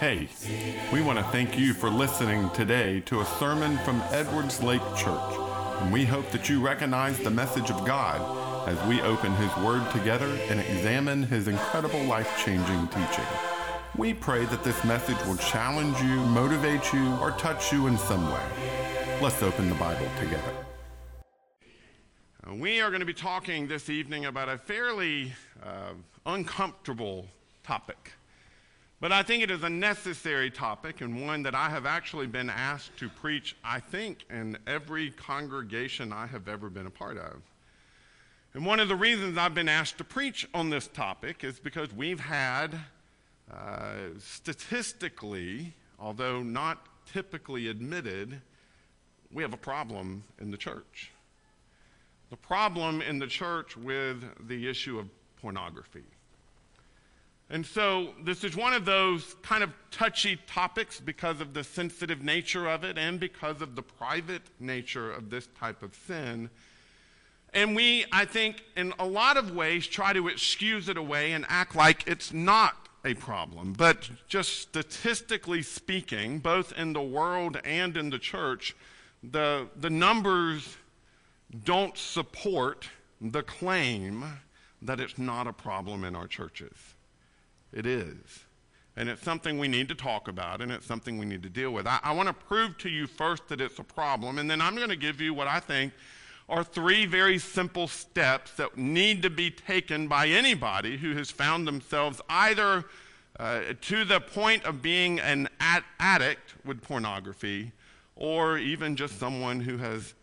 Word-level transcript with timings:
Hey, 0.00 0.30
we 0.90 1.02
want 1.02 1.18
to 1.18 1.24
thank 1.24 1.58
you 1.58 1.74
for 1.74 1.90
listening 1.90 2.48
today 2.54 3.00
to 3.00 3.20
a 3.20 3.24
sermon 3.38 3.76
from 3.84 4.02
Edwards 4.12 4.62
Lake 4.62 4.80
Church, 4.96 5.34
and 5.78 5.92
we 5.92 6.06
hope 6.06 6.30
that 6.30 6.48
you 6.48 6.58
recognize 6.58 7.18
the 7.18 7.28
message 7.28 7.70
of 7.70 7.84
God 7.84 8.66
as 8.66 8.82
we 8.88 9.02
open 9.02 9.34
His 9.34 9.54
Word 9.58 9.82
together 9.90 10.24
and 10.48 10.58
examine 10.58 11.24
His 11.24 11.48
incredible 11.48 12.02
life 12.04 12.42
changing 12.42 12.88
teaching. 12.88 13.26
We 13.94 14.14
pray 14.14 14.46
that 14.46 14.64
this 14.64 14.82
message 14.84 15.18
will 15.26 15.36
challenge 15.36 16.00
you, 16.00 16.16
motivate 16.28 16.94
you, 16.94 17.12
or 17.16 17.32
touch 17.32 17.70
you 17.70 17.86
in 17.86 17.98
some 17.98 18.32
way. 18.32 19.18
Let's 19.20 19.42
open 19.42 19.68
the 19.68 19.74
Bible 19.74 20.08
together. 20.18 20.54
We 22.50 22.80
are 22.80 22.88
going 22.88 23.00
to 23.00 23.06
be 23.06 23.12
talking 23.12 23.68
this 23.68 23.90
evening 23.90 24.24
about 24.24 24.48
a 24.48 24.56
fairly 24.56 25.34
uh, 25.62 25.92
uncomfortable 26.24 27.26
topic. 27.62 28.14
But 29.00 29.12
I 29.12 29.22
think 29.22 29.42
it 29.42 29.50
is 29.50 29.62
a 29.62 29.70
necessary 29.70 30.50
topic 30.50 31.00
and 31.00 31.26
one 31.26 31.42
that 31.44 31.54
I 31.54 31.70
have 31.70 31.86
actually 31.86 32.26
been 32.26 32.50
asked 32.50 32.98
to 32.98 33.08
preach, 33.08 33.56
I 33.64 33.80
think, 33.80 34.26
in 34.28 34.58
every 34.66 35.10
congregation 35.10 36.12
I 36.12 36.26
have 36.26 36.48
ever 36.48 36.68
been 36.68 36.86
a 36.86 36.90
part 36.90 37.16
of. 37.16 37.40
And 38.52 38.66
one 38.66 38.78
of 38.78 38.88
the 38.88 38.96
reasons 38.96 39.38
I've 39.38 39.54
been 39.54 39.70
asked 39.70 39.96
to 39.98 40.04
preach 40.04 40.46
on 40.52 40.68
this 40.68 40.86
topic 40.86 41.44
is 41.44 41.58
because 41.58 41.94
we've 41.94 42.20
had, 42.20 42.78
uh, 43.50 43.94
statistically, 44.18 45.72
although 45.98 46.42
not 46.42 46.86
typically 47.10 47.68
admitted, 47.68 48.42
we 49.32 49.42
have 49.42 49.54
a 49.54 49.58
problem 49.58 50.24
in 50.40 50.50
the 50.50 50.58
church. 50.58 51.10
The 52.28 52.36
problem 52.36 53.00
in 53.00 53.18
the 53.18 53.26
church 53.26 53.78
with 53.78 54.46
the 54.46 54.68
issue 54.68 54.98
of 54.98 55.08
pornography. 55.40 56.04
And 57.52 57.66
so, 57.66 58.14
this 58.22 58.44
is 58.44 58.56
one 58.56 58.72
of 58.72 58.84
those 58.84 59.34
kind 59.42 59.64
of 59.64 59.70
touchy 59.90 60.38
topics 60.46 61.00
because 61.00 61.40
of 61.40 61.52
the 61.52 61.64
sensitive 61.64 62.22
nature 62.22 62.68
of 62.68 62.84
it 62.84 62.96
and 62.96 63.18
because 63.18 63.60
of 63.60 63.74
the 63.74 63.82
private 63.82 64.42
nature 64.60 65.10
of 65.10 65.30
this 65.30 65.48
type 65.58 65.82
of 65.82 65.92
sin. 66.06 66.48
And 67.52 67.74
we, 67.74 68.04
I 68.12 68.24
think, 68.24 68.62
in 68.76 68.94
a 69.00 69.04
lot 69.04 69.36
of 69.36 69.50
ways, 69.50 69.88
try 69.88 70.12
to 70.12 70.28
excuse 70.28 70.88
it 70.88 70.96
away 70.96 71.32
and 71.32 71.44
act 71.48 71.74
like 71.74 72.06
it's 72.06 72.32
not 72.32 72.88
a 73.04 73.14
problem. 73.14 73.72
But 73.72 74.08
just 74.28 74.60
statistically 74.60 75.62
speaking, 75.62 76.38
both 76.38 76.72
in 76.76 76.92
the 76.92 77.02
world 77.02 77.58
and 77.64 77.96
in 77.96 78.10
the 78.10 78.18
church, 78.20 78.76
the, 79.24 79.66
the 79.76 79.90
numbers 79.90 80.76
don't 81.64 81.98
support 81.98 82.88
the 83.20 83.42
claim 83.42 84.24
that 84.82 85.00
it's 85.00 85.18
not 85.18 85.48
a 85.48 85.52
problem 85.52 86.04
in 86.04 86.14
our 86.14 86.28
churches. 86.28 86.76
It 87.72 87.86
is. 87.86 88.44
And 88.96 89.08
it's 89.08 89.22
something 89.22 89.58
we 89.58 89.68
need 89.68 89.88
to 89.88 89.94
talk 89.94 90.28
about, 90.28 90.60
and 90.60 90.70
it's 90.72 90.86
something 90.86 91.18
we 91.18 91.26
need 91.26 91.42
to 91.44 91.48
deal 91.48 91.70
with. 91.70 91.86
I, 91.86 92.00
I 92.02 92.12
want 92.12 92.26
to 92.28 92.34
prove 92.34 92.76
to 92.78 92.88
you 92.88 93.06
first 93.06 93.48
that 93.48 93.60
it's 93.60 93.78
a 93.78 93.84
problem, 93.84 94.38
and 94.38 94.50
then 94.50 94.60
I'm 94.60 94.76
going 94.76 94.88
to 94.88 94.96
give 94.96 95.20
you 95.20 95.32
what 95.32 95.46
I 95.46 95.60
think 95.60 95.92
are 96.48 96.64
three 96.64 97.06
very 97.06 97.38
simple 97.38 97.86
steps 97.86 98.50
that 98.52 98.76
need 98.76 99.22
to 99.22 99.30
be 99.30 99.50
taken 99.50 100.08
by 100.08 100.26
anybody 100.26 100.96
who 100.96 101.14
has 101.14 101.30
found 101.30 101.66
themselves 101.66 102.20
either 102.28 102.84
uh, 103.38 103.60
to 103.80 104.04
the 104.04 104.20
point 104.20 104.64
of 104.64 104.82
being 104.82 105.20
an 105.20 105.48
ad- 105.60 105.84
addict 106.00 106.54
with 106.64 106.82
pornography 106.82 107.70
or 108.16 108.58
even 108.58 108.96
just 108.96 109.18
someone 109.18 109.60
who 109.60 109.78
has, 109.78 110.14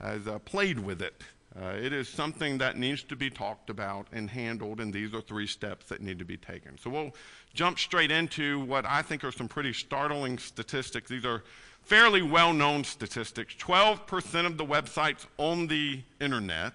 has 0.00 0.28
uh, 0.28 0.38
played 0.40 0.78
with 0.78 1.00
it 1.00 1.22
uh, 1.58 1.70
it 1.70 1.92
is 1.92 2.08
something 2.08 2.58
that 2.58 2.76
needs 2.76 3.02
to 3.02 3.16
be 3.16 3.28
talked 3.28 3.70
about 3.70 4.06
and 4.12 4.30
handled, 4.30 4.80
and 4.80 4.94
these 4.94 5.12
are 5.12 5.20
three 5.20 5.48
steps 5.48 5.86
that 5.86 6.00
need 6.00 6.18
to 6.20 6.24
be 6.24 6.36
taken. 6.36 6.78
So 6.78 6.90
we'll 6.90 7.12
jump 7.54 7.78
straight 7.78 8.12
into 8.12 8.60
what 8.60 8.86
I 8.86 9.02
think 9.02 9.24
are 9.24 9.32
some 9.32 9.48
pretty 9.48 9.72
startling 9.72 10.38
statistics. 10.38 11.10
These 11.10 11.24
are 11.24 11.42
fairly 11.82 12.22
well 12.22 12.52
known 12.52 12.84
statistics. 12.84 13.56
12% 13.56 14.46
of 14.46 14.58
the 14.58 14.64
websites 14.64 15.26
on 15.38 15.66
the 15.66 16.02
internet 16.20 16.74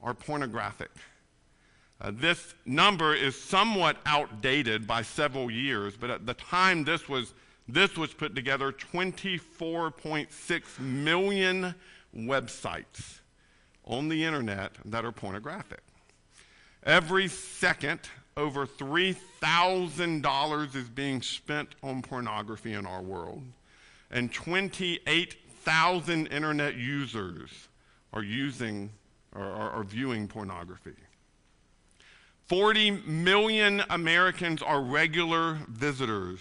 are 0.00 0.14
pornographic. 0.14 0.90
Uh, 2.00 2.12
this 2.14 2.54
number 2.66 3.14
is 3.14 3.40
somewhat 3.40 3.96
outdated 4.06 4.86
by 4.86 5.02
several 5.02 5.50
years, 5.50 5.96
but 5.96 6.10
at 6.10 6.24
the 6.24 6.34
time 6.34 6.84
this 6.84 7.08
was, 7.08 7.34
this 7.66 7.96
was 7.96 8.14
put 8.14 8.36
together, 8.36 8.70
24.6 8.70 10.78
million 10.78 11.74
websites 12.16 13.18
on 13.84 14.08
the 14.08 14.24
internet 14.24 14.72
that 14.84 15.04
are 15.04 15.12
pornographic. 15.12 15.82
Every 16.82 17.28
second, 17.28 18.00
over 18.36 18.66
$3,000 18.66 20.76
is 20.76 20.88
being 20.88 21.22
spent 21.22 21.76
on 21.82 22.02
pornography 22.02 22.74
in 22.74 22.86
our 22.86 23.02
world, 23.02 23.42
and 24.10 24.32
28,000 24.32 26.26
internet 26.26 26.76
users 26.76 27.68
are 28.12 28.22
using 28.22 28.90
or 29.34 29.44
are, 29.44 29.82
viewing 29.82 30.28
pornography. 30.28 30.94
40 32.46 33.02
million 33.06 33.82
Americans 33.90 34.62
are 34.62 34.80
regular 34.80 35.58
visitors 35.68 36.38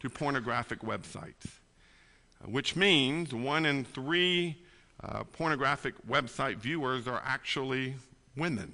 to 0.00 0.10
pornographic 0.10 0.80
websites, 0.80 1.60
which 2.44 2.74
means 2.74 3.32
one 3.32 3.64
in 3.66 3.84
three 3.84 4.56
uh, 5.04 5.24
pornographic 5.24 5.94
website 6.08 6.56
viewers 6.56 7.08
are 7.08 7.22
actually 7.24 7.94
women. 8.36 8.72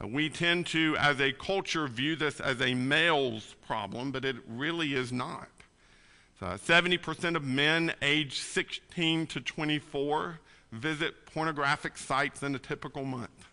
Uh, 0.00 0.06
we 0.06 0.30
tend 0.30 0.66
to, 0.66 0.96
as 0.98 1.20
a 1.20 1.32
culture, 1.32 1.86
view 1.86 2.16
this 2.16 2.40
as 2.40 2.60
a 2.60 2.74
male's 2.74 3.54
problem, 3.66 4.12
but 4.12 4.24
it 4.24 4.36
really 4.48 4.94
is 4.94 5.12
not. 5.12 5.48
So 6.38 6.46
70% 6.46 7.36
of 7.36 7.44
men 7.44 7.92
aged 8.00 8.38
16 8.42 9.26
to 9.26 9.40
24 9.40 10.40
visit 10.72 11.26
pornographic 11.26 11.98
sites 11.98 12.42
in 12.42 12.54
a 12.54 12.58
typical 12.58 13.04
month. 13.04 13.48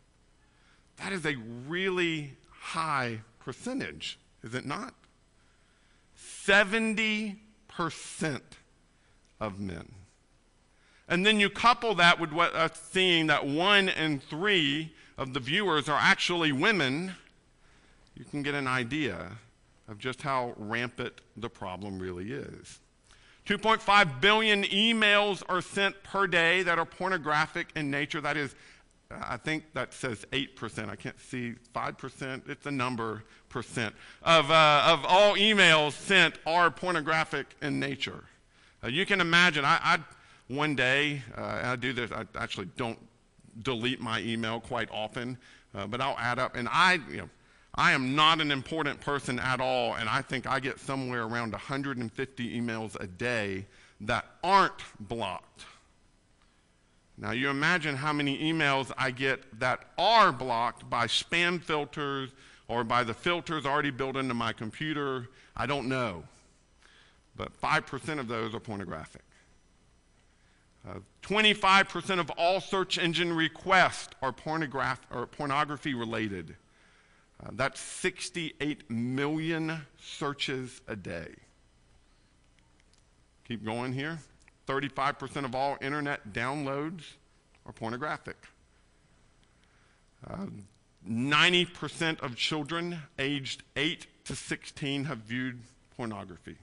That 0.98 1.12
is 1.12 1.26
a 1.26 1.36
really 1.68 2.38
high 2.50 3.22
percentage, 3.40 4.20
is 4.44 4.56
it 4.56 4.66
not? 4.66 4.94
70% 6.46 7.36
of 9.40 9.60
men. 9.60 9.97
And 11.08 11.26
then 11.26 11.40
you 11.40 11.50
couple 11.50 11.96
that 11.96 12.20
with 12.20 12.32
what, 12.32 12.54
uh, 12.54 12.70
seeing 12.74 13.28
that 13.28 13.46
one 13.46 13.90
in 13.90 14.20
three 14.20 14.94
of 15.18 15.34
the 15.34 15.40
viewers 15.40 15.88
are 15.88 16.00
actually 16.00 16.52
women, 16.52 17.16
you 18.16 18.26
can 18.26 18.44
get 18.44 18.54
an 18.56 18.68
idea 18.68 19.32
of 19.88 19.98
just 19.98 20.22
how 20.22 20.54
rampant 20.58 21.22
the 21.38 21.50
problem 21.50 22.00
really 22.00 22.32
is. 22.32 22.80
2.5 23.48 24.20
billion 24.20 24.64
emails 24.64 25.42
are 25.48 25.62
sent 25.62 26.04
per 26.04 26.28
day 26.28 26.64
that 26.64 26.78
are 26.78 26.86
pornographic 26.86 27.70
in 27.76 27.90
nature. 27.90 28.20
That 28.20 28.36
is, 28.36 28.54
I 29.10 29.38
think 29.38 29.64
that 29.74 29.94
says 29.94 30.26
8%. 30.34 30.90
I 30.90 30.98
can't 30.98 31.20
see 31.22 31.54
5%. 31.74 32.50
It's 32.50 32.66
a 32.66 32.72
number 32.72 33.24
percent 33.48 33.96
of, 34.24 34.52
uh, 34.52 34.84
of 34.88 35.06
all 35.06 35.36
emails 35.36 35.94
sent 35.94 36.38
are 36.46 36.70
pornographic 36.70 37.56
in 37.62 37.80
nature. 37.80 38.26
Uh, 38.84 38.88
you 38.88 39.06
can 39.06 39.22
imagine, 39.22 39.64
I, 39.64 39.80
I 39.82 40.00
one 40.48 40.76
day, 40.76 41.22
uh, 41.36 41.62
I 41.64 41.76
do 41.76 41.94
this, 41.94 42.12
I 42.12 42.26
actually 42.36 42.70
don't 42.78 43.00
delete 43.64 44.00
my 44.00 44.22
email 44.22 44.60
quite 44.60 44.90
often, 44.92 45.38
uh, 45.76 45.88
but 45.88 46.02
I'll 46.02 46.18
add 46.18 46.40
up, 46.40 46.56
and 46.56 46.68
I, 46.72 47.00
you 47.10 47.18
know, 47.18 47.30
I 47.76 47.92
am 47.92 48.16
not 48.16 48.42
an 48.42 48.52
important 48.52 49.00
person 49.02 49.40
at 49.40 49.60
all, 49.60 49.96
and 49.96 50.10
I 50.10 50.22
think 50.22 50.48
I 50.48 50.60
get 50.60 50.80
somewhere 50.80 51.24
around 51.24 51.52
150 51.52 52.62
emails 52.62 53.00
a 53.00 53.08
day 53.08 53.66
that 54.02 54.26
aren't 54.44 54.82
blocked. 55.00 55.66
Now, 57.20 57.32
you 57.32 57.50
imagine 57.50 57.96
how 57.96 58.14
many 58.14 58.38
emails 58.38 58.92
I 58.98 59.12
get 59.12 59.60
that 59.60 59.86
are 59.98 60.32
blocked 60.32 60.90
by 60.90 61.08
spam 61.08 61.62
filters 61.62 62.30
or 62.68 62.84
by 62.84 63.04
the 63.04 63.14
filters 63.14 63.66
already 63.66 63.90
built 63.90 64.16
into 64.16 64.36
my 64.36 64.54
computer. 64.54 65.28
I 65.56 65.66
don't 65.66 65.88
know. 65.88 66.24
But 67.36 67.60
5% 67.60 68.20
of 68.20 68.28
those 68.28 68.54
are 68.54 68.60
pornographic. 68.60 69.24
25% 71.28 72.20
of 72.20 72.30
all 72.32 72.62
search 72.62 72.98
engine 72.98 73.34
requests 73.34 74.10
are 74.22 74.32
pornograph- 74.32 75.00
or 75.12 75.26
pornography 75.26 75.94
related. 75.94 76.56
Uh, 77.44 77.50
that's 77.54 77.80
68 77.82 78.90
million 78.90 79.82
searches 80.00 80.82
a 80.88 80.96
day. 80.96 81.36
Keep 83.48 83.66
going 83.66 83.94
here. 83.94 84.20
35% 84.68 85.46
of 85.46 85.54
all 85.54 85.78
internet 85.82 86.34
downloads 86.34 87.04
are 87.66 87.74
pornographic. 87.74 88.38
Uh, 90.26 90.46
90% 91.08 92.22
of 92.22 92.36
children 92.36 93.00
aged 93.20 93.64
8 93.76 94.08
to 94.26 94.36
16 94.36 95.06
have 95.06 95.20
viewed 95.20 95.60
pornography. 95.96 96.58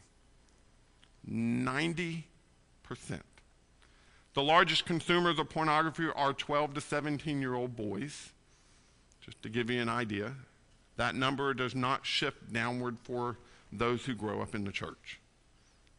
90%. 1.30 2.24
The 4.34 4.42
largest 4.42 4.84
consumers 4.84 5.38
of 5.38 5.48
pornography 5.48 6.08
are 6.14 6.32
12 6.32 6.74
to 6.74 6.80
17 6.80 7.40
year 7.40 7.54
old 7.54 7.76
boys, 7.76 8.32
just 9.20 9.40
to 9.42 9.48
give 9.48 9.70
you 9.70 9.80
an 9.80 9.88
idea. 9.88 10.34
That 10.96 11.14
number 11.14 11.54
does 11.54 11.74
not 11.74 12.04
shift 12.04 12.52
downward 12.52 12.98
for 13.04 13.38
those 13.72 14.04
who 14.04 14.14
grow 14.14 14.42
up 14.42 14.56
in 14.56 14.64
the 14.64 14.72
church, 14.72 15.20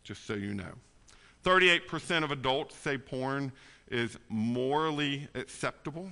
just 0.04 0.26
so 0.26 0.34
you 0.34 0.54
know. 0.54 0.74
38% 1.46 2.24
of 2.24 2.32
adults 2.32 2.76
say 2.76 2.98
porn 2.98 3.54
is 3.90 4.18
morally 4.28 5.30
acceptable. 5.34 6.12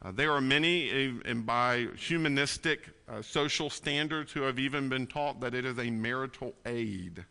Uh, 0.00 0.12
there 0.12 0.32
are 0.32 0.40
many, 0.40 0.88
and 1.26 1.44
by 1.44 1.88
humanistic 1.96 2.88
uh, 3.08 3.20
social 3.20 3.68
standards, 3.68 4.32
who 4.32 4.42
have 4.42 4.58
even 4.58 4.88
been 4.88 5.06
taught 5.06 5.40
that 5.40 5.54
it 5.54 5.64
is 5.66 5.78
a 5.78 5.90
marital 5.90 6.54
aid, 6.64 7.24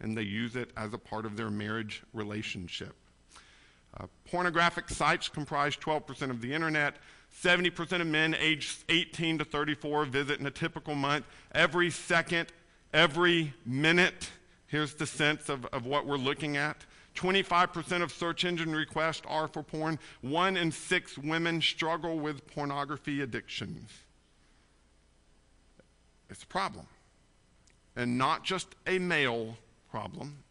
and 0.00 0.16
they 0.16 0.22
use 0.22 0.54
it 0.54 0.70
as 0.76 0.92
a 0.92 0.98
part 0.98 1.24
of 1.24 1.36
their 1.36 1.50
marriage 1.50 2.02
relationship. 2.12 2.94
Uh, 3.98 4.06
pornographic 4.30 4.88
sites 4.88 5.28
comprise 5.28 5.76
12% 5.76 6.30
of 6.30 6.40
the 6.40 6.52
internet. 6.52 6.96
70% 7.42 8.00
of 8.00 8.06
men 8.06 8.34
aged 8.38 8.84
18 8.88 9.38
to 9.38 9.44
34 9.44 10.04
visit 10.06 10.40
in 10.40 10.46
a 10.46 10.50
typical 10.50 10.94
month. 10.94 11.24
Every 11.52 11.90
second, 11.90 12.52
every 12.92 13.54
minute, 13.64 14.30
here's 14.66 14.94
the 14.94 15.06
sense 15.06 15.48
of, 15.48 15.64
of 15.66 15.86
what 15.86 16.06
we're 16.06 16.16
looking 16.16 16.56
at. 16.56 16.84
25% 17.14 18.02
of 18.02 18.12
search 18.12 18.44
engine 18.44 18.74
requests 18.74 19.22
are 19.26 19.48
for 19.48 19.62
porn. 19.62 19.98
One 20.20 20.56
in 20.56 20.70
six 20.70 21.16
women 21.16 21.62
struggle 21.62 22.18
with 22.18 22.46
pornography 22.46 23.22
addictions. 23.22 23.90
It's 26.28 26.42
a 26.42 26.46
problem. 26.46 26.86
And 27.94 28.18
not 28.18 28.44
just 28.44 28.68
a 28.86 28.98
male 28.98 29.56
problem, 29.90 30.42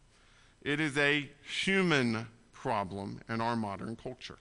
it 0.62 0.80
is 0.80 0.98
a 0.98 1.30
human 1.62 2.26
problem 2.66 3.20
in 3.28 3.40
our 3.40 3.54
modern 3.54 3.94
culture. 3.94 4.38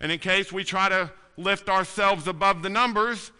And 0.00 0.10
in 0.10 0.18
case 0.18 0.50
we 0.52 0.64
try 0.64 0.88
to 0.88 1.08
lift 1.36 1.68
ourselves 1.68 2.26
above 2.26 2.64
the 2.64 2.68
numbers, 2.68 3.30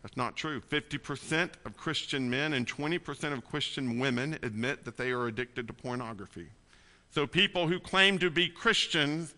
that's 0.00 0.16
not 0.16 0.36
true. 0.36 0.60
50% 0.60 1.50
of 1.64 1.76
Christian 1.76 2.30
men 2.30 2.52
and 2.52 2.68
20% 2.68 3.32
of 3.32 3.44
Christian 3.44 3.98
women 3.98 4.38
admit 4.44 4.84
that 4.84 4.96
they 4.96 5.10
are 5.10 5.26
addicted 5.26 5.66
to 5.66 5.72
pornography. 5.72 6.50
So 7.10 7.26
people 7.26 7.66
who 7.66 7.80
claim 7.80 8.16
to 8.20 8.30
be 8.30 8.48
Christians 8.48 9.34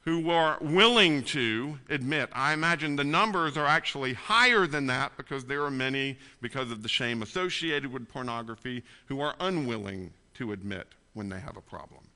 who 0.00 0.30
are 0.30 0.58
willing 0.60 1.22
to 1.22 1.78
admit, 1.88 2.30
I 2.32 2.52
imagine 2.52 2.96
the 2.96 3.04
numbers 3.04 3.56
are 3.56 3.66
actually 3.66 4.14
higher 4.14 4.66
than 4.66 4.88
that 4.88 5.12
because 5.16 5.44
there 5.44 5.62
are 5.62 5.70
many, 5.70 6.18
because 6.40 6.72
of 6.72 6.82
the 6.82 6.88
shame 6.88 7.22
associated 7.22 7.92
with 7.92 8.08
pornography, 8.08 8.82
who 9.06 9.20
are 9.20 9.36
unwilling 9.38 10.12
to 10.34 10.50
admit 10.50 10.88
when 11.14 11.28
they 11.28 11.38
have 11.38 11.56
a 11.56 11.62
problem. 11.62 12.09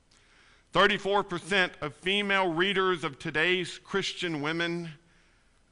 34% 0.74 1.70
of 1.80 1.94
female 1.94 2.52
readers 2.52 3.04
of 3.04 3.20
today's 3.20 3.78
Christian 3.78 4.42
women, 4.42 4.90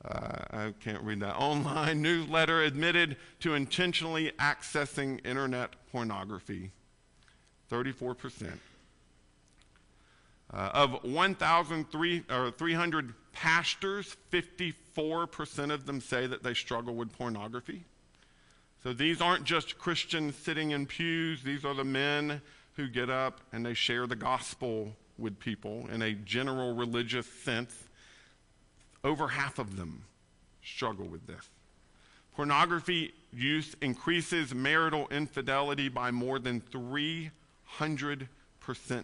uh, 0.05 0.37
I 0.51 0.75
can't 0.79 1.03
read 1.03 1.19
that, 1.21 1.35
online 1.37 2.03
newsletter 2.03 2.63
admitted 2.63 3.17
to 3.41 3.55
intentionally 3.55 4.31
accessing 4.39 5.25
internet 5.27 5.71
pornography. 5.91 6.71
34%. 7.71 8.53
Uh, 10.55 10.71
of 10.75 11.03
1,300 11.03 13.15
pastors, 13.33 14.17
54% 14.31 15.73
of 15.73 15.87
them 15.87 15.99
say 16.01 16.29
that 16.29 16.45
they 16.45 16.55
struggle 16.55 16.95
with 16.95 17.13
pornography. 17.17 17.83
So 18.85 18.93
these 18.93 19.21
aren't 19.21 19.43
just 19.45 19.79
Christians 19.79 20.37
sitting 20.37 20.71
in 20.73 20.87
pews, 20.87 21.43
these 21.43 21.65
are 21.65 21.75
the 21.75 21.85
men 21.85 22.43
who 22.77 22.89
get 22.89 23.11
up 23.11 23.41
and 23.53 23.65
they 23.65 23.75
share 23.75 24.07
the 24.07 24.17
gospel 24.17 24.93
with 25.19 25.39
people 25.39 25.87
in 25.93 26.03
a 26.03 26.13
general 26.13 26.75
religious 26.75 27.27
sense. 27.27 27.75
Over 29.05 29.29
half 29.29 29.59
of 29.59 29.77
them 29.77 30.05
struggle 30.63 31.07
with 31.07 31.27
this. 31.27 31.49
Pornography 32.35 33.13
use 33.33 33.77
increases 33.83 34.55
marital 34.55 35.07
infidelity 35.11 35.89
by 35.89 36.11
more 36.11 36.39
than 36.39 36.61
300% 36.61 37.31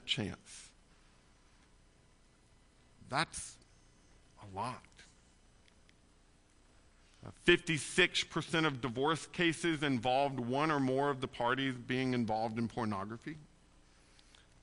chance. 0.06 0.68
That's 3.10 3.56
a 4.42 4.56
lot. 4.56 4.82
Uh, 7.26 7.30
56% 7.46 8.66
of 8.66 8.80
divorce 8.80 9.26
cases 9.26 9.82
involved 9.82 10.38
one 10.38 10.70
or 10.70 10.80
more 10.80 11.10
of 11.10 11.20
the 11.20 11.28
parties 11.28 11.74
being 11.74 12.14
involved 12.14 12.58
in 12.58 12.68
pornography. 12.68 13.36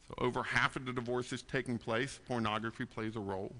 So 0.07 0.15
over 0.19 0.43
half 0.43 0.75
of 0.75 0.85
the 0.85 0.93
divorces 0.93 1.41
taking 1.41 1.77
place, 1.77 2.19
pornography 2.27 2.85
plays 2.85 3.15
a 3.15 3.19
role. 3.19 3.53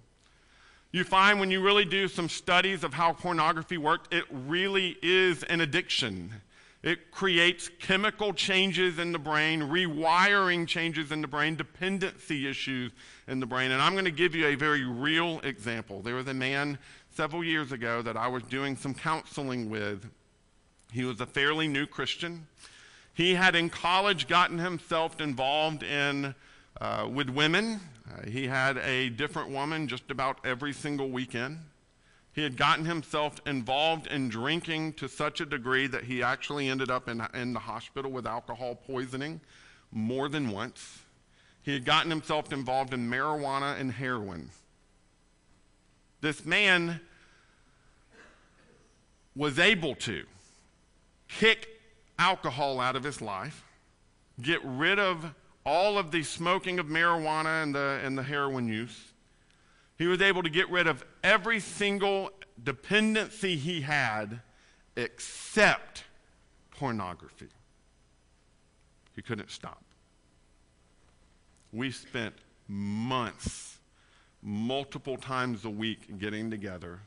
You 0.91 1.03
find 1.03 1.39
when 1.39 1.51
you 1.51 1.61
really 1.61 1.85
do 1.85 2.07
some 2.07 2.29
studies 2.29 2.83
of 2.83 2.93
how 2.93 3.13
pornography 3.13 3.77
works, 3.77 4.07
it 4.11 4.23
really 4.31 4.97
is 5.01 5.43
an 5.43 5.61
addiction. 5.61 6.31
It 6.83 7.09
creates 7.09 7.69
chemical 7.79 8.31
changes 8.31 8.99
in 8.99 9.11
the 9.11 9.19
brain, 9.19 9.61
rewiring 9.61 10.67
changes 10.67 11.11
in 11.11 11.21
the 11.21 11.27
brain, 11.27 11.55
dependency 11.55 12.47
issues 12.47 12.91
in 13.27 13.39
the 13.39 13.47
brain. 13.47 13.71
And 13.71 13.81
I'm 13.81 13.93
going 13.93 14.05
to 14.05 14.11
give 14.11 14.35
you 14.35 14.45
a 14.45 14.55
very 14.55 14.85
real 14.85 15.39
example. 15.39 16.01
There 16.01 16.13
was 16.13 16.27
a 16.27 16.33
man 16.33 16.77
several 17.09 17.43
years 17.43 17.71
ago 17.71 18.03
that 18.03 18.15
I 18.15 18.27
was 18.27 18.43
doing 18.43 18.75
some 18.75 18.93
counseling 18.93 19.69
with. 19.69 20.07
He 20.93 21.03
was 21.03 21.19
a 21.19 21.25
fairly 21.25 21.67
new 21.67 21.87
Christian. 21.87 22.45
He 23.15 23.33
had 23.33 23.55
in 23.55 23.69
college 23.69 24.27
gotten 24.27 24.59
himself 24.59 25.21
involved 25.21 25.83
in 25.83 26.35
uh, 26.81 27.07
with 27.09 27.29
women. 27.29 27.79
Uh, 28.11 28.29
he 28.29 28.45
had 28.45 28.77
a 28.79 29.07
different 29.07 29.49
woman 29.49 29.87
just 29.87 30.11
about 30.11 30.45
every 30.45 30.73
single 30.73 31.09
weekend. 31.09 31.59
He 32.33 32.43
had 32.43 32.57
gotten 32.57 32.83
himself 32.83 33.39
involved 33.45 34.07
in 34.07 34.27
drinking 34.27 34.93
to 34.95 35.07
such 35.07 35.39
a 35.39 35.45
degree 35.45 35.87
that 35.87 36.03
he 36.03 36.21
actually 36.21 36.67
ended 36.67 36.91
up 36.91 37.07
in, 37.07 37.25
in 37.33 37.53
the 37.53 37.59
hospital 37.59 38.11
with 38.11 38.27
alcohol 38.27 38.75
poisoning 38.75 39.39
more 39.93 40.27
than 40.27 40.49
once. 40.49 40.99
He 41.63 41.71
had 41.71 41.85
gotten 41.85 42.11
himself 42.11 42.51
involved 42.51 42.93
in 42.93 43.09
marijuana 43.09 43.79
and 43.79 43.93
heroin. 43.93 44.49
This 46.19 46.45
man 46.45 46.99
was 49.37 49.57
able 49.57 49.95
to 49.95 50.25
kick 51.29 51.74
alcohol 52.17 52.79
out 52.79 52.95
of 52.95 53.03
his 53.03 53.21
life, 53.21 53.63
get 54.41 54.59
rid 54.63 54.99
of 54.99 55.33
all 55.65 55.97
of 55.97 56.11
the 56.11 56.23
smoking 56.23 56.79
of 56.79 56.87
marijuana 56.87 57.63
and 57.63 57.73
the, 57.73 57.99
and 58.03 58.17
the 58.17 58.23
heroin 58.23 58.67
use. 58.67 59.13
He 59.97 60.07
was 60.07 60.21
able 60.21 60.43
to 60.43 60.49
get 60.49 60.69
rid 60.69 60.87
of 60.87 61.03
every 61.23 61.59
single 61.59 62.29
dependency 62.63 63.55
he 63.55 63.81
had 63.81 64.41
except 64.95 66.03
pornography. 66.71 67.47
He 69.15 69.21
couldn't 69.21 69.49
stop. 69.49 69.83
We 71.71 71.91
spent 71.91 72.35
months, 72.67 73.79
multiple 74.41 75.17
times 75.17 75.65
a 75.65 75.69
week, 75.69 76.19
getting 76.19 76.49
together, 76.49 76.99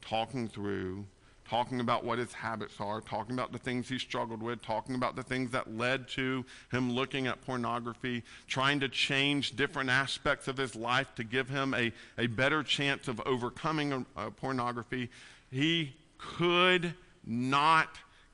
talking 0.00 0.48
through 0.48 1.04
talking 1.48 1.80
about 1.80 2.04
what 2.04 2.18
his 2.18 2.32
habits 2.32 2.74
are, 2.80 3.00
talking 3.00 3.34
about 3.34 3.52
the 3.52 3.58
things 3.58 3.88
he 3.88 3.98
struggled 3.98 4.42
with, 4.42 4.60
talking 4.62 4.94
about 4.94 5.16
the 5.16 5.22
things 5.22 5.50
that 5.50 5.76
led 5.76 6.08
to 6.08 6.44
him 6.70 6.92
looking 6.92 7.26
at 7.26 7.40
pornography, 7.42 8.22
trying 8.46 8.80
to 8.80 8.88
change 8.88 9.56
different 9.56 9.88
aspects 9.88 10.48
of 10.48 10.56
his 10.56 10.76
life 10.76 11.14
to 11.14 11.24
give 11.24 11.48
him 11.48 11.74
a, 11.74 11.92
a 12.18 12.26
better 12.26 12.62
chance 12.62 13.08
of 13.08 13.20
overcoming 13.26 14.04
uh, 14.16 14.30
pornography. 14.30 15.08
He 15.50 15.94
could 16.18 16.94
not 17.24 17.88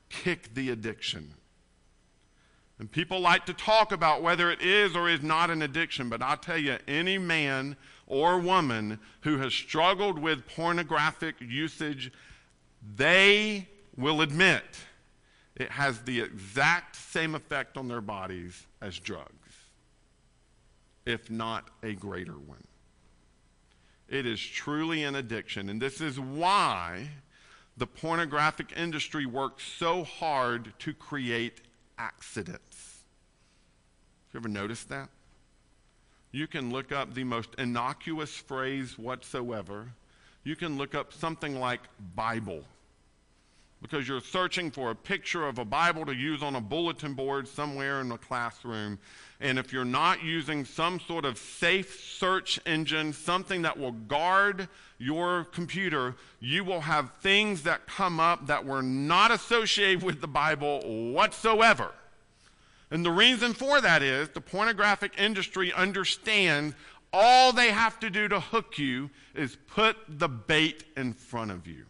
kick 0.09 0.53
the 0.53 0.71
addiction. 0.71 1.33
And 2.77 2.91
people 2.91 3.21
like 3.21 3.45
to 3.45 3.53
talk 3.53 3.93
about 3.93 4.21
whether 4.21 4.51
it 4.51 4.61
is 4.61 4.95
or 4.95 5.09
is 5.09 5.21
not 5.21 5.49
an 5.49 5.61
addiction, 5.61 6.09
but 6.09 6.21
I'll 6.21 6.35
tell 6.35 6.57
you, 6.57 6.77
any 6.87 7.17
man 7.17 7.77
or 8.05 8.37
woman 8.37 8.99
who 9.21 9.37
has 9.37 9.53
struggled 9.53 10.19
with 10.19 10.45
pornographic 10.47 11.35
usage 11.39 12.11
they 12.95 13.67
will 13.97 14.21
admit 14.21 14.63
it 15.55 15.71
has 15.71 15.99
the 16.01 16.21
exact 16.21 16.95
same 16.95 17.33
effect 17.33 17.77
on 17.77 17.87
their 17.87 18.01
bodies 18.01 18.65
as 18.81 18.99
drugs, 18.99 19.31
if 21.05 21.31
not 21.31 21.69
a 21.81 21.93
greater 21.93 22.33
one. 22.33 22.63
It 24.09 24.25
is 24.25 24.39
truly 24.39 25.03
an 25.03 25.15
addiction, 25.15 25.69
and 25.69 25.81
this 25.81 26.01
is 26.01 26.19
why 26.19 27.09
the 27.77 27.87
pornographic 27.87 28.73
industry 28.77 29.25
works 29.25 29.63
so 29.63 30.03
hard 30.03 30.73
to 30.79 30.93
create 30.93 31.61
accidents. 31.97 32.99
You 34.33 34.39
ever 34.39 34.49
noticed 34.49 34.89
that? 34.89 35.09
You 36.31 36.47
can 36.47 36.71
look 36.71 36.91
up 36.91 37.13
the 37.13 37.23
most 37.23 37.49
innocuous 37.57 38.31
phrase 38.31 38.99
whatsoever. 38.99 39.87
You 40.43 40.57
can 40.57 40.77
look 40.77 40.93
up 40.93 41.13
something 41.13 41.59
like 41.59 41.79
Bible 42.13 42.65
because 43.81 44.07
you're 44.07 44.21
searching 44.21 44.71
for 44.71 44.91
a 44.91 44.95
picture 44.95 45.47
of 45.47 45.59
a 45.59 45.65
Bible 45.65 46.05
to 46.05 46.13
use 46.15 46.41
on 46.41 46.55
a 46.55 46.61
bulletin 46.61 47.13
board 47.13 47.47
somewhere 47.47 48.01
in 48.01 48.09
the 48.09 48.17
classroom. 48.17 48.97
And 49.39 49.59
if 49.59 49.71
you're 49.71 49.85
not 49.85 50.23
using 50.23 50.65
some 50.65 50.99
sort 50.99 51.25
of 51.25 51.37
safe 51.37 51.99
search 51.99 52.59
engine, 52.65 53.13
something 53.13 53.61
that 53.63 53.77
will 53.77 53.91
guard 53.91 54.67
your 54.97 55.43
computer, 55.45 56.15
you 56.39 56.63
will 56.63 56.81
have 56.81 57.11
things 57.21 57.63
that 57.63 57.85
come 57.85 58.19
up 58.19 58.47
that 58.47 58.65
were 58.65 58.81
not 58.81 59.31
associated 59.31 60.03
with 60.03 60.21
the 60.21 60.27
Bible 60.27 61.11
whatsoever. 61.11 61.91
And 62.91 63.05
the 63.05 63.11
reason 63.11 63.53
for 63.53 63.81
that 63.81 64.01
is 64.01 64.29
the 64.29 64.41
pornographic 64.41 65.13
industry 65.17 65.73
understands 65.73 66.75
all 67.11 67.51
they 67.51 67.71
have 67.71 67.99
to 67.99 68.09
do 68.09 68.27
to 68.27 68.39
hook 68.39 68.77
you 68.77 69.09
is 69.33 69.57
put 69.67 69.97
the 70.07 70.27
bait 70.27 70.85
in 70.95 71.13
front 71.13 71.51
of 71.51 71.67
you. 71.67 71.85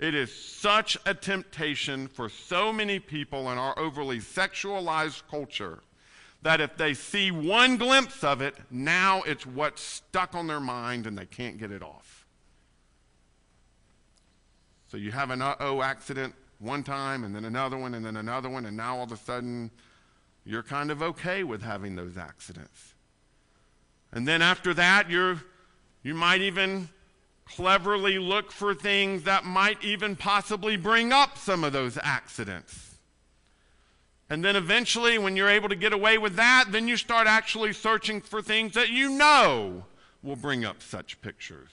It 0.00 0.14
is 0.14 0.34
such 0.34 0.96
a 1.04 1.12
temptation 1.12 2.08
for 2.08 2.30
so 2.30 2.72
many 2.72 2.98
people 2.98 3.52
in 3.52 3.58
our 3.58 3.78
overly 3.78 4.18
sexualized 4.18 5.24
culture 5.30 5.80
that 6.40 6.58
if 6.62 6.78
they 6.78 6.94
see 6.94 7.30
one 7.30 7.76
glimpse 7.76 8.24
of 8.24 8.40
it, 8.40 8.56
now 8.70 9.20
it's 9.24 9.44
what's 9.44 9.82
stuck 9.82 10.34
on 10.34 10.46
their 10.46 10.58
mind 10.58 11.06
and 11.06 11.18
they 11.18 11.26
can't 11.26 11.58
get 11.58 11.70
it 11.70 11.82
off. 11.82 12.24
So 14.88 14.96
you 14.96 15.12
have 15.12 15.28
an 15.28 15.42
uh 15.42 15.56
oh 15.60 15.82
accident 15.82 16.34
one 16.60 16.82
time 16.82 17.22
and 17.24 17.36
then 17.36 17.44
another 17.44 17.76
one 17.76 17.92
and 17.92 18.02
then 18.02 18.16
another 18.16 18.48
one, 18.48 18.64
and 18.64 18.78
now 18.78 18.96
all 18.96 19.04
of 19.04 19.12
a 19.12 19.18
sudden 19.18 19.70
you're 20.46 20.62
kind 20.62 20.90
of 20.90 21.02
okay 21.02 21.44
with 21.44 21.60
having 21.60 21.94
those 21.94 22.16
accidents. 22.16 22.94
And 24.12 24.26
then 24.26 24.40
after 24.40 24.72
that, 24.72 25.10
you're, 25.10 25.42
you 26.02 26.14
might 26.14 26.40
even 26.40 26.88
cleverly 27.54 28.18
look 28.18 28.52
for 28.52 28.74
things 28.74 29.24
that 29.24 29.44
might 29.44 29.82
even 29.82 30.16
possibly 30.16 30.76
bring 30.76 31.12
up 31.12 31.36
some 31.36 31.64
of 31.64 31.72
those 31.72 31.98
accidents. 32.02 32.96
And 34.28 34.44
then 34.44 34.54
eventually, 34.54 35.18
when 35.18 35.34
you're 35.34 35.48
able 35.48 35.68
to 35.68 35.76
get 35.76 35.92
away 35.92 36.16
with 36.16 36.36
that, 36.36 36.66
then 36.70 36.86
you 36.86 36.96
start 36.96 37.26
actually 37.26 37.72
searching 37.72 38.20
for 38.20 38.40
things 38.40 38.74
that 38.74 38.88
you 38.88 39.10
know 39.10 39.84
will 40.22 40.36
bring 40.36 40.64
up 40.64 40.82
such 40.82 41.20
pictures. 41.20 41.70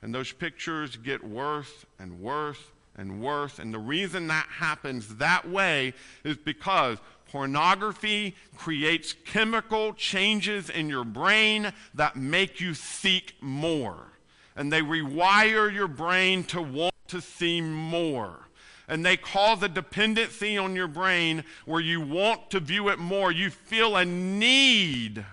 And 0.00 0.14
those 0.14 0.32
pictures 0.32 0.96
get 0.96 1.22
worse 1.22 1.84
and 1.98 2.20
worse 2.20 2.58
and 2.96 3.20
worse. 3.20 3.58
And 3.58 3.72
the 3.72 3.78
reason 3.78 4.28
that 4.28 4.46
happens 4.48 5.16
that 5.16 5.48
way 5.48 5.92
is 6.24 6.38
because 6.38 6.98
pornography 7.28 8.34
creates 8.56 9.12
chemical 9.12 9.92
changes 9.92 10.70
in 10.70 10.88
your 10.88 11.04
brain 11.04 11.72
that 11.94 12.16
make 12.16 12.60
you 12.60 12.72
seek 12.72 13.34
more 13.40 14.11
and 14.56 14.72
they 14.72 14.80
rewire 14.80 15.72
your 15.72 15.88
brain 15.88 16.44
to 16.44 16.60
want 16.60 16.94
to 17.08 17.20
see 17.20 17.60
more. 17.60 18.48
And 18.88 19.06
they 19.06 19.16
cause 19.16 19.62
a 19.62 19.68
dependency 19.68 20.58
on 20.58 20.76
your 20.76 20.88
brain 20.88 21.44
where 21.64 21.80
you 21.80 22.00
want 22.00 22.50
to 22.50 22.60
view 22.60 22.88
it 22.88 22.98
more. 22.98 23.32
You 23.32 23.50
feel 23.50 23.96
a 23.96 24.04
need 24.04 25.24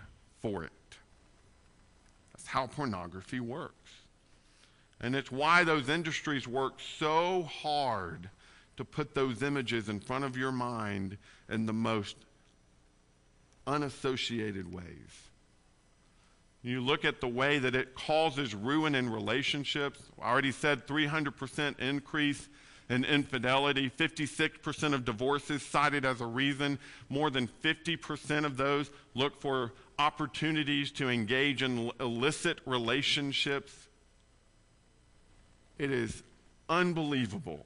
for 0.41 0.63
it. 0.63 0.71
That's 2.33 2.47
how 2.47 2.67
pornography 2.67 3.39
works. 3.39 3.73
And 5.01 5.15
it's 5.15 5.31
why 5.31 5.63
those 5.63 5.89
industries 5.89 6.47
work 6.47 6.79
so 6.97 7.43
hard 7.43 8.29
to 8.77 8.85
put 8.85 9.13
those 9.13 9.43
images 9.43 9.89
in 9.89 9.99
front 9.99 10.25
of 10.25 10.38
your 10.38 10.51
mind 10.51 11.17
in 11.49 11.65
the 11.65 11.73
most 11.73 12.15
unassociated 13.67 14.71
ways. 14.71 15.28
You 16.61 16.81
look 16.81 17.05
at 17.05 17.21
the 17.21 17.27
way 17.27 17.57
that 17.59 17.75
it 17.75 17.95
causes 17.95 18.53
ruin 18.53 18.95
in 18.95 19.09
relationships. 19.09 19.99
I 20.21 20.29
already 20.29 20.51
said 20.51 20.87
300% 20.87 21.79
increase 21.79 22.49
in 22.89 23.05
infidelity, 23.05 23.89
56% 23.89 24.93
of 24.93 25.05
divorces 25.05 25.61
cited 25.61 26.05
as 26.05 26.21
a 26.21 26.25
reason. 26.25 26.79
More 27.07 27.29
than 27.29 27.47
50% 27.63 28.45
of 28.45 28.57
those 28.57 28.89
look 29.13 29.39
for 29.39 29.73
opportunities 29.97 30.91
to 30.93 31.09
engage 31.09 31.63
in 31.63 31.91
illicit 31.99 32.59
relationships. 32.65 33.71
It 35.77 35.91
is 35.91 36.23
unbelievable 36.67 37.65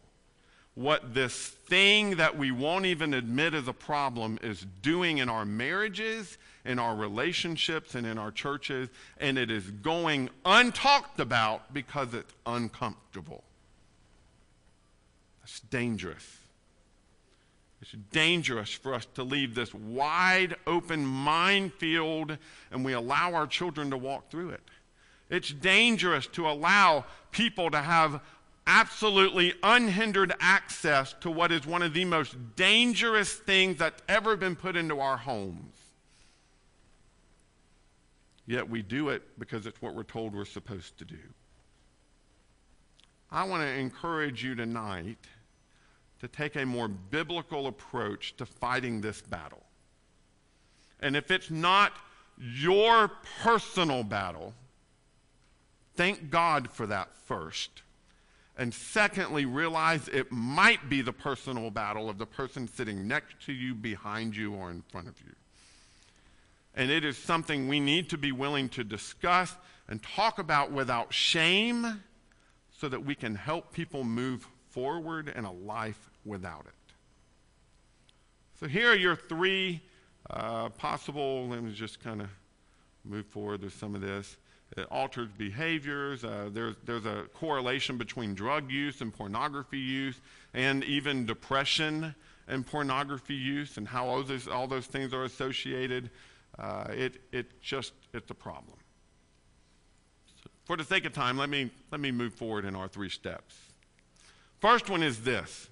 what 0.76 1.14
this 1.14 1.48
thing 1.48 2.18
that 2.18 2.38
we 2.38 2.52
won't 2.52 2.86
even 2.86 3.14
admit 3.14 3.54
as 3.54 3.68
a 3.68 3.74
problem 3.74 4.40
is 4.42 4.66
doing 4.82 5.20
in 5.20 5.30
our 5.30 5.46
marriages, 5.46 6.38
in 6.66 6.80
our 6.80 6.96
relationships, 6.96 7.94
and 7.94 8.08
in 8.08 8.18
our 8.18 8.32
churches, 8.32 8.90
and 9.20 9.38
it 9.38 9.52
is 9.52 9.70
going 9.70 10.30
untalked 10.46 11.20
about 11.20 11.74
because 11.74 12.14
it's 12.14 12.34
uncomfortable. 12.46 13.44
It's 15.44 15.60
dangerous. 15.60 16.38
It's 17.82 17.92
dangerous 18.12 18.72
for 18.72 18.94
us 18.94 19.06
to 19.16 19.24
leave 19.24 19.56
this 19.56 19.74
wide 19.74 20.56
open 20.66 21.06
minefield 21.06 22.38
and 22.72 22.86
we 22.86 22.94
allow 22.94 23.34
our 23.34 23.46
children 23.46 23.92
to 23.92 23.98
walk 23.98 24.32
through 24.32 24.52
it. 24.52 24.62
It's 25.30 25.52
dangerous 25.52 26.26
to 26.28 26.48
allow 26.48 27.04
people 27.32 27.70
to 27.72 27.82
have 27.82 28.22
absolutely 28.66 29.54
unhindered 29.62 30.34
access 30.40 31.14
to 31.22 31.30
what 31.30 31.52
is 31.52 31.66
one 31.66 31.82
of 31.82 31.94
the 31.94 32.06
most 32.06 32.36
dangerous 32.56 33.34
things 33.34 33.78
that's 33.78 34.02
ever 34.08 34.36
been 34.36 34.56
put 34.56 34.76
into 34.76 35.00
our 35.00 35.18
homes. 35.18 35.76
Yet 38.46 38.70
we 38.70 38.82
do 38.82 39.10
it 39.10 39.24
because 39.40 39.66
it's 39.66 39.82
what 39.82 39.96
we're 39.96 40.04
told 40.04 40.34
we're 40.34 40.46
supposed 40.46 40.98
to 41.00 41.06
do. 41.06 41.20
I 43.32 43.44
want 43.46 43.64
to 43.64 43.70
encourage 43.70 44.44
you 44.44 44.54
tonight 44.54 45.18
to 46.20 46.28
take 46.28 46.56
a 46.56 46.66
more 46.66 46.88
biblical 46.88 47.68
approach 47.68 48.36
to 48.38 48.46
fighting 48.46 49.02
this 49.02 49.22
battle. 49.22 49.64
And 51.00 51.16
if 51.16 51.32
it's 51.32 51.52
not 51.52 51.94
your 52.38 53.12
personal 53.42 54.04
battle, 54.04 54.54
thank 55.96 56.30
God 56.30 56.70
for 56.70 56.88
that 56.88 57.16
first. 57.26 57.82
And 58.58 58.74
secondly, 58.74 59.46
realize 59.46 60.08
it 60.10 60.32
might 60.32 60.88
be 60.88 61.02
the 61.02 61.14
personal 61.14 61.72
battle 61.72 62.10
of 62.10 62.20
the 62.20 62.26
person 62.26 62.68
sitting 62.68 63.08
next 63.08 63.46
to 63.46 63.54
you, 63.54 63.74
behind 63.74 64.36
you, 64.36 64.54
or 64.54 64.70
in 64.70 64.84
front 64.92 65.08
of 65.08 65.20
you. 65.22 65.34
And 66.76 66.92
it 66.92 67.04
is 67.04 67.18
something 67.18 67.68
we 67.68 67.80
need 67.80 68.10
to 68.10 68.18
be 68.18 68.32
willing 68.32 68.70
to 68.70 68.84
discuss 68.84 69.56
and 69.88 70.02
talk 70.04 70.40
about 70.40 70.72
without 70.72 71.14
shame 71.14 72.04
so 72.72 72.90
that 72.90 73.04
we 73.04 73.16
can 73.16 73.36
help 73.36 73.72
people 73.74 74.04
move 74.04 74.48
forward 74.70 75.32
in 75.36 75.46
a 75.46 75.52
life 75.52 76.10
without 76.26 76.66
it. 76.66 76.94
So 78.60 78.68
here 78.68 78.92
are 78.92 78.96
your 78.96 79.16
three 79.16 79.82
uh, 80.30 80.70
possible, 80.70 81.48
let 81.48 81.64
me 81.64 81.74
just 81.74 82.04
kind 82.04 82.22
of 82.22 82.30
move 83.04 83.26
forward 83.26 83.62
with 83.62 83.74
some 83.74 83.94
of 83.94 84.02
this. 84.02 84.38
It 84.76 84.88
alters 84.90 85.30
behaviors. 85.38 86.24
Uh, 86.24 86.50
there's, 86.52 86.76
there's 86.86 87.06
a 87.06 87.26
correlation 87.34 87.98
between 87.98 88.34
drug 88.34 88.72
use 88.72 89.02
and 89.02 89.14
pornography 89.14 89.78
use, 89.78 90.20
and 90.54 90.84
even 90.84 91.26
depression 91.26 92.16
and 92.48 92.66
pornography 92.66 93.36
use, 93.36 93.78
and 93.78 93.88
how 93.88 94.08
all 94.08 94.24
those, 94.24 94.48
all 94.48 94.68
those 94.68 94.88
things 94.88 95.14
are 95.14 95.24
associated. 95.24 96.10
Uh, 96.58 96.86
it, 96.90 97.22
it 97.32 97.62
just, 97.62 97.94
it's 98.14 98.32
a 98.32 98.36
problem. 98.36 98.78
So 100.44 100.50
for 100.66 100.76
the 100.78 100.84
sake 100.84 101.06
of 101.06 101.14
time, 101.14 101.38
let 101.38 101.50
me, 101.50 101.70
let 101.92 102.02
me 102.02 102.12
move 102.12 102.34
forward 102.34 102.66
in 102.66 102.76
our 102.76 102.88
three 102.88 103.10
steps. 103.10 103.56
First 104.60 104.90
one 104.90 105.04
is 105.04 105.24
this 105.24 105.70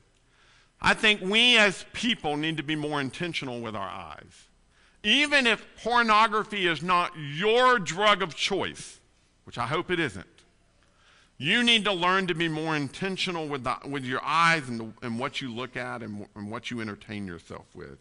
I 0.81 0.93
think 0.93 1.21
we 1.21 1.57
as 1.57 1.85
people 1.93 2.37
need 2.37 2.57
to 2.57 2.63
be 2.63 2.75
more 2.75 2.99
intentional 2.99 3.61
with 3.61 3.75
our 3.75 3.89
eyes 3.89 4.47
even 5.03 5.47
if 5.47 5.65
pornography 5.83 6.67
is 6.67 6.81
not 6.83 7.11
your 7.17 7.79
drug 7.79 8.21
of 8.21 8.35
choice, 8.35 8.99
which 9.45 9.57
I 9.57 9.67
hope 9.67 9.89
it 9.89 9.99
isn't, 9.99 10.27
you 11.37 11.63
need 11.63 11.85
to 11.85 11.91
learn 11.91 12.27
to 12.27 12.35
be 12.35 12.47
more 12.47 12.75
intentional 12.75 13.47
with, 13.47 13.63
the, 13.63 13.75
with 13.89 14.05
your 14.05 14.23
eyes 14.23 14.69
and, 14.69 14.79
the, 14.79 14.93
and 15.01 15.17
what 15.17 15.41
you 15.41 15.51
look 15.51 15.75
at 15.75 16.03
and, 16.03 16.27
and 16.35 16.51
what 16.51 16.69
you 16.69 16.81
entertain 16.81 17.25
yourself 17.25 17.65
with. 17.73 17.97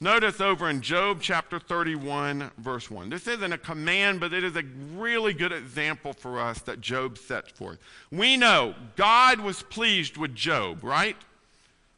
Notice 0.00 0.40
over 0.40 0.68
in 0.68 0.82
Job 0.82 1.20
chapter 1.22 1.58
31, 1.58 2.50
verse 2.58 2.90
1. 2.90 3.08
This 3.08 3.26
isn't 3.28 3.52
a 3.52 3.56
command, 3.56 4.20
but 4.20 4.34
it 4.34 4.44
is 4.44 4.56
a 4.56 4.64
really 4.94 5.32
good 5.32 5.52
example 5.52 6.12
for 6.12 6.38
us 6.38 6.58
that 6.62 6.80
Job 6.80 7.16
sets 7.16 7.52
forth. 7.52 7.78
We 8.10 8.36
know 8.36 8.74
God 8.96 9.40
was 9.40 9.62
pleased 9.62 10.18
with 10.18 10.34
Job, 10.34 10.84
right? 10.84 11.16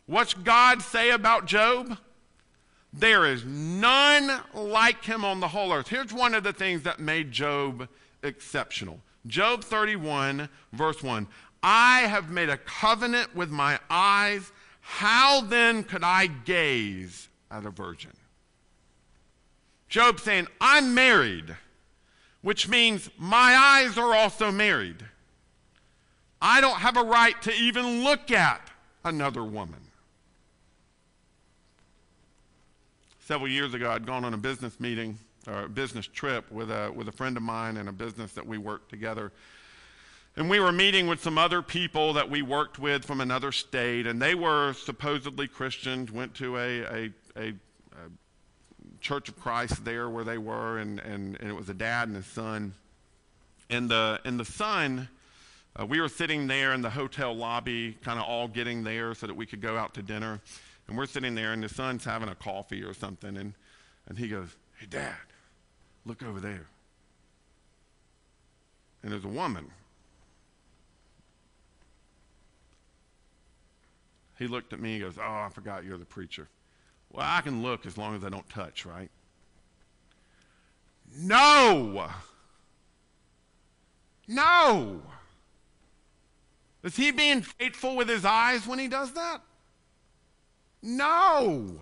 What's 0.07 0.35
God 0.35 0.81
say 0.81 1.11
about 1.11 1.47
Job? 1.47 1.99
There 2.93 3.27
is 3.27 3.45
none 3.45 4.41
like 4.55 5.05
him 5.05 5.25
on 5.25 5.41
the 5.41 5.49
whole 5.49 5.73
earth. 5.73 5.89
Here's 5.89 6.13
one 6.13 6.35
of 6.35 6.43
the 6.43 6.53
things 6.53 6.83
that 6.83 6.99
made 6.99 7.31
Job 7.31 7.89
exceptional. 8.23 9.01
Job 9.27 9.63
31, 9.63 10.49
verse 10.73 11.03
1. 11.03 11.27
I 11.63 12.01
have 12.01 12.31
made 12.31 12.49
a 12.49 12.57
covenant 12.57 13.35
with 13.35 13.51
my 13.51 13.79
eyes. 13.91 14.53
How 14.81 15.43
then 15.43 15.85
could 15.85 16.03
I 16.03 16.27
gaze 16.27 17.29
at 17.51 17.67
a 17.67 17.71
virgin? 17.71 18.13
Job 19.89 20.21
saying, 20.21 20.47
I'm 20.61 20.95
married, 20.95 21.57
which 22.43 22.69
means 22.69 23.11
my 23.19 23.55
eyes 23.55 23.99
are 23.99 24.15
also 24.15 24.51
married. 24.51 25.05
I 26.41 26.61
don't 26.61 26.79
have 26.79 26.97
a 26.97 27.03
right 27.03 27.41
to 27.43 27.53
even 27.53 28.05
look 28.05 28.31
at 28.31 28.71
another 29.05 29.43
woman. 29.43 29.81
Several 33.29 33.51
years 33.51 33.75
ago, 33.75 33.91
I'd 33.91 34.07
gone 34.07 34.25
on 34.25 34.33
a 34.33 34.39
business 34.39 34.81
meeting 34.81 35.19
or 35.47 35.65
a 35.65 35.69
business 35.69 36.07
trip 36.07 36.51
with 36.51 36.71
a, 36.71 36.91
with 36.91 37.09
a 37.09 37.13
friend 37.13 37.37
of 37.37 37.43
mine 37.43 37.77
and 37.77 37.87
a 37.87 37.93
business 37.93 38.33
that 38.33 38.47
we 38.47 38.57
worked 38.57 38.89
together. 38.89 39.33
And 40.35 40.49
we 40.49 40.61
were 40.61 40.73
meeting 40.73 41.09
with 41.09 41.23
some 41.23 41.37
other 41.37 41.61
people 41.61 42.15
that 42.15 42.31
we 42.31 42.41
worked 42.41 42.79
with 42.79 43.05
from 43.05 43.21
another 43.21 43.53
state, 43.53 44.07
and 44.07 44.23
they 44.23 44.35
were 44.35 44.73
supposedly 44.73 45.47
Christians, 45.47 46.11
went 46.11 46.37
to 46.37 46.57
a, 46.57 46.81
a, 46.81 47.13
a, 47.37 47.49
a 47.49 47.55
Church 49.03 49.29
of 49.29 49.39
Christ 49.39 49.85
there 49.85 50.09
where 50.09 50.25
they 50.25 50.39
were, 50.39 50.79
and, 50.79 50.99
and, 50.99 51.39
and 51.39 51.51
it 51.51 51.55
was 51.55 51.69
a 51.69 51.75
dad 51.75 52.09
and 52.09 52.17
his 52.17 52.25
son. 52.25 52.73
And 53.69 53.91
the, 53.91 54.21
and 54.25 54.41
the 54.41 54.47
son, 54.47 55.07
uh, 55.79 55.85
we 55.85 56.01
were 56.01 56.09
sitting 56.09 56.47
there 56.47 56.73
in 56.73 56.81
the 56.81 56.89
hotel 56.89 57.37
lobby, 57.37 57.99
kind 58.03 58.19
of 58.19 58.25
all 58.25 58.49
getting 58.49 58.85
there 58.85 59.13
so 59.13 59.27
that 59.27 59.37
we 59.37 59.45
could 59.45 59.61
go 59.61 59.77
out 59.77 59.93
to 59.97 60.03
dinner. 60.03 60.41
And 60.89 60.97
we're 60.97 61.07
sitting 61.07 61.35
there, 61.35 61.53
and 61.53 61.63
the 61.63 61.69
son's 61.69 62.05
having 62.05 62.29
a 62.29 62.35
coffee 62.35 62.83
or 62.83 62.95
something, 62.95 63.37
and, 63.37 63.55
and 64.09 64.19
he 64.19 64.29
goes, 64.29 64.57
Hey, 64.79 64.87
Dad, 64.89 65.15
look 66.07 66.23
over 66.23 66.41
there. 66.41 66.67
And 69.03 69.13
there's 69.13 69.25
a 69.25 69.29
woman 69.29 69.71
He 74.39 74.47
looked 74.47 74.73
at 74.73 74.81
me 74.81 74.95
and 74.95 75.03
goes, 75.03 75.19
Oh, 75.19 75.23
I 75.23 75.49
forgot 75.53 75.85
you're 75.85 75.99
the 75.99 76.05
preacher. 76.05 76.49
Well, 77.11 77.27
I 77.29 77.41
can 77.41 77.63
look 77.63 77.87
as 77.87 77.99
long 77.99 78.15
as 78.15 78.25
I 78.25 78.29
don't 78.29 78.49
touch, 78.49 78.87
right? 78.87 79.11
No! 81.17 82.09
No! 84.29 85.03
Is 86.85 86.97
he 86.97 87.11
being 87.11 87.43
faithful 87.43 87.97
with 87.97 88.09
his 88.09 88.25
eyes 88.25 88.67
when 88.67 88.79
he 88.79 88.87
does 88.87 89.13
that? 89.15 89.41
No! 90.83 91.81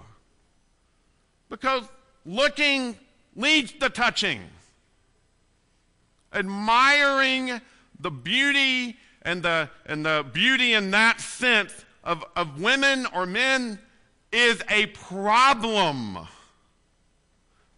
Because 1.49 1.85
looking 2.25 2.97
leads 3.35 3.73
to 3.73 3.89
touching. 3.89 4.41
Admiring 6.33 7.61
the 8.01 8.11
beauty 8.11 8.97
and 9.23 9.43
the, 9.43 9.71
and 9.87 10.05
the 10.05 10.25
beauty 10.33 10.73
in 10.73 10.91
that 10.91 11.21
sense 11.21 11.85
of, 12.05 12.25
of 12.35 12.61
women 12.61 13.07
or 13.15 13.27
men 13.27 13.79
is 14.33 14.63
a 14.71 14.87
problem. 14.87 16.19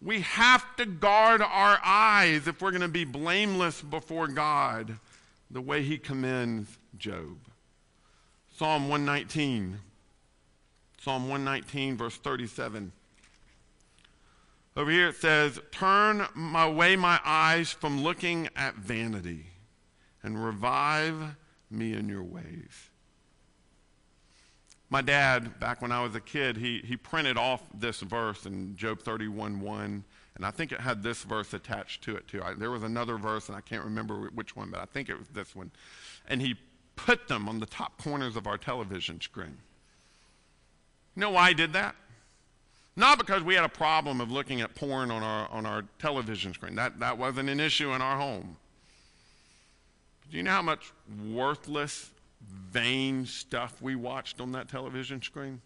We 0.01 0.21
have 0.21 0.75
to 0.77 0.85
guard 0.85 1.41
our 1.41 1.79
eyes 1.83 2.47
if 2.47 2.61
we're 2.61 2.71
going 2.71 2.81
to 2.81 2.87
be 2.87 3.05
blameless 3.05 3.81
before 3.81 4.27
God 4.27 4.97
the 5.51 5.61
way 5.61 5.83
he 5.83 5.97
commends 5.97 6.77
Job. 6.97 7.37
Psalm 8.55 8.89
119. 8.89 9.79
Psalm 11.09 11.27
119, 11.27 11.97
verse 11.97 12.17
37. 12.17 12.91
Over 14.77 14.91
here 14.91 15.07
it 15.07 15.15
says, 15.15 15.59
Turn 15.71 16.23
away 16.55 16.95
my 16.97 17.19
eyes 17.25 17.71
from 17.71 18.03
looking 18.03 18.47
at 18.55 18.75
vanity 18.75 19.47
and 20.21 20.45
revive 20.45 21.35
me 21.71 21.93
in 21.93 22.09
your 22.09 22.21
ways. 22.21 22.91
My 24.91 25.01
dad, 25.01 25.59
back 25.59 25.81
when 25.81 25.91
I 25.91 26.03
was 26.03 26.13
a 26.13 26.21
kid, 26.21 26.57
he, 26.57 26.83
he 26.85 26.95
printed 26.95 27.37
off 27.37 27.63
this 27.73 28.01
verse 28.01 28.45
in 28.45 28.75
Job 28.75 29.01
31 29.01 29.61
1, 29.61 30.03
and 30.35 30.45
I 30.45 30.51
think 30.51 30.71
it 30.71 30.79
had 30.79 31.01
this 31.01 31.23
verse 31.23 31.55
attached 31.55 32.03
to 32.03 32.17
it 32.17 32.27
too. 32.27 32.43
I, 32.43 32.53
there 32.53 32.69
was 32.69 32.83
another 32.83 33.17
verse, 33.17 33.47
and 33.47 33.57
I 33.57 33.61
can't 33.61 33.83
remember 33.83 34.29
which 34.35 34.55
one, 34.55 34.69
but 34.69 34.79
I 34.79 34.85
think 34.85 35.09
it 35.09 35.17
was 35.17 35.29
this 35.29 35.55
one. 35.55 35.71
And 36.27 36.39
he 36.39 36.55
put 36.95 37.27
them 37.27 37.49
on 37.49 37.59
the 37.59 37.65
top 37.65 37.99
corners 37.99 38.35
of 38.35 38.45
our 38.45 38.59
television 38.59 39.19
screen. 39.21 39.57
You 41.19 41.25
know 41.25 41.31
why 41.31 41.49
I 41.49 41.53
did 41.53 41.73
that? 41.73 41.97
Not 42.95 43.17
because 43.17 43.43
we 43.43 43.53
had 43.53 43.65
a 43.65 43.69
problem 43.69 44.21
of 44.21 44.31
looking 44.31 44.61
at 44.61 44.73
porn 44.73 45.11
on 45.11 45.21
our, 45.21 45.49
on 45.49 45.65
our 45.65 45.83
television 45.99 46.53
screen. 46.53 46.75
That, 46.75 46.97
that 47.01 47.17
wasn't 47.17 47.49
an 47.49 47.59
issue 47.59 47.91
in 47.91 48.01
our 48.01 48.15
home. 48.15 48.55
But 50.21 50.31
do 50.31 50.37
you 50.37 50.43
know 50.43 50.51
how 50.51 50.61
much 50.61 50.93
worthless 51.27 52.09
vain 52.71 53.25
stuff 53.25 53.81
we 53.81 53.95
watched 53.95 54.39
on 54.39 54.53
that 54.53 54.69
television 54.69 55.21
screen? 55.21 55.59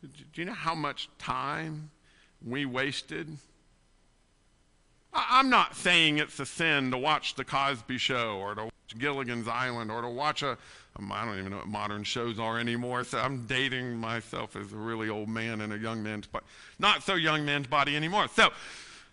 Do 0.00 0.08
you 0.40 0.46
know 0.46 0.54
how 0.54 0.74
much 0.74 1.10
time 1.18 1.90
we 2.42 2.64
wasted? 2.64 3.28
I'm 5.12 5.50
not 5.50 5.76
saying 5.76 6.16
it's 6.16 6.40
a 6.40 6.46
sin 6.46 6.92
to 6.92 6.96
watch 6.96 7.34
The 7.34 7.44
Cosby 7.44 7.98
Show 7.98 8.38
or 8.38 8.54
to 8.54 8.64
watch 8.64 8.98
Gilligan's 8.98 9.48
Island 9.48 9.90
or 9.90 10.00
to 10.00 10.08
watch 10.08 10.42
a, 10.42 10.56
I 10.96 11.24
don't 11.24 11.38
even 11.38 11.50
know 11.50 11.58
what 11.58 11.68
modern 11.68 12.04
shows 12.04 12.38
are 12.38 12.58
anymore. 12.58 13.04
So 13.04 13.18
I'm 13.18 13.46
dating 13.46 13.96
myself 13.96 14.54
as 14.54 14.72
a 14.72 14.76
really 14.76 15.08
old 15.08 15.28
man 15.28 15.60
in 15.60 15.72
a 15.72 15.76
young 15.76 16.02
man's 16.02 16.26
body. 16.26 16.44
Not 16.78 17.02
so 17.02 17.14
young 17.14 17.44
man's 17.44 17.66
body 17.66 17.96
anymore. 17.96 18.28
So 18.28 18.50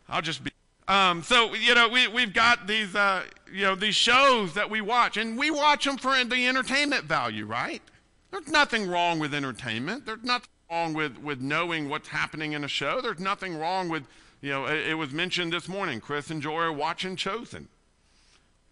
I'll 0.08 0.22
just 0.22 0.44
be 0.44 0.52
um, 0.88 1.24
so 1.24 1.54
you 1.54 1.74
know 1.74 1.88
we 1.88 2.08
we've 2.08 2.34
got 2.34 2.67
these 2.67 2.96
uh, 2.96 3.24
you 3.52 3.62
know 3.62 3.76
these 3.76 3.96
shows 3.96 4.54
that 4.56 4.70
we 4.70 4.82
watch, 4.82 5.15
and 5.15 5.38
we 5.38 5.50
watch 5.50 5.86
them 5.86 5.98
for 5.98 6.22
the 6.24 6.48
entertainment 6.48 7.06
value, 7.06 7.46
right? 7.46 7.82
There's 8.30 8.50
nothing 8.50 8.89
wrong 8.89 9.17
with 9.20 9.34
entertainment. 9.34 10.06
There's 10.06 10.24
nothing 10.24 10.50
wrong 10.70 10.94
with 10.94 11.17
with 11.20 11.39
knowing 11.39 11.88
what's 11.88 12.10
happening 12.10 12.54
in 12.54 12.63
a 12.63 12.67
show. 12.67 13.00
There's 13.00 13.20
nothing 13.20 13.58
wrong 13.58 13.89
with 13.89 14.04
you 14.41 14.50
know 14.50 14.65
it, 14.65 14.88
it 14.88 14.94
was 14.96 15.12
mentioned 15.12 15.54
this 15.54 15.70
morning. 15.70 16.02
Chris 16.02 16.30
and 16.30 16.41
Joy 16.41 16.60
are 16.60 16.74
watching 16.74 17.15
Chosen, 17.15 17.70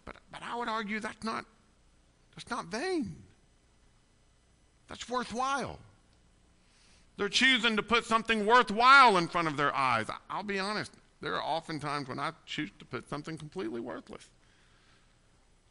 but 0.04 0.15
but 0.32 0.41
I 0.43 0.58
would 0.58 0.67
argue 0.67 1.00
that's 1.00 1.24
not 1.24 1.45
that's 2.39 2.49
not 2.49 2.67
vain. 2.67 3.15
That's 4.88 5.10
worthwhile. 5.10 5.78
They're 7.17 7.28
choosing 7.28 7.75
to 7.75 7.84
put 7.84 8.06
something 8.06 8.45
worthwhile 8.45 9.17
in 9.17 9.28
front 9.28 9.49
of 9.49 9.58
their 9.58 9.75
eyes. 9.75 10.08
I'll 10.30 10.43
be 10.43 10.58
honest. 10.58 10.93
There 11.19 11.36
are 11.36 11.43
often 11.43 11.82
times 11.82 12.08
when 12.08 12.17
I 12.17 12.32
choose 12.45 12.69
to 12.80 12.86
put 12.86 13.10
something 13.10 13.38
completely 13.38 13.82
worthless. 13.82 14.30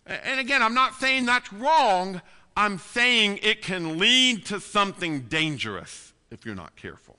And 0.05 0.39
again, 0.39 0.63
I'm 0.63 0.75
not 0.75 0.95
saying 0.97 1.25
that's 1.25 1.51
wrong. 1.55 2.21
I'm 2.55 2.79
saying 2.79 3.41
it 3.43 3.63
can 3.63 3.99
lead 3.99 4.45
to 4.47 4.61
something 4.61 5.23
dangerous 5.23 6.13
if 6.31 6.45
you're 6.45 6.55
not 6.55 6.77
careful. 6.77 7.17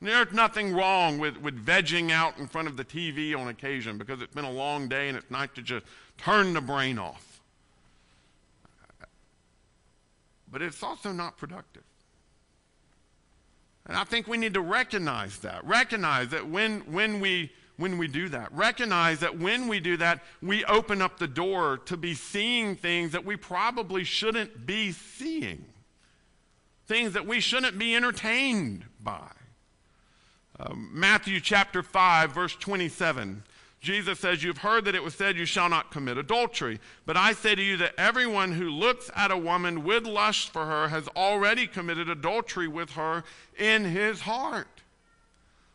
There's 0.00 0.32
nothing 0.32 0.74
wrong 0.74 1.18
with, 1.18 1.36
with 1.36 1.64
vegging 1.64 2.10
out 2.10 2.38
in 2.38 2.48
front 2.48 2.66
of 2.66 2.76
the 2.76 2.84
TV 2.84 3.38
on 3.38 3.46
occasion 3.46 3.98
because 3.98 4.20
it's 4.20 4.34
been 4.34 4.44
a 4.44 4.50
long 4.50 4.88
day 4.88 5.08
and 5.08 5.16
it's 5.16 5.30
nice 5.30 5.50
to 5.54 5.62
just 5.62 5.86
turn 6.18 6.54
the 6.54 6.60
brain 6.60 6.98
off. 6.98 7.31
But 10.52 10.60
it's 10.60 10.82
also 10.82 11.10
not 11.10 11.38
productive. 11.38 11.82
And 13.86 13.96
I 13.96 14.04
think 14.04 14.28
we 14.28 14.36
need 14.36 14.54
to 14.54 14.60
recognize 14.60 15.38
that. 15.38 15.64
Recognize 15.64 16.28
that 16.28 16.48
when, 16.48 16.80
when, 16.92 17.20
we, 17.20 17.50
when 17.78 17.98
we 17.98 18.06
do 18.06 18.28
that, 18.28 18.52
recognize 18.52 19.20
that 19.20 19.38
when 19.38 19.66
we 19.66 19.80
do 19.80 19.96
that, 19.96 20.20
we 20.40 20.64
open 20.66 21.02
up 21.02 21.18
the 21.18 21.26
door 21.26 21.78
to 21.86 21.96
be 21.96 22.14
seeing 22.14 22.76
things 22.76 23.12
that 23.12 23.24
we 23.24 23.36
probably 23.36 24.04
shouldn't 24.04 24.66
be 24.66 24.92
seeing, 24.92 25.64
things 26.86 27.14
that 27.14 27.26
we 27.26 27.40
shouldn't 27.40 27.78
be 27.78 27.96
entertained 27.96 28.84
by. 29.02 29.30
Um, 30.60 30.90
Matthew 30.92 31.40
chapter 31.40 31.82
5, 31.82 32.32
verse 32.32 32.54
27 32.54 33.42
Jesus 33.82 34.20
says, 34.20 34.44
You've 34.44 34.58
heard 34.58 34.84
that 34.84 34.94
it 34.94 35.02
was 35.02 35.14
said, 35.14 35.36
You 35.36 35.44
shall 35.44 35.68
not 35.68 35.90
commit 35.90 36.16
adultery. 36.16 36.78
But 37.04 37.16
I 37.16 37.32
say 37.32 37.56
to 37.56 37.62
you 37.62 37.76
that 37.78 37.94
everyone 37.98 38.52
who 38.52 38.70
looks 38.70 39.10
at 39.14 39.32
a 39.32 39.36
woman 39.36 39.82
with 39.82 40.06
lust 40.06 40.50
for 40.50 40.66
her 40.66 40.88
has 40.88 41.08
already 41.08 41.66
committed 41.66 42.08
adultery 42.08 42.68
with 42.68 42.90
her 42.90 43.24
in 43.58 43.84
his 43.84 44.20
heart. 44.20 44.82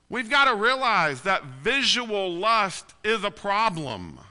We've 0.10 0.30
got 0.30 0.46
to 0.46 0.56
realize 0.56 1.24
that 1.24 1.44
visual 1.62 2.34
lust 2.34 2.94
is 3.04 3.26
a 3.26 3.32
problem. 3.32 4.22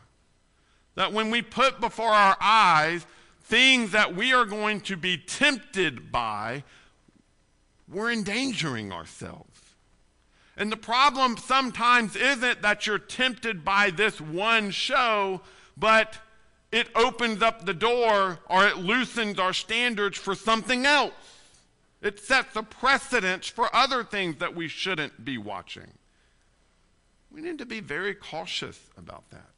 That 0.94 1.12
when 1.12 1.30
we 1.30 1.42
put 1.42 1.78
before 1.78 2.12
our 2.12 2.38
eyes 2.40 3.04
things 3.42 3.92
that 3.92 4.16
we 4.16 4.32
are 4.32 4.46
going 4.46 4.80
to 4.80 4.96
be 4.96 5.18
tempted 5.18 6.10
by, 6.10 6.64
we're 7.92 8.10
endangering 8.10 8.90
ourselves. 8.90 9.45
And 10.56 10.72
the 10.72 10.76
problem 10.76 11.36
sometimes 11.36 12.16
isn't 12.16 12.62
that 12.62 12.86
you're 12.86 12.98
tempted 12.98 13.64
by 13.64 13.90
this 13.90 14.20
one 14.20 14.70
show, 14.70 15.42
but 15.76 16.18
it 16.72 16.88
opens 16.94 17.42
up 17.42 17.64
the 17.64 17.74
door 17.74 18.38
or 18.48 18.66
it 18.66 18.78
loosens 18.78 19.38
our 19.38 19.52
standards 19.52 20.16
for 20.16 20.34
something 20.34 20.86
else. 20.86 21.12
It 22.00 22.20
sets 22.20 22.56
a 22.56 22.62
precedence 22.62 23.48
for 23.48 23.74
other 23.74 24.02
things 24.02 24.36
that 24.36 24.54
we 24.54 24.68
shouldn't 24.68 25.24
be 25.24 25.36
watching. 25.36 25.92
We 27.30 27.42
need 27.42 27.58
to 27.58 27.66
be 27.66 27.80
very 27.80 28.14
cautious 28.14 28.80
about 28.96 29.28
that. 29.30 29.50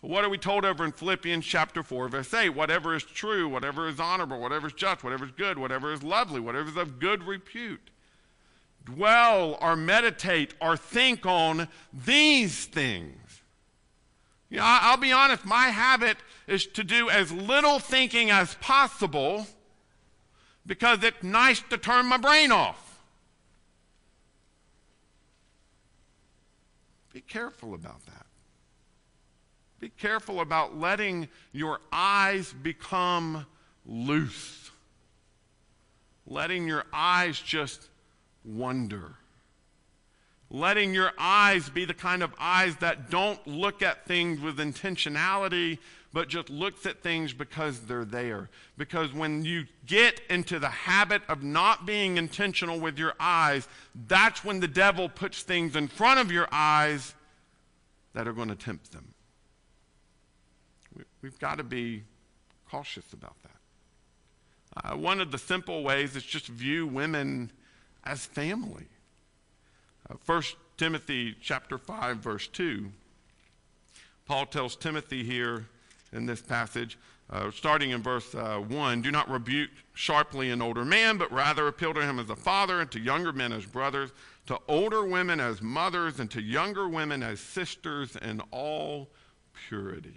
What 0.00 0.24
are 0.24 0.28
we 0.28 0.36
told 0.36 0.66
over 0.66 0.84
in 0.84 0.92
Philippians 0.92 1.46
chapter 1.46 1.82
4, 1.82 2.08
verse 2.08 2.34
8? 2.34 2.50
Whatever 2.50 2.94
is 2.94 3.04
true, 3.04 3.48
whatever 3.48 3.88
is 3.88 3.98
honorable, 3.98 4.38
whatever 4.38 4.66
is 4.66 4.74
just, 4.74 5.02
whatever 5.02 5.24
is 5.24 5.30
good, 5.30 5.58
whatever 5.58 5.90
is 5.94 6.02
lovely, 6.02 6.40
whatever 6.40 6.68
is 6.68 6.76
of 6.76 6.98
good 6.98 7.22
repute 7.22 7.90
dwell 8.84 9.58
or 9.60 9.76
meditate 9.76 10.54
or 10.60 10.76
think 10.76 11.24
on 11.26 11.68
these 11.92 12.66
things. 12.66 13.42
You 14.50 14.58
know, 14.58 14.64
I'll 14.66 14.96
be 14.96 15.12
honest, 15.12 15.44
my 15.44 15.66
habit 15.68 16.16
is 16.46 16.66
to 16.66 16.84
do 16.84 17.10
as 17.10 17.32
little 17.32 17.78
thinking 17.78 18.30
as 18.30 18.54
possible 18.56 19.46
because 20.66 21.02
it's 21.02 21.22
nice 21.22 21.62
to 21.70 21.78
turn 21.78 22.06
my 22.06 22.18
brain 22.18 22.52
off. 22.52 23.02
Be 27.12 27.20
careful 27.20 27.74
about 27.74 28.04
that. 28.06 28.26
Be 29.80 29.88
careful 29.88 30.40
about 30.40 30.78
letting 30.78 31.28
your 31.52 31.78
eyes 31.92 32.52
become 32.52 33.46
loose, 33.86 34.70
letting 36.26 36.66
your 36.66 36.84
eyes 36.92 37.38
just 37.38 37.88
wonder. 38.44 39.16
Letting 40.50 40.94
your 40.94 41.12
eyes 41.18 41.68
be 41.68 41.84
the 41.84 41.94
kind 41.94 42.22
of 42.22 42.34
eyes 42.38 42.76
that 42.76 43.10
don't 43.10 43.44
look 43.46 43.82
at 43.82 44.06
things 44.06 44.40
with 44.40 44.58
intentionality 44.58 45.78
but 46.12 46.28
just 46.28 46.48
looks 46.48 46.86
at 46.86 47.02
things 47.02 47.32
because 47.32 47.80
they're 47.80 48.04
there. 48.04 48.48
Because 48.78 49.12
when 49.12 49.44
you 49.44 49.64
get 49.84 50.20
into 50.30 50.60
the 50.60 50.68
habit 50.68 51.22
of 51.28 51.42
not 51.42 51.86
being 51.86 52.18
intentional 52.18 52.78
with 52.78 52.98
your 52.98 53.14
eyes 53.18 53.66
that's 54.06 54.44
when 54.44 54.60
the 54.60 54.68
devil 54.68 55.08
puts 55.08 55.42
things 55.42 55.74
in 55.76 55.88
front 55.88 56.20
of 56.20 56.30
your 56.30 56.48
eyes 56.52 57.14
that 58.12 58.28
are 58.28 58.32
going 58.32 58.48
to 58.48 58.54
tempt 58.54 58.92
them. 58.92 59.12
We've 61.20 61.38
got 61.38 61.58
to 61.58 61.64
be 61.64 62.04
cautious 62.70 63.12
about 63.12 63.34
that. 63.42 63.50
Uh, 64.92 64.96
one 64.96 65.20
of 65.20 65.30
the 65.30 65.38
simple 65.38 65.82
ways 65.82 66.16
is 66.16 66.22
just 66.22 66.46
view 66.46 66.86
women 66.86 67.50
as 68.04 68.26
family 68.26 68.86
uh, 70.10 70.14
1 70.26 70.42
Timothy 70.76 71.34
chapter 71.40 71.78
5 71.78 72.18
verse 72.18 72.46
2. 72.48 72.90
Paul 74.26 74.46
tells 74.46 74.76
Timothy 74.76 75.22
here 75.22 75.66
in 76.12 76.26
this 76.26 76.40
passage, 76.40 76.98
uh, 77.30 77.50
starting 77.50 77.90
in 77.90 78.02
verse 78.02 78.34
uh, 78.34 78.56
1, 78.56 79.02
do 79.02 79.10
not 79.10 79.28
rebuke 79.30 79.70
sharply 79.94 80.50
an 80.50 80.62
older 80.62 80.84
man, 80.84 81.18
but 81.18 81.30
rather 81.32 81.68
appeal 81.68 81.92
to 81.94 82.02
him 82.02 82.18
as 82.18 82.30
a 82.30 82.36
father, 82.36 82.80
and 82.80 82.90
to 82.90 83.00
younger 83.00 83.32
men 83.32 83.52
as 83.52 83.66
brothers, 83.66 84.10
to 84.46 84.58
older 84.68 85.04
women 85.04 85.40
as 85.40 85.60
mothers, 85.60 86.20
and 86.20 86.30
to 86.30 86.40
younger 86.40 86.88
women 86.88 87.22
as 87.22 87.40
sisters 87.40 88.16
in 88.16 88.40
all 88.50 89.08
purity. 89.68 90.14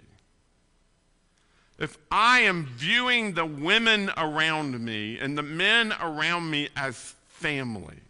If 1.78 1.96
I 2.10 2.40
am 2.40 2.66
viewing 2.66 3.34
the 3.34 3.46
women 3.46 4.10
around 4.16 4.80
me 4.80 5.18
and 5.18 5.38
the 5.38 5.42
men 5.42 5.94
around 6.00 6.50
me 6.50 6.68
as 6.76 7.14
family, 7.38 8.00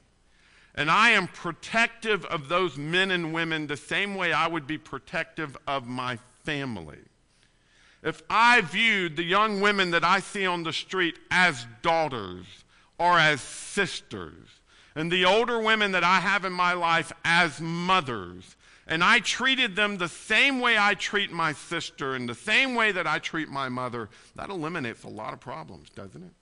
and 0.74 0.90
I 0.90 1.10
am 1.10 1.28
protective 1.28 2.24
of 2.26 2.48
those 2.48 2.76
men 2.76 3.10
and 3.10 3.32
women 3.32 3.66
the 3.66 3.76
same 3.76 4.14
way 4.14 4.32
I 4.32 4.46
would 4.46 4.66
be 4.66 4.78
protective 4.78 5.56
of 5.66 5.86
my 5.86 6.18
family. 6.44 6.98
If 8.02 8.22
I 8.30 8.60
viewed 8.60 9.16
the 9.16 9.24
young 9.24 9.60
women 9.60 9.90
that 9.90 10.04
I 10.04 10.20
see 10.20 10.46
on 10.46 10.62
the 10.62 10.72
street 10.72 11.18
as 11.30 11.66
daughters 11.82 12.46
or 12.96 13.18
as 13.18 13.40
sisters, 13.40 14.48
and 14.94 15.10
the 15.10 15.24
older 15.24 15.60
women 15.60 15.92
that 15.92 16.04
I 16.04 16.20
have 16.20 16.44
in 16.44 16.52
my 16.52 16.72
life 16.72 17.12
as 17.24 17.60
mothers, 17.60 18.56
and 18.86 19.04
I 19.04 19.18
treated 19.18 19.76
them 19.76 19.98
the 19.98 20.08
same 20.08 20.60
way 20.60 20.78
I 20.78 20.94
treat 20.94 21.30
my 21.30 21.52
sister 21.52 22.14
and 22.14 22.28
the 22.28 22.34
same 22.34 22.74
way 22.74 22.92
that 22.92 23.06
I 23.06 23.18
treat 23.18 23.48
my 23.48 23.68
mother, 23.68 24.08
that 24.34 24.48
eliminates 24.48 25.04
a 25.04 25.08
lot 25.08 25.32
of 25.32 25.40
problems, 25.40 25.90
doesn't 25.90 26.22
it? 26.22 26.32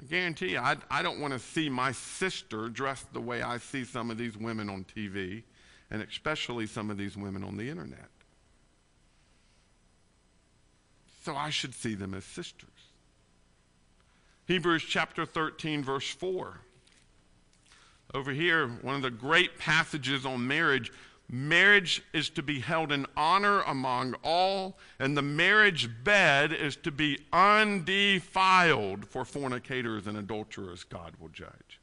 I 0.00 0.04
guarantee 0.04 0.50
you, 0.50 0.58
I, 0.58 0.76
I 0.90 1.02
don't 1.02 1.18
want 1.18 1.32
to 1.32 1.38
see 1.38 1.68
my 1.68 1.92
sister 1.92 2.68
dressed 2.68 3.12
the 3.12 3.20
way 3.20 3.42
I 3.42 3.58
see 3.58 3.84
some 3.84 4.10
of 4.10 4.18
these 4.18 4.36
women 4.36 4.70
on 4.70 4.84
TV, 4.84 5.42
and 5.90 6.02
especially 6.02 6.66
some 6.66 6.90
of 6.90 6.96
these 6.96 7.16
women 7.16 7.42
on 7.42 7.56
the 7.56 7.68
internet. 7.68 8.08
So 11.24 11.34
I 11.34 11.50
should 11.50 11.74
see 11.74 11.94
them 11.94 12.14
as 12.14 12.24
sisters. 12.24 12.68
Hebrews 14.46 14.84
chapter 14.84 15.26
13, 15.26 15.82
verse 15.82 16.08
4. 16.08 16.60
Over 18.14 18.30
here, 18.30 18.68
one 18.68 18.94
of 18.94 19.02
the 19.02 19.10
great 19.10 19.58
passages 19.58 20.24
on 20.24 20.46
marriage 20.46 20.90
Marriage 21.30 22.02
is 22.14 22.30
to 22.30 22.42
be 22.42 22.60
held 22.60 22.90
in 22.90 23.04
honor 23.14 23.60
among 23.62 24.14
all, 24.24 24.78
and 24.98 25.14
the 25.14 25.22
marriage 25.22 25.90
bed 26.02 26.52
is 26.54 26.74
to 26.76 26.90
be 26.90 27.18
undefiled 27.32 29.04
for 29.04 29.26
fornicators 29.26 30.06
and 30.06 30.16
adulterers, 30.16 30.84
God 30.84 31.14
will 31.20 31.28
judge. 31.28 31.80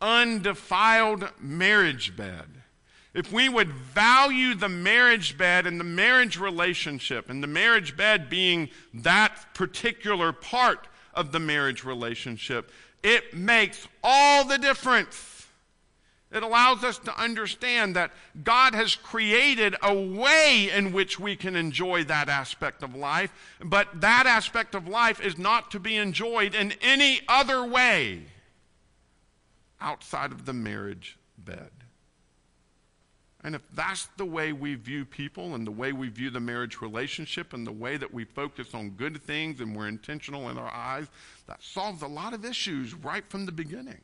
Undefiled 0.00 1.30
marriage 1.38 2.16
bed. 2.16 2.62
If 3.14 3.32
we 3.32 3.48
would 3.48 3.72
value 3.72 4.54
the 4.54 4.68
marriage 4.68 5.38
bed 5.38 5.66
and 5.66 5.78
the 5.78 5.84
marriage 5.84 6.38
relationship, 6.38 7.30
and 7.30 7.40
the 7.40 7.48
marriage 7.48 7.96
bed 7.96 8.28
being 8.28 8.68
that 8.94 9.54
particular 9.54 10.32
part 10.32 10.88
of 11.14 11.30
the 11.30 11.40
marriage 11.40 11.84
relationship, 11.84 12.70
it 13.04 13.32
makes 13.32 13.86
all 14.02 14.44
the 14.44 14.58
difference 14.58 15.37
it 16.30 16.42
allows 16.42 16.84
us 16.84 16.98
to 16.98 17.20
understand 17.20 17.96
that 17.96 18.12
God 18.44 18.74
has 18.74 18.94
created 18.94 19.74
a 19.82 19.94
way 19.94 20.70
in 20.74 20.92
which 20.92 21.18
we 21.18 21.36
can 21.36 21.56
enjoy 21.56 22.04
that 22.04 22.28
aspect 22.28 22.82
of 22.82 22.94
life, 22.94 23.32
but 23.64 24.00
that 24.00 24.26
aspect 24.26 24.74
of 24.74 24.86
life 24.86 25.20
is 25.20 25.38
not 25.38 25.70
to 25.70 25.80
be 25.80 25.96
enjoyed 25.96 26.54
in 26.54 26.74
any 26.82 27.20
other 27.28 27.64
way 27.64 28.24
outside 29.80 30.32
of 30.32 30.44
the 30.44 30.52
marriage 30.52 31.18
bed. 31.38 31.70
And 33.44 33.54
if 33.54 33.62
that's 33.72 34.08
the 34.16 34.26
way 34.26 34.52
we 34.52 34.74
view 34.74 35.04
people 35.04 35.54
and 35.54 35.66
the 35.66 35.70
way 35.70 35.92
we 35.92 36.08
view 36.08 36.28
the 36.28 36.40
marriage 36.40 36.82
relationship 36.82 37.54
and 37.54 37.66
the 37.66 37.72
way 37.72 37.96
that 37.96 38.12
we 38.12 38.24
focus 38.24 38.74
on 38.74 38.90
good 38.90 39.22
things 39.22 39.60
and 39.60 39.74
we're 39.74 39.88
intentional 39.88 40.50
in 40.50 40.58
our 40.58 40.70
eyes, 40.70 41.06
that 41.46 41.62
solves 41.62 42.02
a 42.02 42.08
lot 42.08 42.34
of 42.34 42.44
issues 42.44 42.94
right 42.94 43.24
from 43.30 43.46
the 43.46 43.52
beginning. 43.52 44.00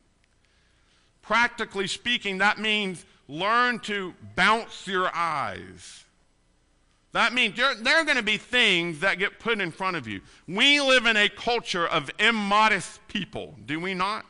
Practically 1.27 1.87
speaking, 1.87 2.39
that 2.39 2.59
means 2.59 3.05
learn 3.29 3.79
to 3.81 4.15
bounce 4.37 4.87
your 4.87 5.11
eyes. 5.15 6.05
That 7.13 7.33
means 7.33 7.57
there, 7.57 7.75
there 7.77 7.97
are 7.97 8.05
going 8.05 8.17
to 8.17 8.25
be 8.25 8.37
things 8.37 9.01
that 9.01 9.19
get 9.21 9.39
put 9.39 9.61
in 9.61 9.71
front 9.71 9.97
of 9.97 10.09
you. 10.09 10.21
We 10.49 10.81
live 10.81 11.07
in 11.07 11.17
a 11.17 11.29
culture 11.29 11.87
of 11.87 12.11
immodest 12.19 13.07
people, 13.07 13.55
do 13.65 13.79
we 13.79 13.95
not? 13.95 14.27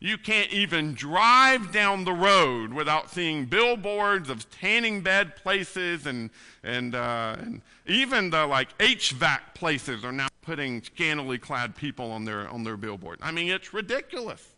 You 0.00 0.18
can't 0.18 0.52
even 0.52 0.92
drive 0.92 1.72
down 1.72 2.04
the 2.04 2.12
road 2.12 2.74
without 2.74 3.10
seeing 3.10 3.46
billboards 3.46 4.28
of 4.28 4.50
tanning 4.50 5.00
bed 5.00 5.34
places 5.34 6.04
and, 6.04 6.28
and, 6.62 6.94
uh, 6.94 7.36
and 7.38 7.62
even 7.86 8.28
the 8.28 8.46
like 8.46 8.76
HVAC 8.76 9.40
places 9.54 10.04
are 10.04 10.12
now 10.12 10.28
putting 10.42 10.82
scantily 10.82 11.38
clad 11.38 11.74
people 11.74 12.10
on 12.10 12.26
their, 12.26 12.46
on 12.50 12.64
their 12.64 12.76
billboard. 12.76 13.18
I 13.22 13.32
mean, 13.32 13.48
it's 13.48 13.72
ridiculous. 13.72 14.53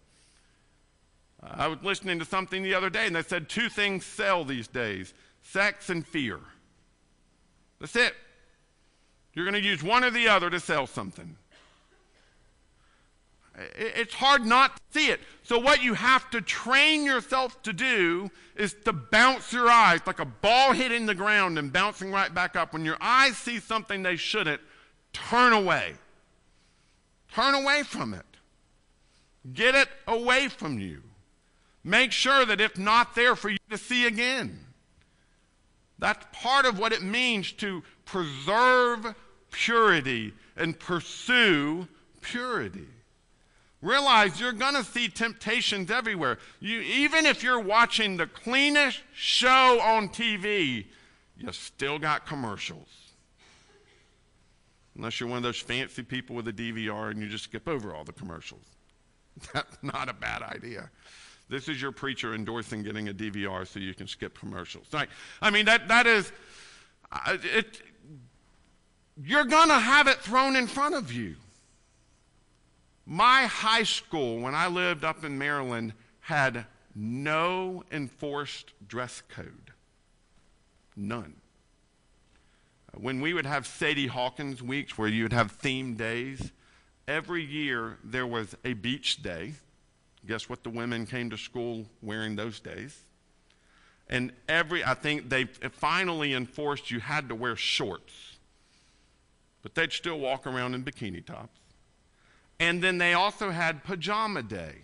Uh, 1.43 1.49
I 1.53 1.69
was 1.69 1.79
listening 1.83 2.19
to 2.19 2.25
something 2.25 2.63
the 2.63 2.75
other 2.75 2.91
day 2.91 3.07
and 3.07 3.17
they 3.17 3.23
said 3.23 3.49
two 3.49 3.69
things 3.69 4.05
sell 4.05 4.45
these 4.45 4.69
days 4.69 5.15
sex 5.43 5.91
and 5.91 6.07
fear. 6.07 6.41
That's 7.81 7.97
it. 7.97 8.15
You're 9.35 9.45
going 9.45 9.63
to 9.63 9.69
use 9.69 9.83
one 9.83 10.03
or 10.03 10.11
the 10.11 10.29
other 10.29 10.51
to 10.51 10.59
sell 10.59 10.87
something. 10.87 11.37
It's 13.75 14.15
hard 14.15 14.45
not 14.45 14.77
to 14.77 14.83
see 14.91 15.09
it. 15.09 15.21
So, 15.43 15.59
what 15.59 15.83
you 15.83 15.95
have 15.95 16.29
to 16.31 16.43
train 16.43 17.05
yourself 17.05 17.63
to 17.63 17.73
do 17.73 18.31
is 18.55 18.75
to 18.85 18.93
bounce 18.93 19.53
your 19.53 19.71
eyes 19.71 20.01
like 20.07 20.19
a 20.19 20.27
ball 20.27 20.73
hitting 20.73 21.07
the 21.07 21.15
ground 21.15 21.59
and 21.59 21.73
bouncing 21.73 22.13
right 22.13 22.33
back 22.33 22.55
up. 22.55 22.75
When 22.75 22.85
your 22.85 22.99
eyes 23.01 23.37
see 23.37 23.59
something 23.59 24.03
they 24.03 24.17
shouldn't, 24.17 24.61
turn 25.15 25.55
away. 25.55 25.95
Turn 27.33 27.55
away 27.55 27.83
from 27.83 28.13
it. 28.13 28.27
Get 29.55 29.75
it 29.75 29.89
away 30.07 30.49
from 30.49 30.79
you. 30.79 31.03
Make 31.87 32.11
sure 32.11 32.45
that 32.45 32.61
if 32.61 32.77
not 32.77 33.15
there 33.15 33.37
for 33.37 33.49
you 33.49 33.59
to 33.71 33.79
see 33.79 34.09
again. 34.09 34.59
That's 36.01 36.27
part 36.33 36.67
of 36.67 36.81
what 36.81 36.93
it 36.93 37.01
means 37.01 37.53
to 37.53 37.85
preserve 38.05 39.15
purity 39.53 40.35
and 40.57 40.77
pursue 40.77 41.87
purity. 42.21 42.89
Realize 43.83 44.41
you're 44.41 44.53
going 44.53 44.75
to 44.75 44.83
see 44.83 45.07
temptations 45.07 45.89
everywhere. 45.93 46.39
You, 46.59 46.81
even 46.81 47.25
if 47.25 47.45
you're 47.45 47.61
watching 47.61 48.17
the 48.17 48.27
cleanest 48.27 49.01
show 49.15 49.79
on 49.81 50.09
TV, 50.09 50.87
you 51.39 51.53
still 51.53 52.01
got 52.01 52.27
commercials. 52.27 52.89
Unless 54.97 55.21
you're 55.21 55.29
one 55.29 55.37
of 55.37 55.45
those 55.45 55.61
fancy 55.61 56.03
people 56.03 56.35
with 56.35 56.49
a 56.49 56.53
DVR 56.53 57.13
and 57.13 57.21
you 57.21 57.29
just 57.29 57.45
skip 57.45 57.69
over 57.69 57.95
all 57.95 58.03
the 58.03 58.13
commercials. 58.13 58.65
That's 59.55 59.79
not 59.83 60.09
a 60.09 60.15
bad 60.15 60.43
idea. 60.43 60.91
This 61.49 61.69
is 61.69 61.81
your 61.81 61.93
preacher 61.93 62.35
endorsing 62.35 62.83
getting 62.83 63.09
a 63.09 63.15
DVR 63.15 63.67
so 63.67 63.79
you 63.79 63.95
can 63.95 64.09
skip 64.09 64.39
commercials. 64.39 64.87
Like, 64.93 65.09
I 65.41 65.51
mean, 65.51 65.67
that, 65.67 65.89
that 65.89 66.07
is, 66.07 66.33
uh, 67.13 67.37
it, 67.43 67.81
you're 69.23 69.45
going 69.45 69.69
to 69.69 69.79
have 69.79 70.09
it 70.09 70.19
thrown 70.19 70.57
in 70.57 70.67
front 70.67 70.95
of 70.95 71.13
you. 71.13 71.37
My 73.07 73.47
high 73.47 73.85
school, 73.85 74.41
when 74.41 74.55
I 74.55 74.67
lived 74.67 75.05
up 75.05 75.25
in 75.25 75.39
Maryland, 75.39 75.93
had 76.21 76.67
no 76.97 77.85
enforced 77.93 78.73
dress 78.89 79.23
code. 79.29 79.73
None. 80.97 81.37
When 82.95 83.21
we 83.21 83.35
would 83.35 83.47
have 83.47 83.67
Sadie 83.67 84.07
Hawkins 84.07 84.63
weeks 84.63 84.99
where 84.99 85.07
you 85.07 85.23
would 85.25 85.33
have 85.33 85.53
theme 85.53 85.95
days, 85.95 86.51
every 87.07 87.45
year 87.45 87.99
there 88.03 88.27
was 88.27 88.57
a 88.65 88.73
beach 88.73 89.23
day. 89.23 89.53
Guess 90.27 90.49
what 90.49 90.63
the 90.63 90.71
women 90.71 91.07
came 91.07 91.31
to 91.31 91.37
school 91.37 91.87
wearing 92.03 92.37
those 92.37 92.61
days? 92.61 92.99
And 94.09 94.33
every, 94.49 94.85
I 94.85 94.95
think 94.95 95.29
they 95.29 95.45
finally 95.45 96.33
enforced 96.35 96.91
you 96.91 97.01
had 97.01 97.29
to 97.29 97.35
wear 97.35 97.57
shorts. 97.57 98.37
But 99.63 99.75
they'd 99.75 99.93
still 99.93 100.21
walk 100.21 100.47
around 100.47 100.75
in 100.75 100.85
bikini 100.85 101.25
tops. 101.25 101.59
And 102.59 102.83
then 102.83 102.99
they 102.99 103.15
also 103.15 103.51
had 103.51 103.85
pajama 103.85 104.43
day. 104.43 104.77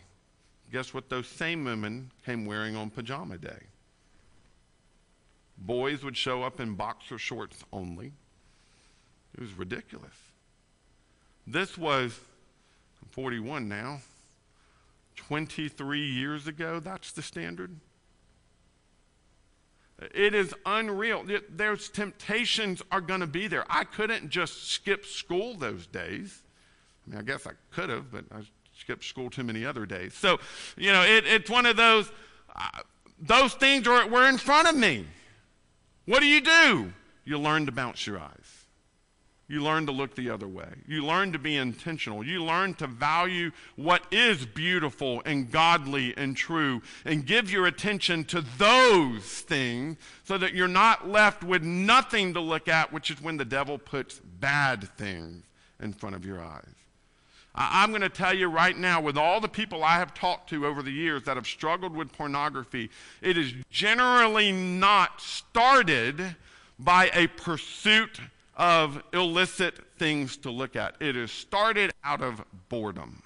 Guess 0.73 0.93
what 0.93 1.09
those 1.09 1.27
same 1.27 1.65
women 1.65 2.11
came 2.25 2.47
wearing 2.47 2.77
on 2.77 2.91
pajama 2.91 3.39
day? 3.39 3.63
Boys 5.59 6.03
would 6.03 6.17
show 6.17 6.43
up 6.43 6.61
in 6.61 6.75
boxer 6.75 7.19
shorts 7.19 7.65
only. 7.73 8.13
It 9.35 9.41
was 9.41 9.53
ridiculous. 9.53 10.15
This 11.47 11.79
was, 11.79 12.19
I'm 13.03 13.09
41 13.11 13.69
now, 13.69 14.01
23 15.17 16.01
years 16.01 16.47
ago, 16.47 16.81
that's 16.81 17.13
the 17.13 17.23
standard. 17.23 17.77
It 20.15 20.35
is 20.35 20.55
unreal. 20.67 21.25
There's 21.49 21.89
temptations 21.89 22.83
are 22.91 23.01
going 23.01 23.21
to 23.21 23.27
be 23.27 23.47
there. 23.47 23.65
I 23.69 23.85
couldn't 23.85 24.31
just 24.31 24.71
skip 24.71 25.07
school 25.07 25.55
those 25.55 25.87
days. 25.87 26.43
I 27.07 27.11
mean, 27.11 27.21
I 27.21 27.23
guess 27.23 27.47
I 27.47 27.53
could 27.71 27.89
have, 27.89 28.11
but 28.11 28.25
I 28.33 28.41
skipped 28.77 29.05
school 29.05 29.31
too 29.31 29.45
many 29.45 29.65
other 29.65 29.87
days. 29.87 30.15
So, 30.15 30.39
you 30.77 30.93
know, 30.93 31.03
it, 31.03 31.27
it's 31.27 31.51
one 31.51 31.67
of 31.67 31.77
those, 31.77 32.11
uh, 32.55 32.81
those 33.21 33.55
things 33.55 33.87
are, 33.87 34.09
were 34.09 34.29
in 34.29 34.39
front 34.39 34.69
of 34.69 34.77
me. 34.77 35.07
What 36.07 36.21
do 36.21 36.27
you 36.27 36.41
do? 36.41 36.93
You 37.25 37.39
learn 37.39 37.67
to 37.67 37.73
bounce 37.73 38.07
your 38.07 38.19
eyes. 38.19 38.42
You 39.49 39.63
learn 39.63 39.87
to 39.87 39.93
look 39.93 40.15
the 40.15 40.31
other 40.31 40.49
way. 40.49 40.69
You 40.87 41.05
learn 41.05 41.33
to 41.33 41.39
be 41.39 41.57
intentional. 41.57 42.25
You 42.25 42.43
learn 42.43 42.75
to 42.75 42.87
value 42.87 43.51
what 43.77 44.03
is 44.11 44.47
beautiful 44.47 45.21
and 45.27 45.51
godly 45.51 46.15
and 46.17 46.37
true 46.37 46.81
and 47.05 47.27
give 47.27 47.51
your 47.51 47.67
attention 47.67 48.25
to 48.27 48.41
those 48.57 49.25
things 49.25 49.99
so 50.25 50.39
that 50.39 50.55
you're 50.55 50.69
not 50.69 51.09
left 51.09 51.45
with 51.45 51.63
nothing 51.63 52.33
to 52.35 52.41
look 52.41 52.69
at, 52.69 52.93
which 52.93 53.11
is 53.11 53.21
when 53.21 53.37
the 53.37 53.45
devil 53.45 53.77
puts 53.77 54.21
bad 54.21 54.89
things 54.97 55.45
in 55.81 55.93
front 55.93 56.17
of 56.17 56.25
your 56.25 56.41
eyes. 56.41 56.65
I'm 57.55 57.91
going 57.91 58.01
to 58.01 58.09
tell 58.09 58.35
you 58.35 58.49
right 58.49 58.77
now, 58.77 59.03
with 59.03 59.19
all 59.19 59.39
the 59.39 59.49
people 59.49 59.85
I 59.85 59.97
have 59.97 60.15
talked 60.15 60.49
to 60.51 60.67
over 60.67 60.83
the 60.83 60.91
years 60.91 61.25
that 61.25 61.37
have 61.37 61.47
struggled 61.47 61.95
with 61.95 62.11
pornography, 62.11 62.89
it 63.21 63.37
is 63.37 63.53
generally 63.71 64.53
not 64.53 65.21
started 65.21 66.37
by 66.79 67.11
a 67.13 67.27
pursuit 67.27 68.21
of 68.57 69.03
illicit 69.13 69.79
things 69.99 70.37
to 70.39 70.51
look 70.51 70.77
at. 70.77 70.97
It 71.01 71.17
is 71.17 71.31
started 71.31 71.93
out 72.05 72.23
of 72.23 72.43
boredom. 72.69 73.23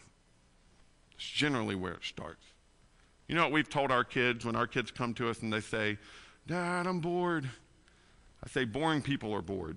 It's 1.14 1.28
generally 1.28 1.74
where 1.74 1.94
it 1.94 2.04
starts. 2.04 2.44
You 3.28 3.34
know 3.34 3.42
what 3.42 3.52
we've 3.52 3.68
told 3.68 3.90
our 3.90 4.04
kids 4.04 4.44
when 4.44 4.54
our 4.54 4.66
kids 4.66 4.90
come 4.90 5.14
to 5.14 5.28
us 5.28 5.42
and 5.42 5.52
they 5.52 5.60
say, 5.60 5.98
Dad, 6.46 6.86
I'm 6.86 7.00
bored. 7.00 7.48
I 8.44 8.48
say, 8.48 8.64
boring 8.64 9.02
people 9.02 9.34
are 9.34 9.42
bored. 9.42 9.76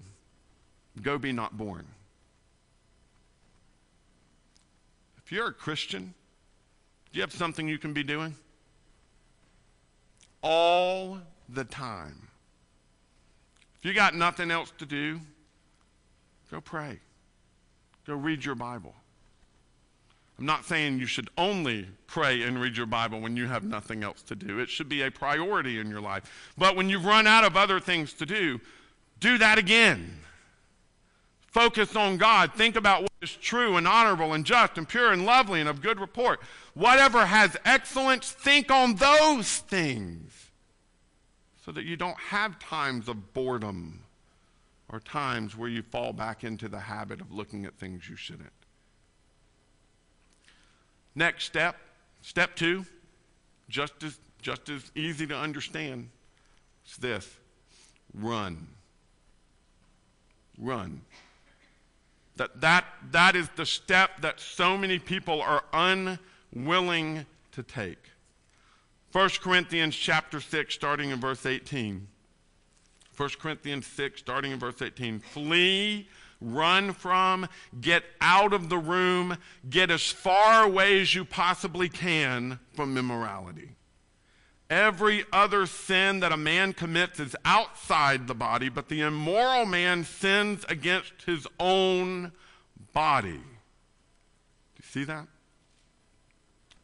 Go 1.01 1.17
be 1.17 1.31
not 1.31 1.57
born. 1.57 1.87
If 5.17 5.31
you're 5.31 5.47
a 5.47 5.53
Christian, 5.53 6.13
do 7.11 7.17
you 7.17 7.21
have 7.21 7.33
something 7.33 7.67
you 7.67 7.79
can 7.79 7.93
be 7.93 8.03
doing? 8.03 8.35
All 10.41 11.17
the 11.47 11.63
time. 11.63 12.27
If 13.79 13.85
you 13.85 13.93
got 13.93 14.13
nothing 14.13 14.51
else 14.51 14.71
to 14.77 14.85
do, 14.85 15.19
Go 16.51 16.61
pray. 16.61 16.99
Go 18.05 18.15
read 18.15 18.43
your 18.43 18.55
Bible. 18.55 18.95
I'm 20.39 20.45
not 20.45 20.65
saying 20.65 20.99
you 20.99 21.05
should 21.05 21.29
only 21.37 21.87
pray 22.07 22.43
and 22.43 22.59
read 22.61 22.77
your 22.77 22.85
Bible 22.85 23.19
when 23.19 23.35
you 23.35 23.47
have 23.47 23.63
nothing 23.63 24.03
else 24.03 24.21
to 24.23 24.35
do. 24.35 24.59
It 24.59 24.69
should 24.69 24.87
be 24.87 25.01
a 25.01 25.11
priority 25.11 25.79
in 25.79 25.89
your 25.89 25.99
life. 25.99 26.53
But 26.57 26.77
when 26.77 26.89
you've 26.89 27.05
run 27.05 27.27
out 27.27 27.43
of 27.43 27.57
other 27.57 27.79
things 27.79 28.13
to 28.13 28.25
do, 28.25 28.61
do 29.19 29.37
that 29.37 29.57
again. 29.57 30.21
Focus 31.47 31.95
on 31.95 32.17
God. 32.17 32.53
Think 32.53 32.77
about 32.77 33.01
what 33.01 33.11
is 33.21 33.35
true 33.35 33.75
and 33.75 33.85
honorable 33.87 34.33
and 34.33 34.45
just 34.45 34.77
and 34.77 34.87
pure 34.87 35.11
and 35.11 35.25
lovely 35.25 35.59
and 35.59 35.67
of 35.67 35.81
good 35.81 35.99
report. 35.99 36.39
Whatever 36.73 37.25
has 37.25 37.57
excellence, 37.65 38.31
think 38.31 38.71
on 38.71 38.95
those 38.95 39.57
things 39.57 40.51
so 41.65 41.73
that 41.73 41.83
you 41.83 41.97
don't 41.97 42.17
have 42.17 42.59
times 42.59 43.09
of 43.09 43.33
boredom 43.33 44.03
are 44.89 44.99
times 44.99 45.55
where 45.55 45.69
you 45.69 45.83
fall 45.83 46.13
back 46.13 46.43
into 46.43 46.67
the 46.67 46.79
habit 46.79 47.21
of 47.21 47.31
looking 47.31 47.65
at 47.65 47.75
things 47.75 48.09
you 48.09 48.15
shouldn't. 48.15 48.49
Next 51.15 51.45
step, 51.45 51.75
step 52.21 52.55
two, 52.55 52.85
just 53.67 54.03
as, 54.03 54.19
just 54.41 54.69
as 54.69 54.91
easy 54.95 55.27
to 55.27 55.35
understand, 55.35 56.09
it's 56.85 56.97
this 56.97 57.37
run. 58.13 58.67
Run. 60.57 61.01
That, 62.37 62.61
that, 62.61 62.85
that 63.11 63.35
is 63.35 63.49
the 63.55 63.65
step 63.65 64.21
that 64.21 64.39
so 64.39 64.77
many 64.77 64.97
people 64.97 65.41
are 65.41 65.63
unwilling 65.73 67.25
to 67.51 67.63
take. 67.63 67.97
1 69.11 69.29
Corinthians 69.41 69.95
chapter 69.95 70.39
6, 70.39 70.73
starting 70.73 71.09
in 71.09 71.19
verse 71.19 71.45
18. 71.45 72.07
1 73.19 73.31
Corinthians 73.37 73.85
6, 73.85 74.21
starting 74.21 74.53
in 74.53 74.59
verse 74.59 74.81
18. 74.81 75.19
Flee, 75.19 76.07
run 76.39 76.93
from, 76.93 77.49
get 77.81 78.05
out 78.21 78.53
of 78.53 78.69
the 78.69 78.77
room, 78.77 79.37
get 79.69 79.91
as 79.91 80.03
far 80.03 80.63
away 80.63 81.01
as 81.01 81.13
you 81.13 81.25
possibly 81.25 81.89
can 81.89 82.59
from 82.73 82.97
immorality. 82.97 83.71
Every 84.69 85.25
other 85.33 85.65
sin 85.65 86.21
that 86.21 86.31
a 86.31 86.37
man 86.37 86.71
commits 86.71 87.19
is 87.19 87.35
outside 87.43 88.25
the 88.27 88.35
body, 88.35 88.69
but 88.69 88.87
the 88.87 89.01
immoral 89.01 89.65
man 89.65 90.05
sins 90.05 90.63
against 90.69 91.23
his 91.25 91.45
own 91.59 92.31
body. 92.93 93.31
Do 93.31 94.77
you 94.77 94.83
see 94.83 95.03
that? 95.03 95.27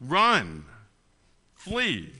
Run, 0.01 0.65
flee. 1.53 2.11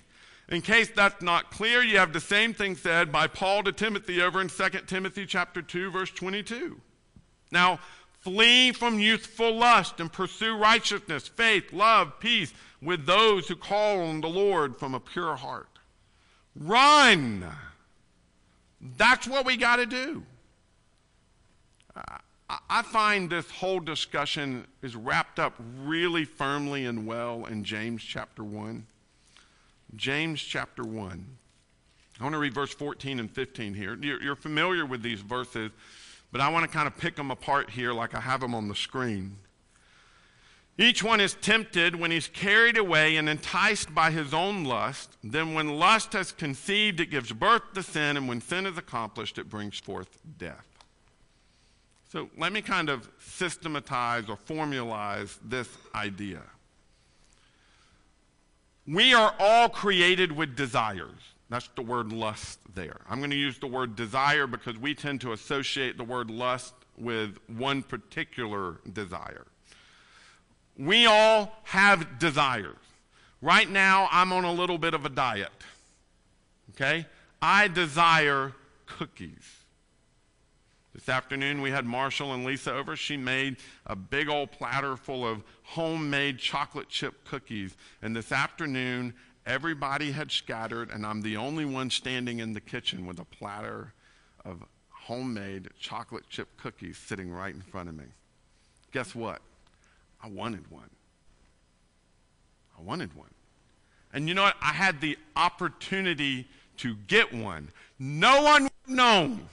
In 0.50 0.62
case 0.62 0.90
that's 0.96 1.22
not 1.22 1.50
clear, 1.50 1.82
you 1.82 1.98
have 1.98 2.14
the 2.14 2.20
same 2.20 2.54
thing 2.54 2.76
said 2.76 3.12
by 3.12 3.28
Paul 3.28 3.64
to 3.64 3.72
Timothy 3.72 4.22
over 4.22 4.40
in 4.40 4.48
2 4.48 4.70
Timothy 4.86 5.26
chapter 5.26 5.62
2 5.62 5.90
verse 5.90 6.12
22. 6.12 6.80
Now, 7.52 7.80
flee 8.20 8.72
from 8.72 9.00
youthful 9.00 9.56
lust 9.56 10.00
and 10.00 10.12
pursue 10.12 10.56
righteousness, 10.56 11.28
faith, 11.28 11.74
love, 11.74 12.20
peace 12.20 12.54
with 12.82 13.06
those 13.06 13.48
who 13.48 13.56
call 13.56 14.02
on 14.02 14.22
the 14.22 14.30
Lord 14.30 14.78
from 14.78 14.94
a 14.94 15.00
pure 15.00 15.36
heart. 15.36 15.70
Run. 16.56 17.46
That's 18.98 19.28
what 19.28 19.46
we 19.46 19.58
got 19.58 19.78
to 19.78 19.86
do. 19.86 20.24
I 22.70 22.84
find 22.84 23.30
this 23.30 23.50
whole 23.50 23.80
discussion 23.80 24.68
is 24.84 24.96
wrapped 24.96 25.40
up 25.40 25.56
really 25.84 26.26
firmly 26.26 26.86
and 26.86 27.08
well 27.08 27.46
in 27.46 27.64
James 27.64 28.04
chapter 28.04 28.44
1. 28.44 28.86
James 29.96 30.42
chapter 30.42 30.84
1. 30.84 31.26
I 32.20 32.24
want 32.24 32.34
to 32.34 32.40
read 32.40 32.54
verse 32.54 32.74
14 32.74 33.20
and 33.20 33.30
15 33.30 33.74
here. 33.74 33.98
You're, 34.02 34.22
you're 34.22 34.36
familiar 34.36 34.86
with 34.86 35.02
these 35.02 35.22
verses, 35.22 35.72
but 36.32 36.42
I 36.42 36.50
want 36.50 36.64
to 36.64 36.72
kind 36.72 36.88
of 36.88 36.98
pick 36.98 37.16
them 37.16 37.32
apart 37.32 37.70
here 37.70 37.94
like 37.94 38.16
I 38.16 38.22
have 38.22 38.42
them 38.42 38.56
on 38.56 38.68
the 38.68 38.76
screen. 38.76 39.38
Each 40.78 41.02
one 41.02 41.22
is 41.22 41.36
tempted 41.36 41.96
when 41.96 42.12
he's 42.12 42.28
carried 42.28 42.78
away 42.78 43.16
and 43.16 43.30
enticed 43.30 43.96
by 43.96 44.12
his 44.12 44.34
own 44.34 44.66
lust. 44.66 45.18
Then, 45.24 45.54
when 45.54 45.80
lust 45.80 46.12
has 46.14 46.34
conceived, 46.34 47.00
it 47.00 47.10
gives 47.10 47.32
birth 47.32 47.74
to 47.76 47.84
sin, 47.84 48.18
and 48.18 48.28
when 48.28 48.42
sin 48.42 48.66
is 48.66 48.78
accomplished, 48.78 49.38
it 49.38 49.50
brings 49.50 49.80
forth 49.80 50.20
death. 50.38 50.68
So, 52.12 52.30
let 52.38 52.52
me 52.52 52.62
kind 52.62 52.90
of 52.90 53.10
systematize 53.20 54.28
or 54.28 54.36
formalize 54.36 55.38
this 55.44 55.70
idea. 55.94 56.42
We 58.88 59.14
are 59.14 59.34
all 59.40 59.70
created 59.70 60.32
with 60.32 60.56
desires. 60.56 61.20
That's 61.50 61.70
the 61.76 61.82
word 61.82 62.12
lust 62.12 62.60
there. 62.74 62.98
I'm 63.10 63.20
going 63.20 63.32
to 63.32 63.38
use 63.38 63.58
the 63.58 63.68
word 63.68 63.96
desire 63.96 64.48
because 64.48 64.78
we 64.78 64.94
tend 64.94 65.22
to 65.22 65.32
associate 65.32 65.98
the 65.98 66.04
word 66.04 66.30
lust 66.30 66.74
with 66.98 67.38
one 67.48 67.84
particular 67.84 68.78
desire. 68.92 69.46
We 70.78 71.06
all 71.06 71.52
have 71.64 72.20
desires. 72.20 72.78
Right 73.42 73.70
now, 73.70 74.08
I'm 74.12 74.34
on 74.34 74.44
a 74.44 74.52
little 74.52 74.78
bit 74.78 74.94
of 74.94 75.06
a 75.06 75.10
diet. 75.10 75.52
Okay? 76.72 77.06
I 77.42 77.68
desire 77.68 78.54
cookies. 78.86 79.55
This 80.96 81.10
afternoon 81.10 81.62
we 81.62 81.70
had 81.70 81.86
Marshall 81.86 82.34
and 82.34 82.44
Lisa 82.44 82.74
over. 82.74 82.96
She 82.96 83.18
made 83.18 83.58
a 83.86 83.96
big 83.96 84.30
old 84.30 84.52
platter 84.52 84.98
full 84.98 85.28
of 85.28 85.44
homemade 85.62 86.40
chocolate 86.40 86.90
chip 86.90 87.26
cookies. 87.26 87.76
And 88.02 88.16
this 88.16 88.32
afternoon, 88.32 89.14
Everybody 89.46 90.12
had 90.12 90.32
scattered, 90.32 90.90
and 90.90 91.06
I'm 91.06 91.22
the 91.22 91.38
only 91.38 91.66
one 91.66 91.92
standing 91.92 92.40
in 92.40 92.54
the 92.54 92.62
kitchen 92.62 93.06
with 93.06 93.20
a 93.20 93.26
platter 93.26 93.94
of 94.44 94.64
homemade 94.90 95.70
chocolate 95.80 96.28
chip 96.30 96.48
cookies 96.58 96.98
sitting 96.98 97.32
right 97.32 97.54
in 97.54 97.62
front 97.62 97.90
of 97.90 97.96
me. 97.96 98.06
Guess 98.92 99.14
what? 99.14 99.42
I 100.24 100.30
wanted 100.30 100.72
one. 100.72 100.90
I 102.78 102.82
wanted 102.82 103.16
one. 103.16 103.30
And 104.14 104.28
you 104.28 104.34
know 104.34 104.44
what? 104.44 104.56
I 104.62 104.74
had 104.74 105.00
the 105.00 105.16
opportunity 105.36 106.48
to 106.78 106.96
get 107.08 107.32
one. 107.32 107.70
No 108.00 108.42
one 108.42 108.64
would 108.64 108.72
have 108.88 108.96
known. 108.96 109.48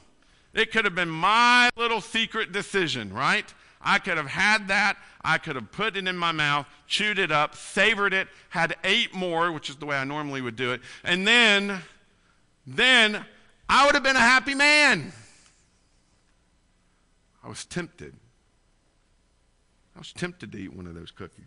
It 0.54 0.70
could 0.70 0.84
have 0.84 0.94
been 0.94 1.08
my 1.08 1.70
little 1.76 2.00
secret 2.00 2.52
decision, 2.52 3.12
right? 3.12 3.52
I 3.80 3.98
could 3.98 4.16
have 4.16 4.26
had 4.26 4.68
that. 4.68 4.96
I 5.24 5.38
could 5.38 5.56
have 5.56 5.72
put 5.72 5.96
it 5.96 6.06
in 6.06 6.16
my 6.16 6.32
mouth, 6.32 6.66
chewed 6.86 7.18
it 7.18 7.30
up, 7.30 7.54
savored 7.54 8.12
it, 8.12 8.28
had 8.50 8.76
eight 8.84 9.14
more, 9.14 9.52
which 9.52 9.70
is 9.70 9.76
the 9.76 9.86
way 9.86 9.96
I 9.96 10.04
normally 10.04 10.40
would 10.40 10.56
do 10.56 10.72
it. 10.72 10.80
And 11.04 11.26
then, 11.26 11.80
then 12.66 13.24
I 13.68 13.86
would 13.86 13.94
have 13.94 14.04
been 14.04 14.16
a 14.16 14.20
happy 14.20 14.54
man. 14.54 15.12
I 17.44 17.48
was 17.48 17.64
tempted. 17.64 18.14
I 19.94 19.98
was 19.98 20.12
tempted 20.12 20.52
to 20.52 20.58
eat 20.58 20.74
one 20.74 20.86
of 20.86 20.94
those 20.94 21.10
cookies. 21.10 21.44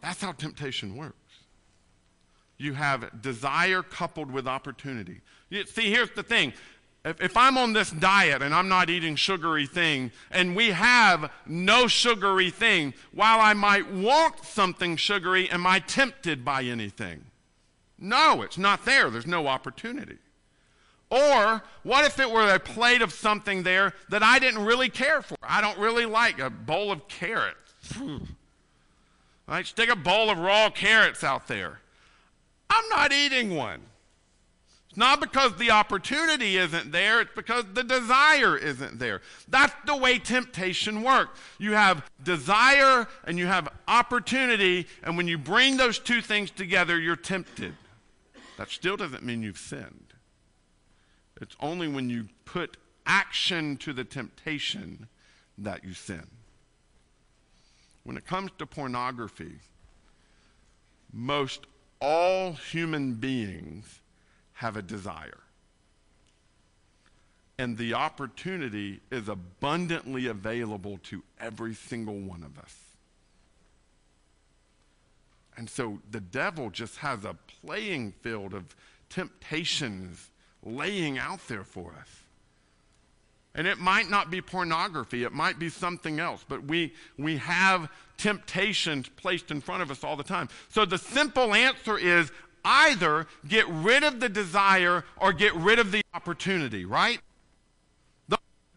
That's 0.00 0.20
how 0.20 0.32
temptation 0.32 0.96
works. 0.96 1.16
You 2.58 2.74
have 2.74 3.22
desire 3.22 3.82
coupled 3.82 4.30
with 4.30 4.46
opportunity. 4.46 5.20
You, 5.52 5.66
see, 5.66 5.90
here's 5.90 6.10
the 6.12 6.22
thing. 6.22 6.54
If, 7.04 7.20
if 7.20 7.36
I'm 7.36 7.58
on 7.58 7.74
this 7.74 7.90
diet 7.90 8.40
and 8.40 8.54
I'm 8.54 8.68
not 8.68 8.88
eating 8.88 9.16
sugary 9.16 9.66
thing, 9.66 10.10
and 10.30 10.56
we 10.56 10.70
have 10.70 11.30
no 11.46 11.86
sugary 11.86 12.48
thing, 12.48 12.94
while 13.12 13.38
I 13.38 13.52
might 13.52 13.92
want 13.92 14.46
something 14.46 14.96
sugary, 14.96 15.50
am 15.50 15.66
I 15.66 15.80
tempted 15.80 16.42
by 16.42 16.62
anything? 16.62 17.26
No, 17.98 18.40
it's 18.40 18.56
not 18.56 18.86
there. 18.86 19.10
There's 19.10 19.26
no 19.26 19.46
opportunity. 19.46 20.16
Or 21.10 21.62
what 21.82 22.06
if 22.06 22.18
it 22.18 22.30
were 22.30 22.48
a 22.48 22.58
plate 22.58 23.02
of 23.02 23.12
something 23.12 23.62
there 23.62 23.92
that 24.08 24.22
I 24.22 24.38
didn't 24.38 24.64
really 24.64 24.88
care 24.88 25.20
for? 25.20 25.36
I 25.42 25.60
don't 25.60 25.78
really 25.78 26.06
like 26.06 26.38
a 26.38 26.48
bowl 26.48 26.90
of 26.90 27.06
carrots. 27.08 27.74
Right? 29.48 29.66
Stick 29.66 29.90
a 29.90 29.96
bowl 29.96 30.30
of 30.30 30.38
raw 30.38 30.70
carrots 30.70 31.24
out 31.24 31.48
there. 31.48 31.80
I'm 32.70 32.88
not 32.90 33.12
eating 33.12 33.56
one. 33.56 33.80
It's 34.92 34.98
not 34.98 35.22
because 35.22 35.56
the 35.56 35.70
opportunity 35.70 36.58
isn't 36.58 36.92
there, 36.92 37.22
it's 37.22 37.30
because 37.34 37.64
the 37.72 37.82
desire 37.82 38.58
isn't 38.58 38.98
there. 38.98 39.22
That's 39.48 39.72
the 39.86 39.96
way 39.96 40.18
temptation 40.18 41.02
works. 41.02 41.40
You 41.56 41.72
have 41.72 42.10
desire 42.22 43.08
and 43.24 43.38
you 43.38 43.46
have 43.46 43.70
opportunity, 43.88 44.86
and 45.02 45.16
when 45.16 45.28
you 45.28 45.38
bring 45.38 45.78
those 45.78 45.98
two 45.98 46.20
things 46.20 46.50
together, 46.50 47.00
you're 47.00 47.16
tempted. 47.16 47.72
That 48.58 48.68
still 48.68 48.98
doesn't 48.98 49.22
mean 49.22 49.42
you've 49.42 49.56
sinned. 49.56 50.12
It's 51.40 51.56
only 51.58 51.88
when 51.88 52.10
you 52.10 52.28
put 52.44 52.76
action 53.06 53.78
to 53.78 53.94
the 53.94 54.04
temptation 54.04 55.08
that 55.56 55.84
you 55.84 55.94
sin. 55.94 56.26
When 58.04 58.18
it 58.18 58.26
comes 58.26 58.50
to 58.58 58.66
pornography, 58.66 59.54
most 61.10 61.64
all 61.98 62.52
human 62.52 63.14
beings 63.14 64.01
have 64.62 64.76
a 64.76 64.82
desire. 64.82 65.40
And 67.58 67.76
the 67.76 67.94
opportunity 67.94 69.00
is 69.10 69.28
abundantly 69.28 70.28
available 70.28 70.98
to 71.04 71.22
every 71.40 71.74
single 71.74 72.18
one 72.18 72.44
of 72.44 72.58
us. 72.58 72.74
And 75.56 75.68
so 75.68 75.98
the 76.10 76.20
devil 76.20 76.70
just 76.70 76.98
has 76.98 77.24
a 77.24 77.36
playing 77.60 78.12
field 78.22 78.54
of 78.54 78.74
temptations 79.10 80.30
laying 80.64 81.18
out 81.18 81.46
there 81.48 81.64
for 81.64 81.92
us. 82.00 82.08
And 83.56 83.66
it 83.66 83.78
might 83.78 84.08
not 84.08 84.30
be 84.30 84.40
pornography, 84.40 85.24
it 85.24 85.32
might 85.32 85.58
be 85.58 85.68
something 85.70 86.20
else, 86.20 86.44
but 86.48 86.64
we, 86.64 86.94
we 87.18 87.36
have 87.38 87.90
temptations 88.16 89.08
placed 89.08 89.50
in 89.50 89.60
front 89.60 89.82
of 89.82 89.90
us 89.90 90.04
all 90.04 90.16
the 90.16 90.22
time. 90.22 90.48
So 90.70 90.84
the 90.84 90.98
simple 90.98 91.52
answer 91.52 91.98
is 91.98 92.30
either 92.64 93.26
get 93.46 93.66
rid 93.68 94.02
of 94.02 94.20
the 94.20 94.28
desire 94.28 95.04
or 95.16 95.32
get 95.32 95.54
rid 95.54 95.78
of 95.78 95.92
the 95.92 96.02
opportunity, 96.14 96.84
right? 96.84 97.20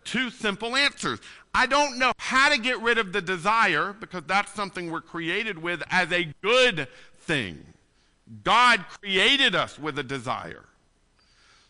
Two 0.06 0.30
simple 0.30 0.76
answers. 0.76 1.20
I 1.54 1.66
don't 1.66 1.98
know 1.98 2.14
how 2.18 2.50
to 2.50 2.60
get 2.60 2.80
rid 2.80 3.00
of 3.00 3.12
the 3.12 3.22
desire 3.22 3.94
because 4.00 4.22
that's 4.28 4.54
something 4.54 4.92
we're 4.92 5.02
created 5.02 5.58
with 5.58 5.82
as 5.90 6.12
a 6.12 6.32
good 6.42 6.88
thing. 7.22 7.66
God 8.44 8.86
created 9.02 9.56
us 9.56 9.80
with 9.80 9.98
a 9.98 10.04
desire. 10.04 10.66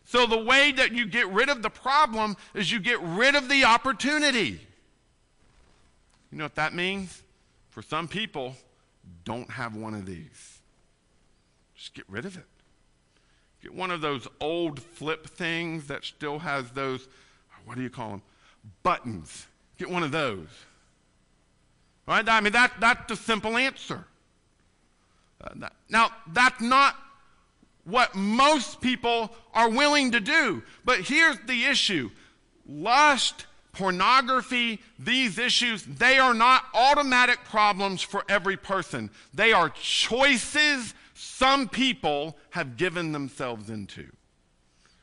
So 0.05 0.25
the 0.25 0.37
way 0.37 0.71
that 0.73 0.91
you 0.91 1.07
get 1.07 1.29
rid 1.29 1.49
of 1.49 1.61
the 1.63 1.69
problem 1.69 2.35
is 2.53 2.71
you 2.71 2.79
get 2.79 3.01
rid 3.01 3.35
of 3.35 3.49
the 3.49 3.63
opportunity. 3.63 4.59
You 6.31 6.37
know 6.37 6.45
what 6.45 6.55
that 6.55 6.73
means? 6.73 7.23
For 7.69 7.81
some 7.81 8.07
people, 8.07 8.55
don't 9.23 9.49
have 9.49 9.75
one 9.75 9.93
of 9.93 10.05
these. 10.05 10.54
Just 11.85 11.93
get 11.93 12.05
rid 12.09 12.25
of 12.25 12.35
it. 12.35 12.45
Get 13.61 13.71
one 13.71 13.91
of 13.91 14.01
those 14.01 14.27
old 14.41 14.81
flip 14.81 15.27
things 15.27 15.85
that 15.85 16.03
still 16.03 16.39
has 16.39 16.71
those, 16.71 17.07
what 17.63 17.77
do 17.77 17.83
you 17.83 17.91
call 17.91 18.09
them? 18.09 18.21
Buttons. 18.81 19.45
Get 19.77 19.91
one 19.91 20.01
of 20.01 20.11
those. 20.11 20.47
Right? 22.07 22.27
I 22.27 22.41
mean, 22.41 22.53
that, 22.53 22.73
that's 22.79 23.07
the 23.07 23.15
simple 23.15 23.55
answer. 23.55 24.03
Uh, 25.39 25.49
that, 25.57 25.73
now, 25.87 26.09
that's 26.33 26.59
not 26.59 26.95
what 27.83 28.15
most 28.15 28.81
people 28.81 29.31
are 29.53 29.69
willing 29.69 30.13
to 30.13 30.19
do. 30.19 30.63
But 30.85 31.01
here's 31.01 31.37
the 31.45 31.65
issue 31.65 32.09
lust, 32.67 33.45
pornography, 33.73 34.81
these 34.97 35.37
issues, 35.37 35.83
they 35.83 36.17
are 36.17 36.33
not 36.33 36.65
automatic 36.73 37.43
problems 37.43 38.01
for 38.01 38.23
every 38.27 38.57
person. 38.57 39.11
They 39.35 39.53
are 39.53 39.69
choices 39.69 40.95
some 41.25 41.67
people 41.67 42.37
have 42.51 42.77
given 42.77 43.11
themselves 43.11 43.69
into. 43.69 44.05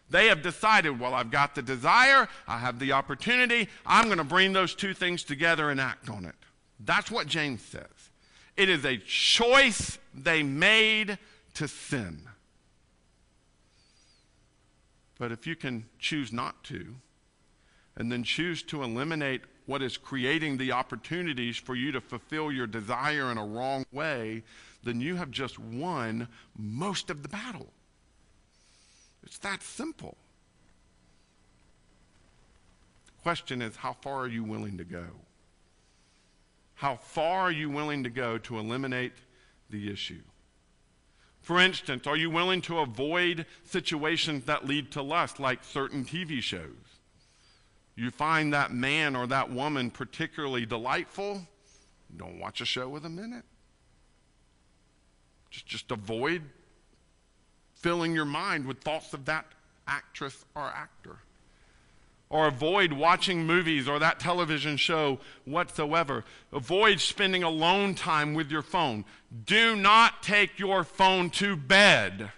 They 0.08 0.28
have 0.28 0.42
decided, 0.42 1.00
well, 1.00 1.14
I've 1.14 1.30
got 1.30 1.54
the 1.54 1.62
desire, 1.62 2.28
I 2.46 2.58
have 2.58 2.78
the 2.78 2.92
opportunity, 2.92 3.68
I'm 3.86 4.06
going 4.06 4.18
to 4.18 4.24
bring 4.24 4.52
those 4.52 4.74
two 4.74 4.94
things 4.94 5.24
together 5.24 5.70
and 5.70 5.80
act 5.80 6.08
on 6.08 6.24
it. 6.24 6.34
That's 6.80 7.10
what 7.10 7.26
James 7.26 7.62
says. 7.62 8.10
It 8.56 8.68
is 8.68 8.84
a 8.84 8.98
choice 8.98 9.98
they 10.14 10.42
made 10.42 11.18
to 11.54 11.66
sin. 11.66 12.22
But 15.18 15.32
if 15.32 15.46
you 15.46 15.56
can 15.56 15.86
choose 15.98 16.32
not 16.32 16.62
to, 16.64 16.96
and 17.96 18.12
then 18.12 18.22
choose 18.22 18.62
to 18.64 18.82
eliminate 18.82 19.42
what 19.66 19.82
is 19.82 19.96
creating 19.96 20.56
the 20.56 20.72
opportunities 20.72 21.56
for 21.56 21.74
you 21.74 21.92
to 21.92 22.00
fulfill 22.00 22.50
your 22.52 22.66
desire 22.66 23.30
in 23.30 23.38
a 23.38 23.46
wrong 23.46 23.84
way, 23.92 24.42
then 24.82 25.00
you 25.00 25.16
have 25.16 25.30
just 25.30 25.58
won 25.58 26.28
most 26.56 27.10
of 27.10 27.22
the 27.22 27.28
battle. 27.28 27.68
It's 29.22 29.38
that 29.38 29.62
simple. 29.62 30.16
Question 33.22 33.62
is 33.62 33.76
how 33.76 33.92
far 33.92 34.20
are 34.22 34.28
you 34.28 34.42
willing 34.42 34.78
to 34.78 34.84
go? 34.84 35.06
How 36.74 36.96
far 36.96 37.42
are 37.42 37.52
you 37.52 37.70
willing 37.70 38.02
to 38.02 38.10
go 38.10 38.38
to 38.38 38.58
eliminate 38.58 39.12
the 39.70 39.92
issue? 39.92 40.22
For 41.40 41.60
instance, 41.60 42.06
are 42.06 42.16
you 42.16 42.30
willing 42.30 42.60
to 42.62 42.78
avoid 42.78 43.46
situations 43.64 44.44
that 44.44 44.66
lead 44.66 44.90
to 44.92 45.02
lust, 45.02 45.38
like 45.38 45.62
certain 45.64 46.04
TV 46.04 46.40
shows? 46.40 47.00
You 47.94 48.10
find 48.10 48.52
that 48.52 48.72
man 48.72 49.14
or 49.14 49.26
that 49.26 49.50
woman 49.50 49.90
particularly 49.90 50.66
delightful, 50.66 51.46
don't 52.16 52.40
watch 52.40 52.60
a 52.60 52.64
show 52.64 52.88
with 52.88 53.02
them 53.02 53.18
in 53.18 53.32
it. 53.32 53.44
Just, 55.52 55.66
just 55.66 55.90
avoid 55.92 56.42
filling 57.74 58.14
your 58.14 58.24
mind 58.24 58.66
with 58.66 58.80
thoughts 58.80 59.12
of 59.12 59.26
that 59.26 59.44
actress 59.86 60.44
or 60.56 60.62
actor 60.62 61.18
or 62.32 62.46
avoid 62.46 62.94
watching 62.94 63.46
movies 63.46 63.86
or 63.86 63.98
that 63.98 64.18
television 64.18 64.78
show 64.78 65.18
whatsoever. 65.44 66.24
Avoid 66.50 66.98
spending 66.98 67.42
alone 67.42 67.94
time 67.94 68.32
with 68.32 68.50
your 68.50 68.62
phone. 68.62 69.04
Do 69.44 69.76
not 69.76 70.22
take 70.22 70.58
your 70.58 70.82
phone 70.82 71.28
to 71.30 71.54
bed 71.56 72.32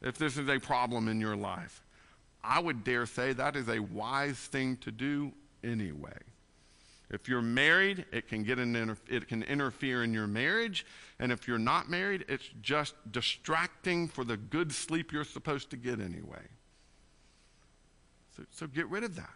if 0.00 0.16
this 0.16 0.38
is 0.38 0.48
a 0.48 0.58
problem 0.58 1.08
in 1.08 1.20
your 1.20 1.36
life. 1.36 1.84
I 2.42 2.58
would 2.58 2.84
dare 2.84 3.04
say 3.04 3.34
that 3.34 3.54
is 3.54 3.68
a 3.68 3.80
wise 3.80 4.38
thing 4.38 4.78
to 4.78 4.90
do 4.90 5.32
anyway. 5.62 6.18
If 7.08 7.28
you're 7.28 7.42
married, 7.42 8.04
it 8.10 8.26
can, 8.26 8.42
get 8.42 8.58
an 8.58 8.96
it 9.08 9.28
can 9.28 9.44
interfere 9.44 10.02
in 10.02 10.12
your 10.12 10.26
marriage. 10.26 10.84
And 11.20 11.30
if 11.30 11.46
you're 11.46 11.58
not 11.58 11.88
married, 11.88 12.24
it's 12.28 12.48
just 12.60 12.94
distracting 13.12 14.08
for 14.08 14.24
the 14.24 14.36
good 14.36 14.72
sleep 14.72 15.12
you're 15.12 15.24
supposed 15.24 15.70
to 15.70 15.76
get 15.76 16.00
anyway. 16.00 16.42
So, 18.36 18.42
so 18.50 18.66
get 18.66 18.88
rid 18.88 19.04
of 19.04 19.14
that. 19.16 19.30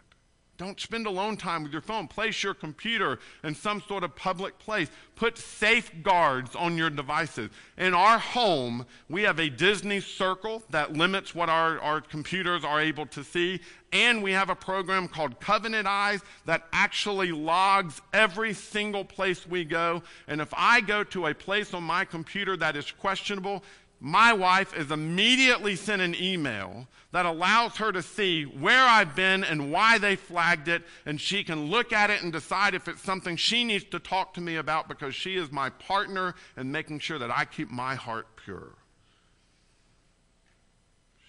Don't 0.61 0.79
spend 0.79 1.07
alone 1.07 1.37
time 1.37 1.63
with 1.63 1.71
your 1.71 1.81
phone. 1.81 2.07
Place 2.07 2.43
your 2.43 2.53
computer 2.53 3.17
in 3.43 3.55
some 3.55 3.81
sort 3.81 4.03
of 4.03 4.15
public 4.15 4.59
place. 4.59 4.89
Put 5.15 5.39
safeguards 5.39 6.55
on 6.55 6.77
your 6.77 6.91
devices. 6.91 7.49
In 7.79 7.95
our 7.95 8.19
home, 8.19 8.85
we 9.09 9.23
have 9.23 9.39
a 9.39 9.49
Disney 9.49 9.99
circle 9.99 10.61
that 10.69 10.93
limits 10.93 11.33
what 11.33 11.49
our, 11.49 11.79
our 11.79 11.99
computers 11.99 12.63
are 12.63 12.79
able 12.79 13.07
to 13.07 13.23
see. 13.23 13.59
And 13.91 14.21
we 14.21 14.33
have 14.33 14.51
a 14.51 14.55
program 14.55 15.07
called 15.07 15.39
Covenant 15.39 15.87
Eyes 15.87 16.21
that 16.45 16.67
actually 16.71 17.31
logs 17.31 17.99
every 18.13 18.53
single 18.53 19.03
place 19.03 19.47
we 19.47 19.65
go. 19.65 20.03
And 20.27 20.41
if 20.41 20.53
I 20.55 20.79
go 20.81 21.03
to 21.05 21.25
a 21.25 21.33
place 21.33 21.73
on 21.73 21.81
my 21.81 22.05
computer 22.05 22.55
that 22.57 22.75
is 22.75 22.91
questionable, 22.91 23.63
my 24.03 24.33
wife 24.33 24.75
is 24.75 24.89
immediately 24.89 25.75
sent 25.75 26.01
an 26.01 26.15
email 26.15 26.87
that 27.11 27.27
allows 27.27 27.77
her 27.77 27.91
to 27.91 28.01
see 28.01 28.43
where 28.43 28.83
I've 28.83 29.15
been 29.15 29.43
and 29.43 29.71
why 29.71 29.99
they 29.99 30.15
flagged 30.15 30.67
it, 30.67 30.81
and 31.05 31.21
she 31.21 31.43
can 31.43 31.69
look 31.69 31.93
at 31.93 32.09
it 32.09 32.23
and 32.23 32.33
decide 32.33 32.73
if 32.73 32.87
it's 32.87 33.03
something 33.03 33.35
she 33.35 33.63
needs 33.63 33.83
to 33.85 33.99
talk 33.99 34.33
to 34.33 34.41
me 34.41 34.55
about 34.55 34.87
because 34.89 35.13
she 35.13 35.35
is 35.35 35.51
my 35.51 35.69
partner 35.69 36.33
in 36.57 36.71
making 36.71 36.97
sure 36.97 37.19
that 37.19 37.29
I 37.29 37.45
keep 37.45 37.69
my 37.69 37.93
heart 37.93 38.25
pure. 38.43 38.73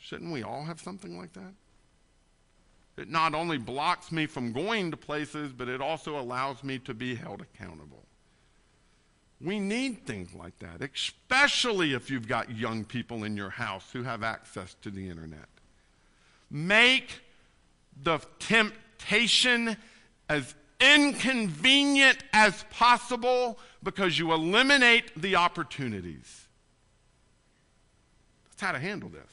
Shouldn't 0.00 0.32
we 0.32 0.42
all 0.42 0.64
have 0.64 0.80
something 0.80 1.18
like 1.18 1.34
that? 1.34 1.52
It 2.96 3.10
not 3.10 3.34
only 3.34 3.58
blocks 3.58 4.10
me 4.10 4.24
from 4.24 4.52
going 4.52 4.90
to 4.92 4.96
places, 4.96 5.52
but 5.52 5.68
it 5.68 5.82
also 5.82 6.18
allows 6.18 6.64
me 6.64 6.78
to 6.80 6.94
be 6.94 7.16
held 7.16 7.42
accountable. 7.42 8.01
We 9.42 9.58
need 9.58 10.06
things 10.06 10.34
like 10.34 10.56
that, 10.60 10.88
especially 10.94 11.94
if 11.94 12.10
you've 12.10 12.28
got 12.28 12.56
young 12.56 12.84
people 12.84 13.24
in 13.24 13.36
your 13.36 13.50
house 13.50 13.84
who 13.92 14.04
have 14.04 14.22
access 14.22 14.76
to 14.82 14.90
the 14.90 15.08
internet. 15.08 15.48
Make 16.50 17.20
the 18.00 18.20
temptation 18.38 19.76
as 20.28 20.54
inconvenient 20.80 22.18
as 22.32 22.64
possible 22.70 23.58
because 23.82 24.18
you 24.18 24.32
eliminate 24.32 25.20
the 25.20 25.36
opportunities. 25.36 26.46
That's 28.50 28.62
how 28.62 28.72
to 28.72 28.78
handle 28.78 29.08
this. 29.08 29.30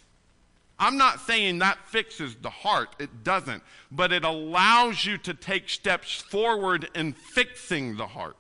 I'm 0.80 0.98
not 0.98 1.20
saying 1.20 1.60
that 1.60 1.78
fixes 1.88 2.36
the 2.36 2.50
heart, 2.50 2.96
it 3.00 3.24
doesn't, 3.24 3.62
but 3.92 4.14
it 4.14 4.24
allows 4.24 5.06
you 5.06 5.18
to 5.20 5.34
take 5.34 5.68
steps 5.68 6.16
forward 6.16 6.90
in 6.96 7.12
fixing 7.12 7.98
the 7.98 8.08
heart. 8.08 8.38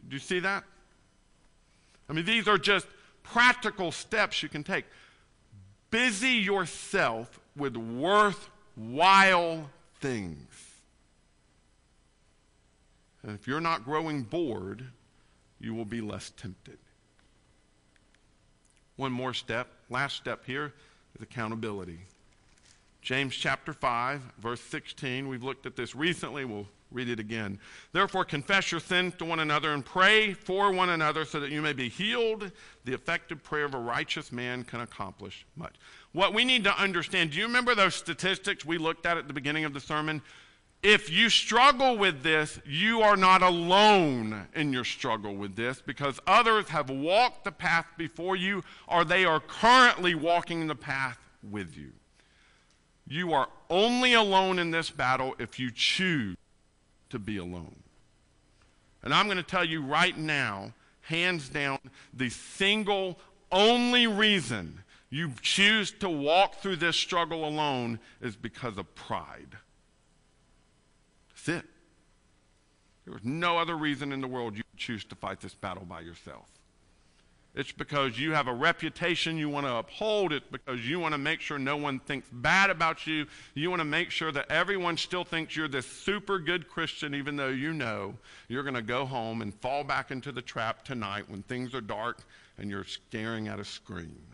Do 0.00 0.14
you 0.14 0.18
see 0.18 0.40
that? 0.40 0.64
I 2.08 2.12
mean, 2.12 2.24
these 2.24 2.48
are 2.48 2.58
just 2.58 2.86
practical 3.22 3.92
steps 3.92 4.42
you 4.42 4.48
can 4.48 4.62
take. 4.62 4.84
Busy 5.90 6.30
yourself 6.30 7.40
with 7.56 7.76
worthwhile 7.76 9.70
things. 10.00 10.70
And 13.22 13.32
if 13.32 13.46
you're 13.46 13.60
not 13.60 13.84
growing 13.84 14.22
bored, 14.22 14.84
you 15.58 15.74
will 15.74 15.86
be 15.86 16.00
less 16.00 16.30
tempted. 16.36 16.78
One 18.96 19.12
more 19.12 19.32
step, 19.32 19.68
last 19.88 20.16
step 20.16 20.44
here 20.44 20.72
is 21.16 21.22
accountability. 21.22 22.00
James 23.00 23.34
chapter 23.34 23.72
5, 23.72 24.20
verse 24.38 24.60
16. 24.60 25.28
We've 25.28 25.42
looked 25.42 25.66
at 25.66 25.76
this 25.76 25.94
recently. 25.94 26.44
We'll 26.44 26.68
read 26.90 27.08
it 27.08 27.20
again. 27.20 27.58
Therefore, 27.92 28.24
confess 28.24 28.70
your 28.70 28.80
sins 28.80 29.14
to 29.18 29.24
one 29.24 29.40
another 29.40 29.72
and 29.72 29.84
pray 29.84 30.32
for 30.32 30.72
one 30.72 30.90
another 30.90 31.24
so 31.24 31.40
that 31.40 31.50
you 31.50 31.60
may 31.60 31.72
be 31.72 31.88
healed. 31.88 32.50
The 32.84 32.94
effective 32.94 33.42
prayer 33.42 33.64
of 33.64 33.74
a 33.74 33.78
righteous 33.78 34.32
man 34.32 34.64
can 34.64 34.80
accomplish 34.80 35.44
much. 35.56 35.74
What 36.12 36.32
we 36.32 36.44
need 36.44 36.64
to 36.64 36.80
understand 36.80 37.32
do 37.32 37.38
you 37.38 37.44
remember 37.44 37.74
those 37.74 37.94
statistics 37.94 38.64
we 38.64 38.78
looked 38.78 39.06
at 39.06 39.18
at 39.18 39.26
the 39.26 39.34
beginning 39.34 39.64
of 39.64 39.74
the 39.74 39.80
sermon? 39.80 40.22
If 40.82 41.10
you 41.10 41.30
struggle 41.30 41.96
with 41.96 42.22
this, 42.22 42.60
you 42.66 43.00
are 43.00 43.16
not 43.16 43.42
alone 43.42 44.48
in 44.54 44.70
your 44.70 44.84
struggle 44.84 45.34
with 45.34 45.56
this 45.56 45.80
because 45.80 46.20
others 46.26 46.68
have 46.68 46.90
walked 46.90 47.44
the 47.44 47.52
path 47.52 47.86
before 47.96 48.36
you 48.36 48.62
or 48.86 49.02
they 49.02 49.24
are 49.24 49.40
currently 49.40 50.14
walking 50.14 50.66
the 50.66 50.74
path 50.74 51.18
with 51.42 51.76
you. 51.76 51.92
You 53.06 53.32
are 53.32 53.48
only 53.70 54.12
alone 54.12 54.58
in 54.58 54.70
this 54.70 54.90
battle 54.90 55.34
if 55.38 55.58
you 55.58 55.70
choose 55.70 56.36
to 57.14 57.18
be 57.20 57.38
alone. 57.38 57.76
And 59.02 59.14
I'm 59.14 59.26
going 59.26 59.36
to 59.36 59.42
tell 59.42 59.64
you 59.64 59.82
right 59.82 60.16
now, 60.18 60.72
hands 61.02 61.48
down, 61.48 61.78
the 62.12 62.28
single 62.28 63.18
only 63.52 64.06
reason 64.06 64.80
you 65.10 65.30
choose 65.40 65.92
to 66.00 66.08
walk 66.08 66.56
through 66.56 66.76
this 66.76 66.96
struggle 66.96 67.46
alone 67.46 68.00
is 68.20 68.34
because 68.34 68.78
of 68.78 68.92
pride. 68.96 69.56
That's 71.30 71.48
it. 71.48 71.64
There 73.04 73.14
is 73.14 73.24
no 73.24 73.58
other 73.58 73.76
reason 73.76 74.12
in 74.12 74.20
the 74.20 74.26
world 74.26 74.56
you 74.56 74.64
choose 74.76 75.04
to 75.04 75.14
fight 75.14 75.40
this 75.40 75.54
battle 75.54 75.84
by 75.84 76.00
yourself. 76.00 76.48
It's 77.54 77.70
because 77.70 78.18
you 78.18 78.32
have 78.32 78.48
a 78.48 78.52
reputation 78.52 79.38
you 79.38 79.48
want 79.48 79.66
to 79.66 79.76
uphold. 79.76 80.32
It's 80.32 80.46
because 80.50 80.88
you 80.88 80.98
want 80.98 81.12
to 81.12 81.18
make 81.18 81.40
sure 81.40 81.56
no 81.56 81.76
one 81.76 82.00
thinks 82.00 82.28
bad 82.32 82.68
about 82.68 83.06
you. 83.06 83.26
You 83.54 83.70
want 83.70 83.78
to 83.78 83.84
make 83.84 84.10
sure 84.10 84.32
that 84.32 84.50
everyone 84.50 84.96
still 84.96 85.22
thinks 85.22 85.54
you're 85.54 85.68
this 85.68 85.86
super 85.86 86.40
good 86.40 86.68
Christian, 86.68 87.14
even 87.14 87.36
though 87.36 87.48
you 87.48 87.72
know 87.72 88.14
you're 88.48 88.64
going 88.64 88.74
to 88.74 88.82
go 88.82 89.06
home 89.06 89.40
and 89.40 89.54
fall 89.54 89.84
back 89.84 90.10
into 90.10 90.32
the 90.32 90.42
trap 90.42 90.84
tonight 90.84 91.30
when 91.30 91.42
things 91.42 91.74
are 91.74 91.80
dark 91.80 92.18
and 92.58 92.68
you're 92.70 92.84
staring 92.84 93.46
at 93.46 93.60
a 93.60 93.64
screen. 93.64 94.26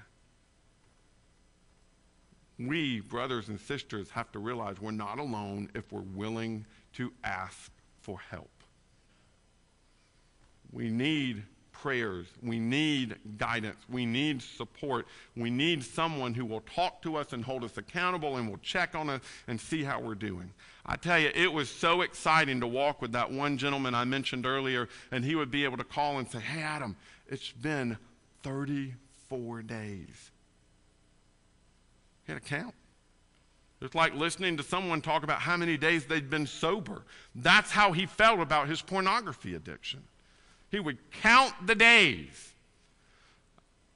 We, 2.59 3.01
brothers 3.01 3.49
and 3.49 3.61
sisters, 3.61 4.11
have 4.11 4.33
to 4.33 4.39
realize 4.39 4.81
we're 4.81 4.93
not 4.93 5.19
alone 5.19 5.69
if 5.75 5.93
we're 5.93 6.01
willing 6.01 6.65
to 6.95 7.13
ask 7.23 7.71
for 8.01 8.19
help. 8.31 8.51
We 10.73 10.89
need 10.89 11.43
prayers. 11.81 12.27
We 12.43 12.59
need 12.59 13.17
guidance. 13.39 13.79
We 13.89 14.05
need 14.05 14.43
support. 14.43 15.07
We 15.37 15.51
need 15.51 15.83
someone 15.83 16.35
who 16.35 16.45
will 16.45 16.61
talk 16.61 17.03
to 17.03 17.17
us 17.17 17.33
and 17.33 17.45
hold 17.45 17.65
us 17.65 17.79
accountable 17.79 18.37
and 18.37 18.49
will 18.49 18.59
check 18.59 18.95
on 18.95 19.09
us 19.09 19.21
and 19.49 19.61
see 19.61 19.83
how 19.83 20.01
we're 20.01 20.15
doing. 20.15 20.51
I 20.85 20.97
tell 20.97 21.19
you, 21.19 21.31
it 21.35 21.53
was 21.53 21.71
so 21.71 22.03
exciting 22.03 22.61
to 22.61 22.67
walk 22.67 23.01
with 23.01 23.13
that 23.13 23.31
one 23.31 23.57
gentleman 23.57 23.95
I 23.95 24.05
mentioned 24.05 24.47
earlier, 24.47 24.89
and 25.11 25.25
he 25.25 25.35
would 25.35 25.51
be 25.51 25.65
able 25.65 25.77
to 25.79 25.85
call 25.85 26.19
and 26.19 26.29
say, 26.31 26.41
Hey, 26.41 26.63
Adam, 26.63 26.97
it's 27.29 27.53
been 27.53 27.97
34 28.43 29.63
days. 29.63 30.31
He 32.27 32.33
had 32.33 32.43
a 32.43 32.45
count. 32.45 32.75
It's 33.81 33.95
like 33.95 34.15
listening 34.15 34.59
to 34.59 34.63
someone 34.63 35.01
talk 35.01 35.23
about 35.23 35.41
how 35.41 35.57
many 35.57 35.79
days 35.79 36.05
they'd 36.05 36.29
been 36.29 36.47
sober. 36.47 37.03
That's 37.35 37.71
how 37.71 37.93
he 37.93 38.05
felt 38.05 38.41
about 38.41 38.69
his 38.69 38.83
pornography 38.83 39.55
addiction. 39.55 40.03
He 40.71 40.81
would 40.81 40.99
count 41.11 41.55
the 41.67 41.75
days. 41.75 42.53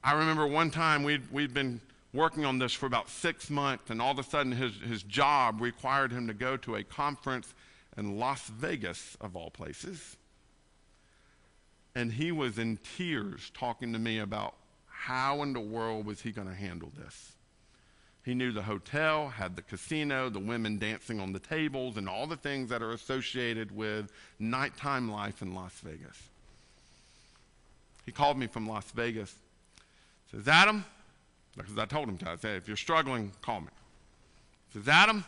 I 0.03 0.13
remember 0.13 0.45
one 0.45 0.69
time 0.69 1.03
we'd, 1.03 1.31
we'd 1.31 1.53
been 1.53 1.81
working 2.13 2.45
on 2.45 2.59
this 2.59 2.73
for 2.73 2.85
about 2.85 3.09
six 3.09 3.49
months, 3.49 3.89
and 3.89 4.01
all 4.01 4.11
of 4.11 4.19
a 4.19 4.23
sudden 4.23 4.51
his, 4.51 4.73
his 4.87 5.03
job 5.03 5.61
required 5.61 6.11
him 6.11 6.27
to 6.27 6.33
go 6.33 6.57
to 6.57 6.75
a 6.75 6.83
conference 6.83 7.53
in 7.97 8.17
Las 8.17 8.47
Vegas, 8.49 9.17
of 9.21 9.35
all 9.35 9.49
places. 9.49 10.17
And 11.95 12.11
he 12.11 12.31
was 12.31 12.59
in 12.59 12.77
tears 12.97 13.51
talking 13.53 13.93
to 13.93 13.99
me 13.99 14.19
about 14.19 14.55
how 14.87 15.43
in 15.43 15.53
the 15.53 15.59
world 15.59 16.05
was 16.05 16.21
he 16.21 16.31
going 16.31 16.47
to 16.47 16.53
handle 16.53 16.91
this. 16.97 17.33
He 18.23 18.33
knew 18.33 18.51
the 18.51 18.63
hotel, 18.63 19.29
had 19.29 19.55
the 19.55 19.61
casino, 19.61 20.29
the 20.29 20.39
women 20.39 20.77
dancing 20.77 21.19
on 21.19 21.31
the 21.31 21.39
tables, 21.39 21.95
and 21.95 22.09
all 22.09 22.27
the 22.27 22.35
things 22.35 22.69
that 22.69 22.81
are 22.81 22.91
associated 22.91 23.75
with 23.75 24.11
nighttime 24.39 25.11
life 25.11 25.41
in 25.41 25.53
Las 25.53 25.79
Vegas. 25.83 26.17
He 28.05 28.11
called 28.11 28.37
me 28.37 28.47
from 28.47 28.67
Las 28.67 28.89
Vegas. 28.91 29.33
Says, 30.31 30.47
Adam, 30.47 30.85
because 31.55 31.77
I 31.77 31.85
told 31.85 32.09
him 32.09 32.17
to. 32.19 32.29
I 32.29 32.35
said, 32.35 32.57
if 32.57 32.67
you're 32.67 32.77
struggling, 32.77 33.31
call 33.41 33.61
me. 33.61 33.67
Says, 34.73 34.87
Adam, 34.87 35.23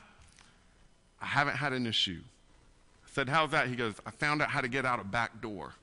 I 1.22 1.26
haven't 1.26 1.56
had 1.56 1.74
an 1.74 1.88
issue. 1.88 2.20
I 3.06 3.10
said, 3.12 3.30
how's 3.30 3.52
that? 3.52 3.68
He 3.68 3.76
goes, 3.76 3.96
I 4.06 4.12
found 4.12 4.42
out 4.42 4.50
how 4.50 4.62
to 4.62 4.68
get 4.68 4.86
out 4.86 5.00
a 5.00 5.04
back 5.04 5.42
door. 5.42 5.74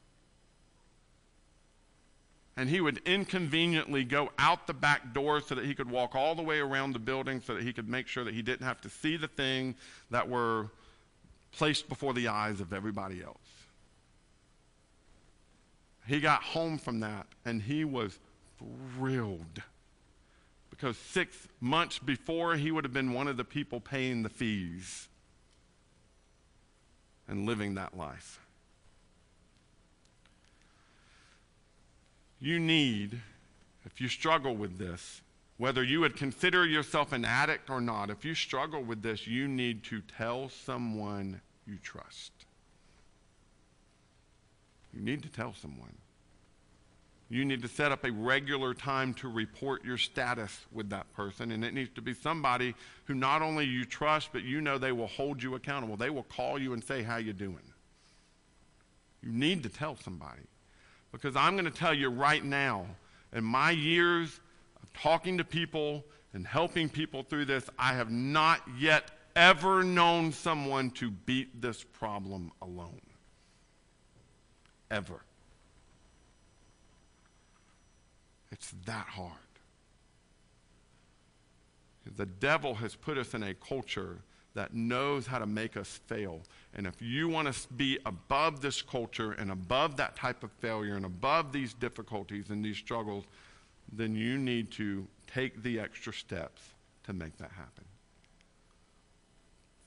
And 2.57 2.69
he 2.69 2.81
would 2.81 3.01
inconveniently 3.05 4.05
go 4.05 4.31
out 4.39 4.69
the 4.69 4.75
back 4.75 5.13
door 5.13 5.41
so 5.41 5.57
that 5.57 5.65
he 5.65 5.75
could 5.75 5.91
walk 5.91 6.15
all 6.15 6.37
the 6.37 6.43
way 6.43 6.61
around 6.61 6.93
the 6.93 7.01
building 7.01 7.43
so 7.45 7.55
that 7.55 7.65
he 7.65 7.73
could 7.73 7.89
make 7.89 8.07
sure 8.07 8.23
that 8.23 8.35
he 8.35 8.43
didn't 8.43 8.65
have 8.65 8.81
to 8.83 8.89
see 8.89 9.17
the 9.17 9.27
thing 9.27 9.75
that 10.11 10.29
were 10.29 10.69
placed 11.51 11.89
before 11.89 12.15
the 12.15 12.29
eyes 12.29 12.61
of 12.61 12.73
everybody 12.73 13.23
else. 13.23 13.39
He 16.07 16.21
got 16.21 16.43
home 16.43 16.79
from 16.79 17.01
that 17.01 17.27
and 17.45 17.63
he 17.63 17.85
was 17.85 18.19
thrilled 18.59 19.63
because 20.71 20.97
six 20.97 21.49
months 21.61 21.99
before 21.99 22.57
he 22.57 22.71
would 22.71 22.85
have 22.85 22.93
been 22.93 23.13
one 23.13 23.29
of 23.29 23.37
the 23.37 23.45
people 23.45 23.81
paying 23.81 24.23
the 24.23 24.29
fees 24.29 25.09
and 27.27 27.47
living 27.47 27.75
that 27.75 27.97
life. 27.97 28.39
You 32.41 32.61
need, 32.61 33.23
if 33.87 34.01
you 34.01 34.09
struggle 34.09 34.55
with 34.55 34.77
this, 34.77 35.23
Whether 35.57 35.85
you 35.85 36.01
would 36.01 36.17
consider 36.17 36.67
yourself 36.67 37.13
an 37.13 37.25
addict 37.25 37.71
or 37.71 37.81
not, 37.81 38.11
if 38.11 38.25
you 38.25 38.35
struggle 38.35 38.83
with 38.83 39.03
this, 39.03 39.27
you 39.27 39.47
need 39.47 39.85
to 39.85 40.01
tell 40.01 40.49
someone 40.49 41.41
you 41.67 41.79
trust. 41.79 42.33
You 44.95 45.03
need 45.03 45.23
to 45.23 45.29
tell 45.29 45.55
someone. 45.55 45.95
You 47.31 47.45
need 47.45 47.63
to 47.63 47.69
set 47.69 47.91
up 47.91 48.05
a 48.05 48.13
regular 48.13 48.75
time 48.75 49.15
to 49.15 49.29
report 49.29 49.85
your 49.85 49.97
status 49.97 50.57
with 50.71 50.91
that 50.91 51.13
person. 51.15 51.51
And 51.53 51.65
it 51.65 51.75
needs 51.75 51.91
to 51.95 52.03
be 52.03 52.15
somebody 52.15 52.75
who 53.07 53.15
not 53.15 53.43
only 53.43 53.65
you 53.65 53.85
trust, 53.85 54.31
but 54.33 54.45
you 54.45 54.61
know 54.61 54.79
they 54.79 54.93
will 54.93 55.07
hold 55.07 55.43
you 55.43 55.55
accountable. 55.55 55.97
They 55.97 56.11
will 56.11 56.25
call 56.25 56.59
you 56.59 56.75
and 56.75 56.85
say, 56.85 57.03
How 57.03 57.17
you 57.17 57.33
doing? 57.33 57.73
You 59.23 59.33
need 59.33 59.63
to 59.63 59.69
tell 59.69 59.97
somebody. 59.97 60.43
Because 61.13 61.35
I'm 61.35 61.55
going 61.55 61.65
to 61.65 61.71
tell 61.71 61.95
you 61.95 62.11
right 62.11 62.45
now, 62.45 62.87
in 63.33 63.43
my 63.43 63.71
years 63.71 64.41
of 64.83 64.93
talking 64.93 65.39
to 65.39 65.45
people 65.45 66.05
and 66.35 66.47
helping 66.47 66.89
people 66.89 67.23
through 67.23 67.47
this, 67.47 67.69
I 67.79 67.95
have 67.95 68.11
not 68.11 68.61
yet 68.79 69.11
ever 69.35 69.83
known 69.83 70.33
someone 70.33 70.91
to 70.91 71.11
beat 71.11 71.61
this 71.61 71.83
problem 71.83 72.53
alone. 72.61 73.01
Ever. 74.91 75.21
It's 78.53 78.73
that 78.87 79.07
hard. 79.07 79.33
The 82.17 82.27
devil 82.27 82.75
has 82.75 82.95
put 82.95 83.19
us 83.19 83.35
in 83.35 83.43
a 83.43 83.55
culture 83.55 84.19
that 84.55 84.73
knows 84.73 85.27
how 85.27 85.39
to 85.39 85.47
make 85.47 85.77
us 85.77 86.01
fail. 86.07 86.41
And 86.75 86.87
if 86.87 87.03
you 87.03 87.29
want 87.29 87.53
to 87.53 87.73
be 87.75 87.99
above 88.07 88.61
this 88.61 88.83
culture 88.83 89.33
and 89.33 89.51
above 89.51 89.97
that 89.97 90.15
type 90.17 90.45
of 90.45 90.53
failure 90.53 90.95
and 90.95 91.05
above 91.05 91.53
these 91.53 91.75
difficulties 91.75 92.51
and 92.51 92.65
these 92.65 92.77
struggles, 92.77 93.25
then 93.93 94.15
you 94.15 94.39
need 94.39 94.71
to 94.73 95.07
take 95.27 95.63
the 95.63 95.81
extra 95.81 96.13
steps 96.13 96.63
to 97.05 97.13
make 97.13 97.37
that 97.39 97.51
happen. 97.51 97.85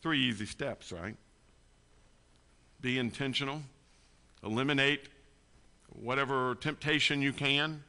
Three 0.02 0.20
easy 0.20 0.46
steps, 0.46 0.92
right? 0.92 1.16
Be 2.82 3.00
intentional, 3.00 3.62
eliminate 4.48 5.10
whatever 5.90 6.56
temptation 6.56 7.22
you 7.22 7.34
can, 7.34 7.84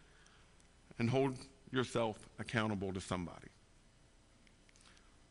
and 0.98 1.08
hold 1.08 1.36
yourself 1.70 2.18
accountable 2.38 2.92
to 2.92 3.00
somebody. 3.00 3.48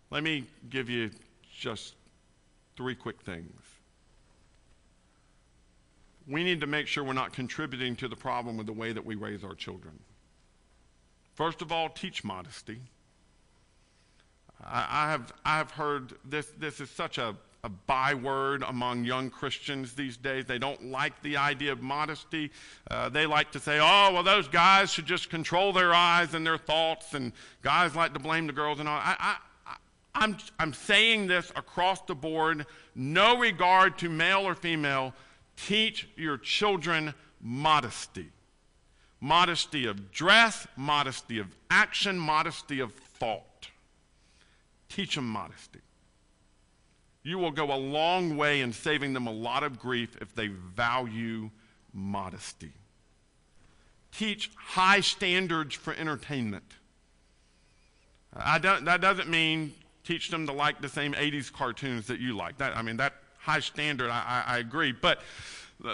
Let 0.09 0.23
me 0.23 0.45
give 0.69 0.89
you 0.89 1.11
just 1.53 1.95
three 2.75 2.95
quick 2.95 3.21
things. 3.21 3.61
We 6.27 6.43
need 6.43 6.61
to 6.61 6.67
make 6.67 6.87
sure 6.87 7.03
we're 7.03 7.13
not 7.13 7.33
contributing 7.33 7.95
to 7.97 8.07
the 8.07 8.15
problem 8.15 8.57
with 8.57 8.67
the 8.67 8.73
way 8.73 8.93
that 8.93 9.05
we 9.05 9.15
raise 9.15 9.43
our 9.43 9.55
children. 9.55 9.97
First 11.35 11.61
of 11.61 11.71
all, 11.71 11.89
teach 11.89 12.23
modesty. 12.23 12.79
I, 14.63 14.87
I 14.89 15.11
have, 15.11 15.33
I 15.45 15.57
have 15.57 15.71
heard 15.71 16.13
this, 16.25 16.51
this 16.57 16.79
is 16.79 16.89
such 16.89 17.17
a, 17.17 17.35
a 17.67 17.69
byword 17.69 18.63
among 18.63 19.03
young 19.03 19.29
Christians 19.29 19.93
these 19.93 20.15
days. 20.15 20.45
They 20.45 20.57
don't 20.57 20.85
like 20.85 21.21
the 21.21 21.35
idea 21.35 21.73
of 21.73 21.81
modesty. 21.81 22.49
Uh, 22.89 23.09
they 23.09 23.25
like 23.25 23.51
to 23.51 23.59
say, 23.59 23.77
oh, 23.81 24.13
well, 24.13 24.23
those 24.23 24.47
guys 24.47 24.89
should 24.89 25.05
just 25.05 25.29
control 25.29 25.73
their 25.73 25.93
eyes 25.93 26.33
and 26.33 26.47
their 26.47 26.57
thoughts, 26.57 27.13
and 27.13 27.33
guys 27.61 27.93
like 27.93 28.13
to 28.13 28.19
blame 28.19 28.47
the 28.47 28.53
girls 28.53 28.79
and 28.79 28.87
all. 28.87 28.97
I, 28.97 29.35
I, 29.67 29.75
I'm, 30.15 30.37
I'm 30.57 30.71
saying 30.71 31.27
this 31.27 31.51
across 31.57 32.01
the 32.03 32.15
board, 32.15 32.65
no 32.95 33.37
regard 33.37 33.97
to 33.97 34.09
male 34.09 34.47
or 34.47 34.55
female. 34.55 35.13
Teach 35.57 36.07
your 36.15 36.37
children 36.37 37.13
modesty 37.41 38.31
modesty 39.19 39.85
of 39.87 40.11
dress, 40.11 40.67
modesty 40.75 41.39
of 41.39 41.47
action, 41.71 42.19
modesty 42.19 42.79
of 42.79 42.93
thought. 42.93 43.69
Teach 44.89 45.15
them 45.15 45.27
modesty. 45.27 45.79
You 47.27 47.37
will 47.37 47.51
go 47.51 47.73
a 47.73 47.75
long 47.75 48.37
way 48.37 48.61
in 48.61 48.71
saving 48.71 49.11
them 49.11 49.27
a 49.27 49.31
lot 49.33 49.61
of 49.61 49.77
grief 49.77 50.15
if 50.21 50.33
they 50.33 50.47
value 50.47 51.49
modesty. 51.91 52.71
Teach 54.17 54.49
high 54.55 55.01
standards 55.01 55.75
for 55.75 55.93
entertainment. 55.93 56.63
I 58.33 58.59
don't, 58.59 58.85
that 58.85 59.01
doesn't 59.01 59.27
mean 59.27 59.73
teach 60.05 60.29
them 60.29 60.47
to 60.47 60.53
like 60.53 60.79
the 60.79 60.87
same 60.87 61.11
80s 61.11 61.51
cartoons 61.51 62.07
that 62.07 62.21
you 62.21 62.33
like. 62.33 62.59
That, 62.59 62.77
I 62.77 62.81
mean, 62.81 62.95
that 62.95 63.15
high 63.39 63.59
standard, 63.59 64.09
I, 64.09 64.43
I, 64.47 64.55
I 64.55 64.57
agree. 64.59 64.93
But 64.93 65.19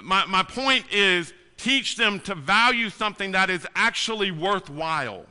my, 0.03 0.27
my 0.27 0.43
point 0.43 0.85
is 0.91 1.33
teach 1.57 1.95
them 1.95 2.19
to 2.19 2.35
value 2.35 2.91
something 2.91 3.31
that 3.31 3.49
is 3.49 3.65
actually 3.73 4.29
worthwhile, 4.29 5.25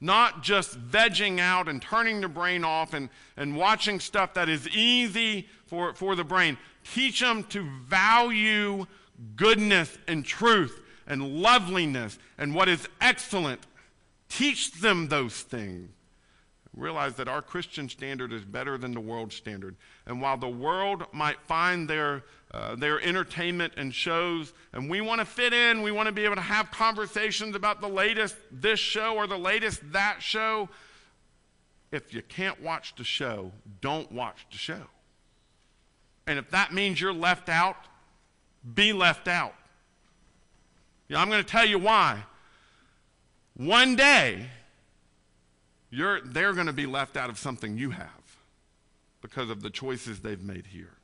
not 0.00 0.42
just 0.42 0.80
vegging 0.80 1.38
out 1.38 1.68
and 1.68 1.80
turning 1.82 2.20
the 2.20 2.28
brain 2.28 2.64
off 2.64 2.94
and, 2.94 3.08
and 3.36 3.56
watching 3.56 4.00
stuff 4.00 4.34
that 4.34 4.48
is 4.48 4.68
easy 4.68 5.48
for, 5.66 5.94
for 5.94 6.14
the 6.14 6.24
brain. 6.24 6.56
Teach 6.94 7.20
them 7.20 7.44
to 7.44 7.62
value 7.86 8.86
goodness 9.36 9.98
and 10.08 10.24
truth 10.24 10.80
and 11.06 11.42
loveliness 11.42 12.18
and 12.38 12.54
what 12.54 12.68
is 12.68 12.88
excellent. 13.00 13.60
Teach 14.28 14.72
them 14.72 15.08
those 15.08 15.40
things 15.42 15.90
realize 16.76 17.14
that 17.14 17.28
our 17.28 17.42
Christian 17.42 17.88
standard 17.88 18.32
is 18.32 18.44
better 18.44 18.78
than 18.78 18.92
the 18.92 19.00
world 19.00 19.32
standard. 19.32 19.76
And 20.06 20.20
while 20.20 20.36
the 20.36 20.48
world 20.48 21.04
might 21.12 21.40
find 21.42 21.88
their, 21.88 22.24
uh, 22.52 22.76
their 22.76 23.00
entertainment 23.00 23.74
and 23.76 23.94
shows, 23.94 24.52
and 24.72 24.88
we 24.88 25.00
want 25.00 25.20
to 25.20 25.24
fit 25.24 25.52
in, 25.52 25.82
we 25.82 25.90
want 25.90 26.06
to 26.06 26.12
be 26.12 26.24
able 26.24 26.36
to 26.36 26.40
have 26.40 26.70
conversations 26.70 27.56
about 27.56 27.80
the 27.80 27.88
latest 27.88 28.36
this 28.52 28.78
show 28.78 29.16
or 29.16 29.26
the 29.26 29.38
latest 29.38 29.80
that 29.92 30.22
show. 30.22 30.68
If 31.90 32.14
you 32.14 32.22
can't 32.22 32.62
watch 32.62 32.94
the 32.94 33.04
show, 33.04 33.50
don't 33.80 34.10
watch 34.12 34.46
the 34.52 34.58
show. 34.58 34.82
And 36.26 36.38
if 36.38 36.50
that 36.50 36.72
means 36.72 37.00
you're 37.00 37.12
left 37.12 37.48
out, 37.48 37.76
be 38.74 38.92
left 38.92 39.26
out. 39.26 39.54
I'm 41.12 41.28
going 41.28 41.42
to 41.42 41.48
tell 41.48 41.66
you 41.66 41.80
why. 41.80 42.22
One 43.56 43.96
day, 43.96 44.46
you're, 45.90 46.20
they're 46.20 46.52
going 46.52 46.66
to 46.66 46.72
be 46.72 46.86
left 46.86 47.16
out 47.16 47.30
of 47.30 47.38
something 47.38 47.76
you 47.76 47.90
have 47.90 48.08
because 49.20 49.50
of 49.50 49.62
the 49.62 49.70
choices 49.70 50.20
they've 50.20 50.42
made 50.42 50.66
here. 50.66 50.94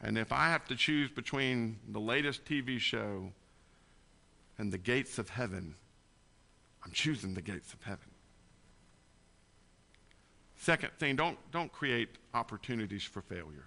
And 0.00 0.18
if 0.18 0.32
I 0.32 0.48
have 0.48 0.66
to 0.66 0.76
choose 0.76 1.10
between 1.10 1.78
the 1.88 2.00
latest 2.00 2.44
TV 2.44 2.78
show 2.78 3.32
and 4.58 4.72
the 4.72 4.78
gates 4.78 5.18
of 5.18 5.30
heaven, 5.30 5.76
I'm 6.84 6.92
choosing 6.92 7.34
the 7.34 7.42
gates 7.42 7.72
of 7.72 7.82
heaven. 7.82 8.10
Second 10.56 10.90
thing, 10.98 11.16
don't, 11.16 11.38
don't 11.50 11.72
create 11.72 12.08
opportunities 12.34 13.02
for 13.02 13.22
failure. 13.22 13.66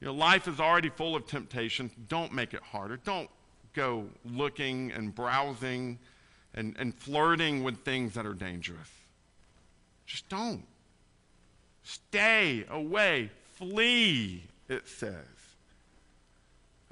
You 0.00 0.08
know, 0.08 0.14
life 0.14 0.48
is 0.48 0.60
already 0.60 0.90
full 0.90 1.16
of 1.16 1.26
temptations. 1.26 1.92
Don't 2.08 2.32
make 2.32 2.52
it 2.52 2.62
harder. 2.62 2.98
Don't 2.98 3.30
go 3.72 4.06
looking 4.24 4.92
and 4.92 5.14
browsing 5.14 5.98
and, 6.56 6.74
and 6.78 6.94
flirting 6.94 7.62
with 7.62 7.84
things 7.84 8.14
that 8.14 8.26
are 8.26 8.34
dangerous. 8.34 8.90
Just 10.06 10.28
don't. 10.28 10.64
Stay 11.82 12.64
away. 12.70 13.30
Flee, 13.54 14.44
it 14.68 14.88
says. 14.88 15.14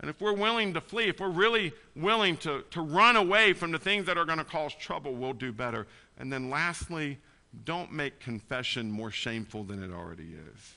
And 0.00 0.10
if 0.10 0.20
we're 0.20 0.34
willing 0.34 0.74
to 0.74 0.80
flee, 0.80 1.08
if 1.08 1.20
we're 1.20 1.28
really 1.28 1.72
willing 1.96 2.36
to, 2.38 2.64
to 2.72 2.80
run 2.80 3.16
away 3.16 3.52
from 3.52 3.72
the 3.72 3.78
things 3.78 4.06
that 4.06 4.18
are 4.18 4.24
going 4.24 4.38
to 4.38 4.44
cause 4.44 4.74
trouble, 4.74 5.14
we'll 5.14 5.32
do 5.32 5.52
better. 5.52 5.86
And 6.18 6.32
then 6.32 6.50
lastly, 6.50 7.18
don't 7.64 7.92
make 7.92 8.20
confession 8.20 8.90
more 8.90 9.10
shameful 9.10 9.64
than 9.64 9.82
it 9.82 9.92
already 9.92 10.34
is 10.54 10.74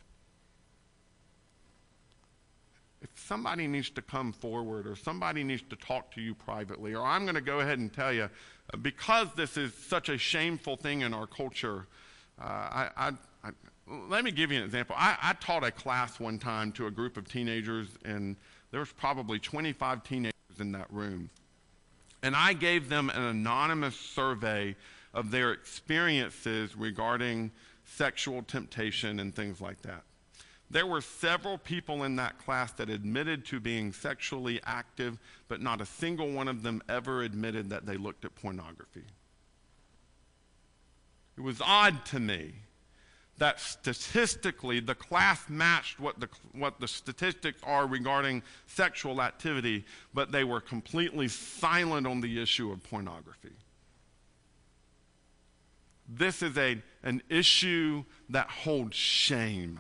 if 3.01 3.09
somebody 3.28 3.67
needs 3.67 3.89
to 3.91 4.01
come 4.01 4.32
forward 4.32 4.88
or 4.88 4.95
somebody 4.95 5.43
needs 5.43 5.63
to 5.69 5.75
talk 5.75 6.11
to 6.11 6.21
you 6.21 6.34
privately, 6.34 6.95
or 6.95 7.05
I'm 7.05 7.23
going 7.23 7.36
to 7.36 7.41
go 7.41 7.59
ahead 7.59 7.80
and 7.80 7.91
tell 7.91 8.13
you, 8.13 8.30
uh, 8.73 8.78
because 8.78 9.28
this 9.36 9.57
is 9.57 9.73
such 9.73 10.09
a 10.09 10.17
shameful 10.17 10.78
thing 10.78 11.01
in 11.01 11.13
our 11.13 11.28
culture, 11.28 11.88
uh, 12.39 12.43
I, 12.43 12.89
I, 12.95 13.11
I, 13.43 13.49
let 14.09 14.23
me 14.23 14.32
give 14.32 14.51
you 14.51 14.59
an 14.59 14.63
example. 14.63 14.95
I, 14.97 15.36
taught 15.39 15.63
a 15.63 15.71
class 15.71 16.19
one 16.19 16.39
time 16.39 16.71
to 16.73 16.88
a 16.88 16.91
group 16.91 17.17
of 17.17 17.28
teenagers, 17.28 17.88
and 18.05 18.36
there 18.71 18.80
was 18.80 18.91
probably 18.91 19.39
25 19.39 20.03
teenagers 20.03 20.34
in 20.59 20.71
that 20.73 20.91
room. 20.91 21.30
And 22.23 22.36
I 22.36 22.53
gave 22.53 22.89
them 22.89 23.09
an 23.09 23.23
anonymous 23.23 23.95
survey 23.95 24.75
of 25.13 25.32
their 25.32 25.51
experiences 25.51 26.75
regarding 26.75 27.51
sexual 27.86 28.43
temptation 28.43 29.19
and 29.19 29.34
things 29.34 29.61
like 29.61 29.82
that. 29.84 30.03
There 30.70 30.86
were 30.86 31.01
several 31.01 31.57
people 31.57 32.03
in 32.03 32.18
that 32.18 32.38
class 32.39 32.74
that 32.74 32.89
admitted 32.89 33.45
to 33.45 33.59
being 33.59 33.93
sexually 33.93 34.59
active, 34.65 35.18
but 35.47 35.61
not 35.61 35.80
a 35.80 35.86
single 35.86 36.32
one 36.32 36.49
of 36.49 36.61
them 36.61 36.82
ever 36.89 37.24
admitted 37.24 37.70
that 37.70 37.86
they 37.86 37.95
looked 37.95 38.26
at 38.26 38.36
pornography. 38.36 39.05
It 41.38 41.41
was 41.41 41.61
odd 41.61 42.03
to 42.07 42.20
me 42.20 42.53
that 43.38 43.59
statistically 43.59 44.80
the 44.80 44.95
class 44.95 45.47
matched 45.47 45.99
what 45.99 46.20
the, 46.20 46.28
what 46.53 46.80
the 46.80 46.88
statistics 46.88 47.61
are 47.63 47.86
regarding 47.86 48.41
sexual 48.65 49.22
activity, 49.22 49.86
but 50.13 50.32
they 50.32 50.43
were 50.43 50.59
completely 50.59 51.28
silent 51.28 52.07
on 52.07 52.20
the 52.20 52.41
issue 52.41 52.72
of 52.72 52.84
pornography. 52.84 53.53
This 56.09 56.41
is 56.41 56.57
a, 56.57 56.82
an 57.03 57.22
issue 57.30 58.03
that 58.30 58.49
holds 58.49 58.95
shame. 58.95 59.80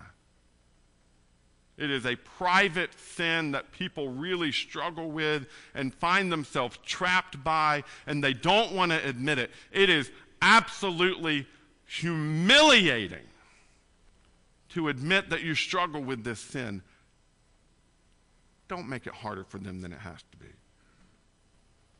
It 1.77 1.91
is 1.91 2.05
a 2.05 2.15
private 2.15 2.89
sin 2.99 3.51
that 3.51 3.71
people 3.71 4.09
really 4.09 4.51
struggle 4.51 5.11
with 5.11 5.45
and 5.75 5.93
find 5.93 6.31
themselves 6.31 6.79
trapped 6.83 7.43
by, 7.43 7.83
and 8.07 8.23
they 8.23 8.33
don't 8.33 8.71
want 8.71 8.91
to 8.91 9.07
admit 9.07 9.37
it. 9.37 9.51
It 9.71 9.89
is 9.89 10.11
absolutely 10.41 11.45
humiliating 11.85 13.25
to 14.69 14.89
admit 14.89 15.29
that 15.29 15.43
you 15.43 15.53
struggle 15.53 16.01
with 16.01 16.23
this 16.23 16.39
sin. 16.39 16.81
Don't 18.67 18.89
make 18.89 19.05
it 19.05 19.13
harder 19.13 19.43
for 19.43 19.59
them 19.59 19.81
than 19.81 19.93
it 19.93 19.99
has 19.99 20.23
to 20.31 20.37
be. 20.37 20.51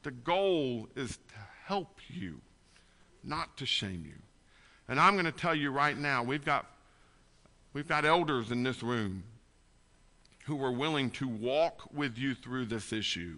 The 0.02 0.12
goal 0.12 0.90
is 0.96 1.18
to 1.18 1.36
help 1.66 2.00
you, 2.10 2.42
not 3.24 3.58
to 3.58 3.66
shame 3.66 4.04
you. 4.06 4.16
And 4.88 5.00
I'm 5.00 5.14
going 5.14 5.26
to 5.26 5.32
tell 5.32 5.56
you 5.56 5.70
right 5.70 5.98
now, 5.98 6.24
we've 6.24 6.44
got, 6.44 6.66
we've 7.74 7.88
got 7.88 8.06
elders 8.06 8.52
in 8.52 8.64
this 8.64 8.82
room 8.82 9.24
who 10.48 10.64
are 10.64 10.72
willing 10.72 11.10
to 11.12 11.28
walk 11.28 11.90
with 11.94 12.18
you 12.18 12.34
through 12.34 12.66
this 12.66 12.94
issue 12.94 13.36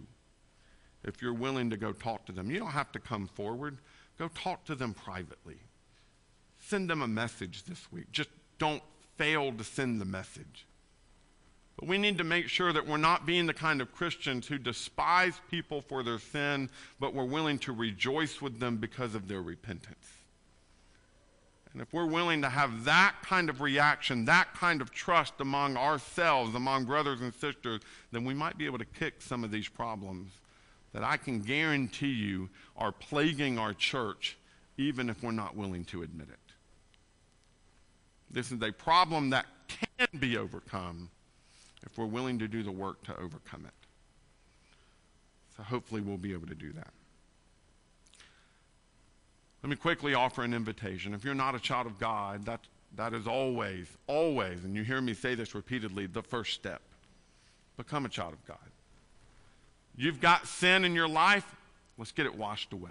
if 1.02 1.20
you're 1.20 1.34
willing 1.34 1.68
to 1.70 1.76
go 1.76 1.90
talk 1.92 2.24
to 2.24 2.32
them. 2.32 2.50
You 2.50 2.60
don't 2.60 2.70
have 2.70 2.92
to 2.92 3.00
come 3.00 3.26
forward, 3.26 3.78
go 4.16 4.28
talk 4.28 4.64
to 4.66 4.76
them 4.76 4.94
privately. 4.94 5.58
Send 6.60 6.88
them 6.88 7.02
a 7.02 7.08
message 7.08 7.64
this 7.64 7.90
week. 7.90 8.12
Just 8.12 8.28
don't 8.58 8.82
fail 9.16 9.50
to 9.52 9.64
send 9.64 10.00
the 10.00 10.04
message. 10.04 10.66
But 11.76 11.88
we 11.88 11.98
need 11.98 12.18
to 12.18 12.24
make 12.24 12.46
sure 12.48 12.72
that 12.72 12.86
we're 12.86 12.96
not 12.96 13.26
being 13.26 13.46
the 13.46 13.54
kind 13.54 13.80
of 13.80 13.92
Christians 13.92 14.46
who 14.46 14.58
despise 14.58 15.40
people 15.50 15.80
for 15.80 16.04
their 16.04 16.20
sin, 16.20 16.70
but 17.00 17.12
we're 17.12 17.24
willing 17.24 17.58
to 17.60 17.72
rejoice 17.72 18.40
with 18.40 18.60
them 18.60 18.76
because 18.76 19.16
of 19.16 19.26
their 19.26 19.42
repentance. 19.42 20.06
And 21.72 21.80
if 21.80 21.92
we're 21.92 22.06
willing 22.06 22.42
to 22.42 22.48
have 22.48 22.84
that 22.84 23.14
kind 23.22 23.48
of 23.48 23.60
reaction, 23.60 24.24
that 24.24 24.52
kind 24.54 24.80
of 24.80 24.90
trust 24.90 25.34
among 25.38 25.76
ourselves, 25.76 26.54
among 26.54 26.84
brothers 26.84 27.20
and 27.20 27.32
sisters, 27.32 27.80
then 28.10 28.24
we 28.24 28.34
might 28.34 28.58
be 28.58 28.66
able 28.66 28.78
to 28.78 28.84
kick 28.84 29.22
some 29.22 29.44
of 29.44 29.52
these 29.52 29.68
problems 29.68 30.32
that 30.92 31.04
I 31.04 31.16
can 31.16 31.40
guarantee 31.40 32.12
you 32.12 32.48
are 32.76 32.90
plaguing 32.90 33.58
our 33.58 33.72
church, 33.72 34.36
even 34.76 35.08
if 35.08 35.22
we're 35.22 35.30
not 35.30 35.56
willing 35.56 35.84
to 35.86 36.02
admit 36.02 36.28
it. 36.28 36.38
This 38.32 38.50
is 38.50 38.60
a 38.62 38.72
problem 38.72 39.30
that 39.30 39.46
can 39.68 40.18
be 40.18 40.36
overcome 40.36 41.10
if 41.84 41.96
we're 41.96 42.06
willing 42.06 42.38
to 42.40 42.48
do 42.48 42.64
the 42.64 42.72
work 42.72 43.02
to 43.04 43.16
overcome 43.16 43.64
it. 43.66 43.74
So 45.56 45.62
hopefully 45.62 46.00
we'll 46.00 46.16
be 46.16 46.32
able 46.32 46.46
to 46.48 46.54
do 46.54 46.72
that. 46.72 46.88
Let 49.62 49.70
me 49.70 49.76
quickly 49.76 50.14
offer 50.14 50.42
an 50.42 50.54
invitation. 50.54 51.12
If 51.12 51.24
you're 51.24 51.34
not 51.34 51.54
a 51.54 51.60
child 51.60 51.86
of 51.86 51.98
God, 51.98 52.46
that, 52.46 52.60
that 52.96 53.12
is 53.12 53.26
always, 53.26 53.86
always, 54.06 54.64
and 54.64 54.74
you 54.74 54.82
hear 54.82 55.00
me 55.00 55.14
say 55.14 55.34
this 55.34 55.54
repeatedly, 55.54 56.06
the 56.06 56.22
first 56.22 56.54
step. 56.54 56.80
Become 57.76 58.06
a 58.06 58.08
child 58.08 58.32
of 58.32 58.44
God. 58.46 58.58
You've 59.96 60.20
got 60.20 60.46
sin 60.46 60.84
in 60.84 60.94
your 60.94 61.08
life, 61.08 61.44
let's 61.98 62.12
get 62.12 62.26
it 62.26 62.34
washed 62.34 62.72
away. 62.72 62.90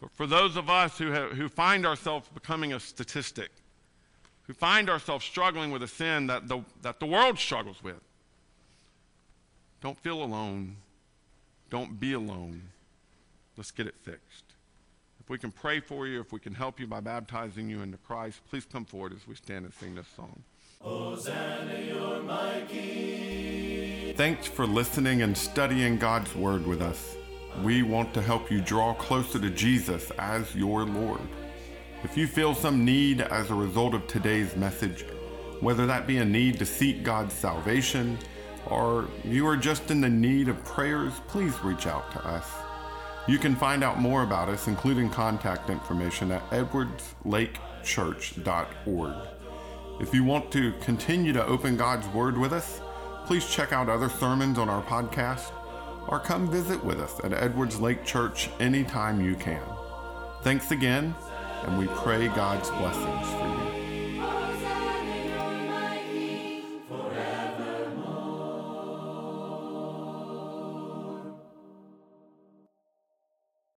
But 0.00 0.12
for 0.12 0.26
those 0.26 0.56
of 0.56 0.70
us 0.70 0.98
who, 0.98 1.10
have, 1.10 1.32
who 1.32 1.48
find 1.48 1.86
ourselves 1.86 2.28
becoming 2.32 2.72
a 2.72 2.80
statistic, 2.80 3.50
who 4.46 4.52
find 4.52 4.88
ourselves 4.88 5.24
struggling 5.24 5.70
with 5.72 5.82
a 5.82 5.88
sin 5.88 6.28
that 6.28 6.46
the, 6.46 6.60
that 6.82 7.00
the 7.00 7.06
world 7.06 7.38
struggles 7.38 7.82
with, 7.82 8.00
don't 9.80 9.98
feel 9.98 10.22
alone. 10.22 10.76
Don't 11.70 11.98
be 11.98 12.12
alone. 12.12 12.62
Let's 13.56 13.70
get 13.70 13.86
it 13.86 13.94
fixed. 14.02 14.45
If 15.26 15.30
we 15.30 15.38
can 15.38 15.50
pray 15.50 15.80
for 15.80 16.06
you, 16.06 16.20
if 16.20 16.32
we 16.32 16.38
can 16.38 16.54
help 16.54 16.78
you 16.78 16.86
by 16.86 17.00
baptizing 17.00 17.68
you 17.68 17.82
into 17.82 17.98
Christ, 17.98 18.42
please 18.48 18.64
come 18.64 18.84
forward 18.84 19.12
as 19.12 19.26
we 19.26 19.34
stand 19.34 19.64
and 19.64 19.74
sing 19.74 19.96
this 19.96 20.06
song. 20.14 20.40
Hosanna, 20.80 21.80
you're 21.80 22.22
my 22.22 22.62
King. 22.68 24.14
Thanks 24.14 24.46
for 24.46 24.68
listening 24.68 25.22
and 25.22 25.36
studying 25.36 25.96
God's 25.96 26.32
Word 26.36 26.64
with 26.64 26.80
us. 26.80 27.16
We 27.64 27.82
want 27.82 28.14
to 28.14 28.22
help 28.22 28.52
you 28.52 28.60
draw 28.60 28.94
closer 28.94 29.40
to 29.40 29.50
Jesus 29.50 30.12
as 30.16 30.54
your 30.54 30.84
Lord. 30.84 31.22
If 32.04 32.16
you 32.16 32.28
feel 32.28 32.54
some 32.54 32.84
need 32.84 33.20
as 33.20 33.50
a 33.50 33.54
result 33.56 33.94
of 33.94 34.06
today's 34.06 34.54
message, 34.54 35.06
whether 35.58 35.86
that 35.86 36.06
be 36.06 36.18
a 36.18 36.24
need 36.24 36.60
to 36.60 36.64
seek 36.64 37.02
God's 37.02 37.34
salvation, 37.34 38.16
or 38.66 39.08
you 39.24 39.44
are 39.48 39.56
just 39.56 39.90
in 39.90 40.00
the 40.00 40.08
need 40.08 40.46
of 40.46 40.64
prayers, 40.64 41.14
please 41.26 41.58
reach 41.64 41.88
out 41.88 42.12
to 42.12 42.24
us. 42.24 42.46
You 43.28 43.38
can 43.38 43.56
find 43.56 43.82
out 43.82 44.00
more 44.00 44.22
about 44.22 44.48
us, 44.48 44.68
including 44.68 45.10
contact 45.10 45.68
information, 45.68 46.30
at 46.30 46.48
edwardslakechurch.org. 46.50 49.14
If 49.98 50.14
you 50.14 50.22
want 50.22 50.52
to 50.52 50.72
continue 50.80 51.32
to 51.32 51.44
open 51.46 51.76
God's 51.76 52.06
Word 52.08 52.38
with 52.38 52.52
us, 52.52 52.80
please 53.24 53.48
check 53.48 53.72
out 53.72 53.88
other 53.88 54.08
sermons 54.08 54.58
on 54.58 54.68
our 54.68 54.82
podcast 54.82 55.50
or 56.06 56.20
come 56.20 56.48
visit 56.48 56.84
with 56.84 57.00
us 57.00 57.18
at 57.24 57.32
Edwards 57.32 57.80
Lake 57.80 58.04
Church 58.04 58.48
anytime 58.60 59.20
you 59.20 59.34
can. 59.34 59.64
Thanks 60.42 60.70
again, 60.70 61.12
and 61.64 61.76
we 61.78 61.88
pray 61.88 62.28
God's 62.28 62.70
blessings 62.70 63.28
for 63.30 63.48
you. 63.48 63.65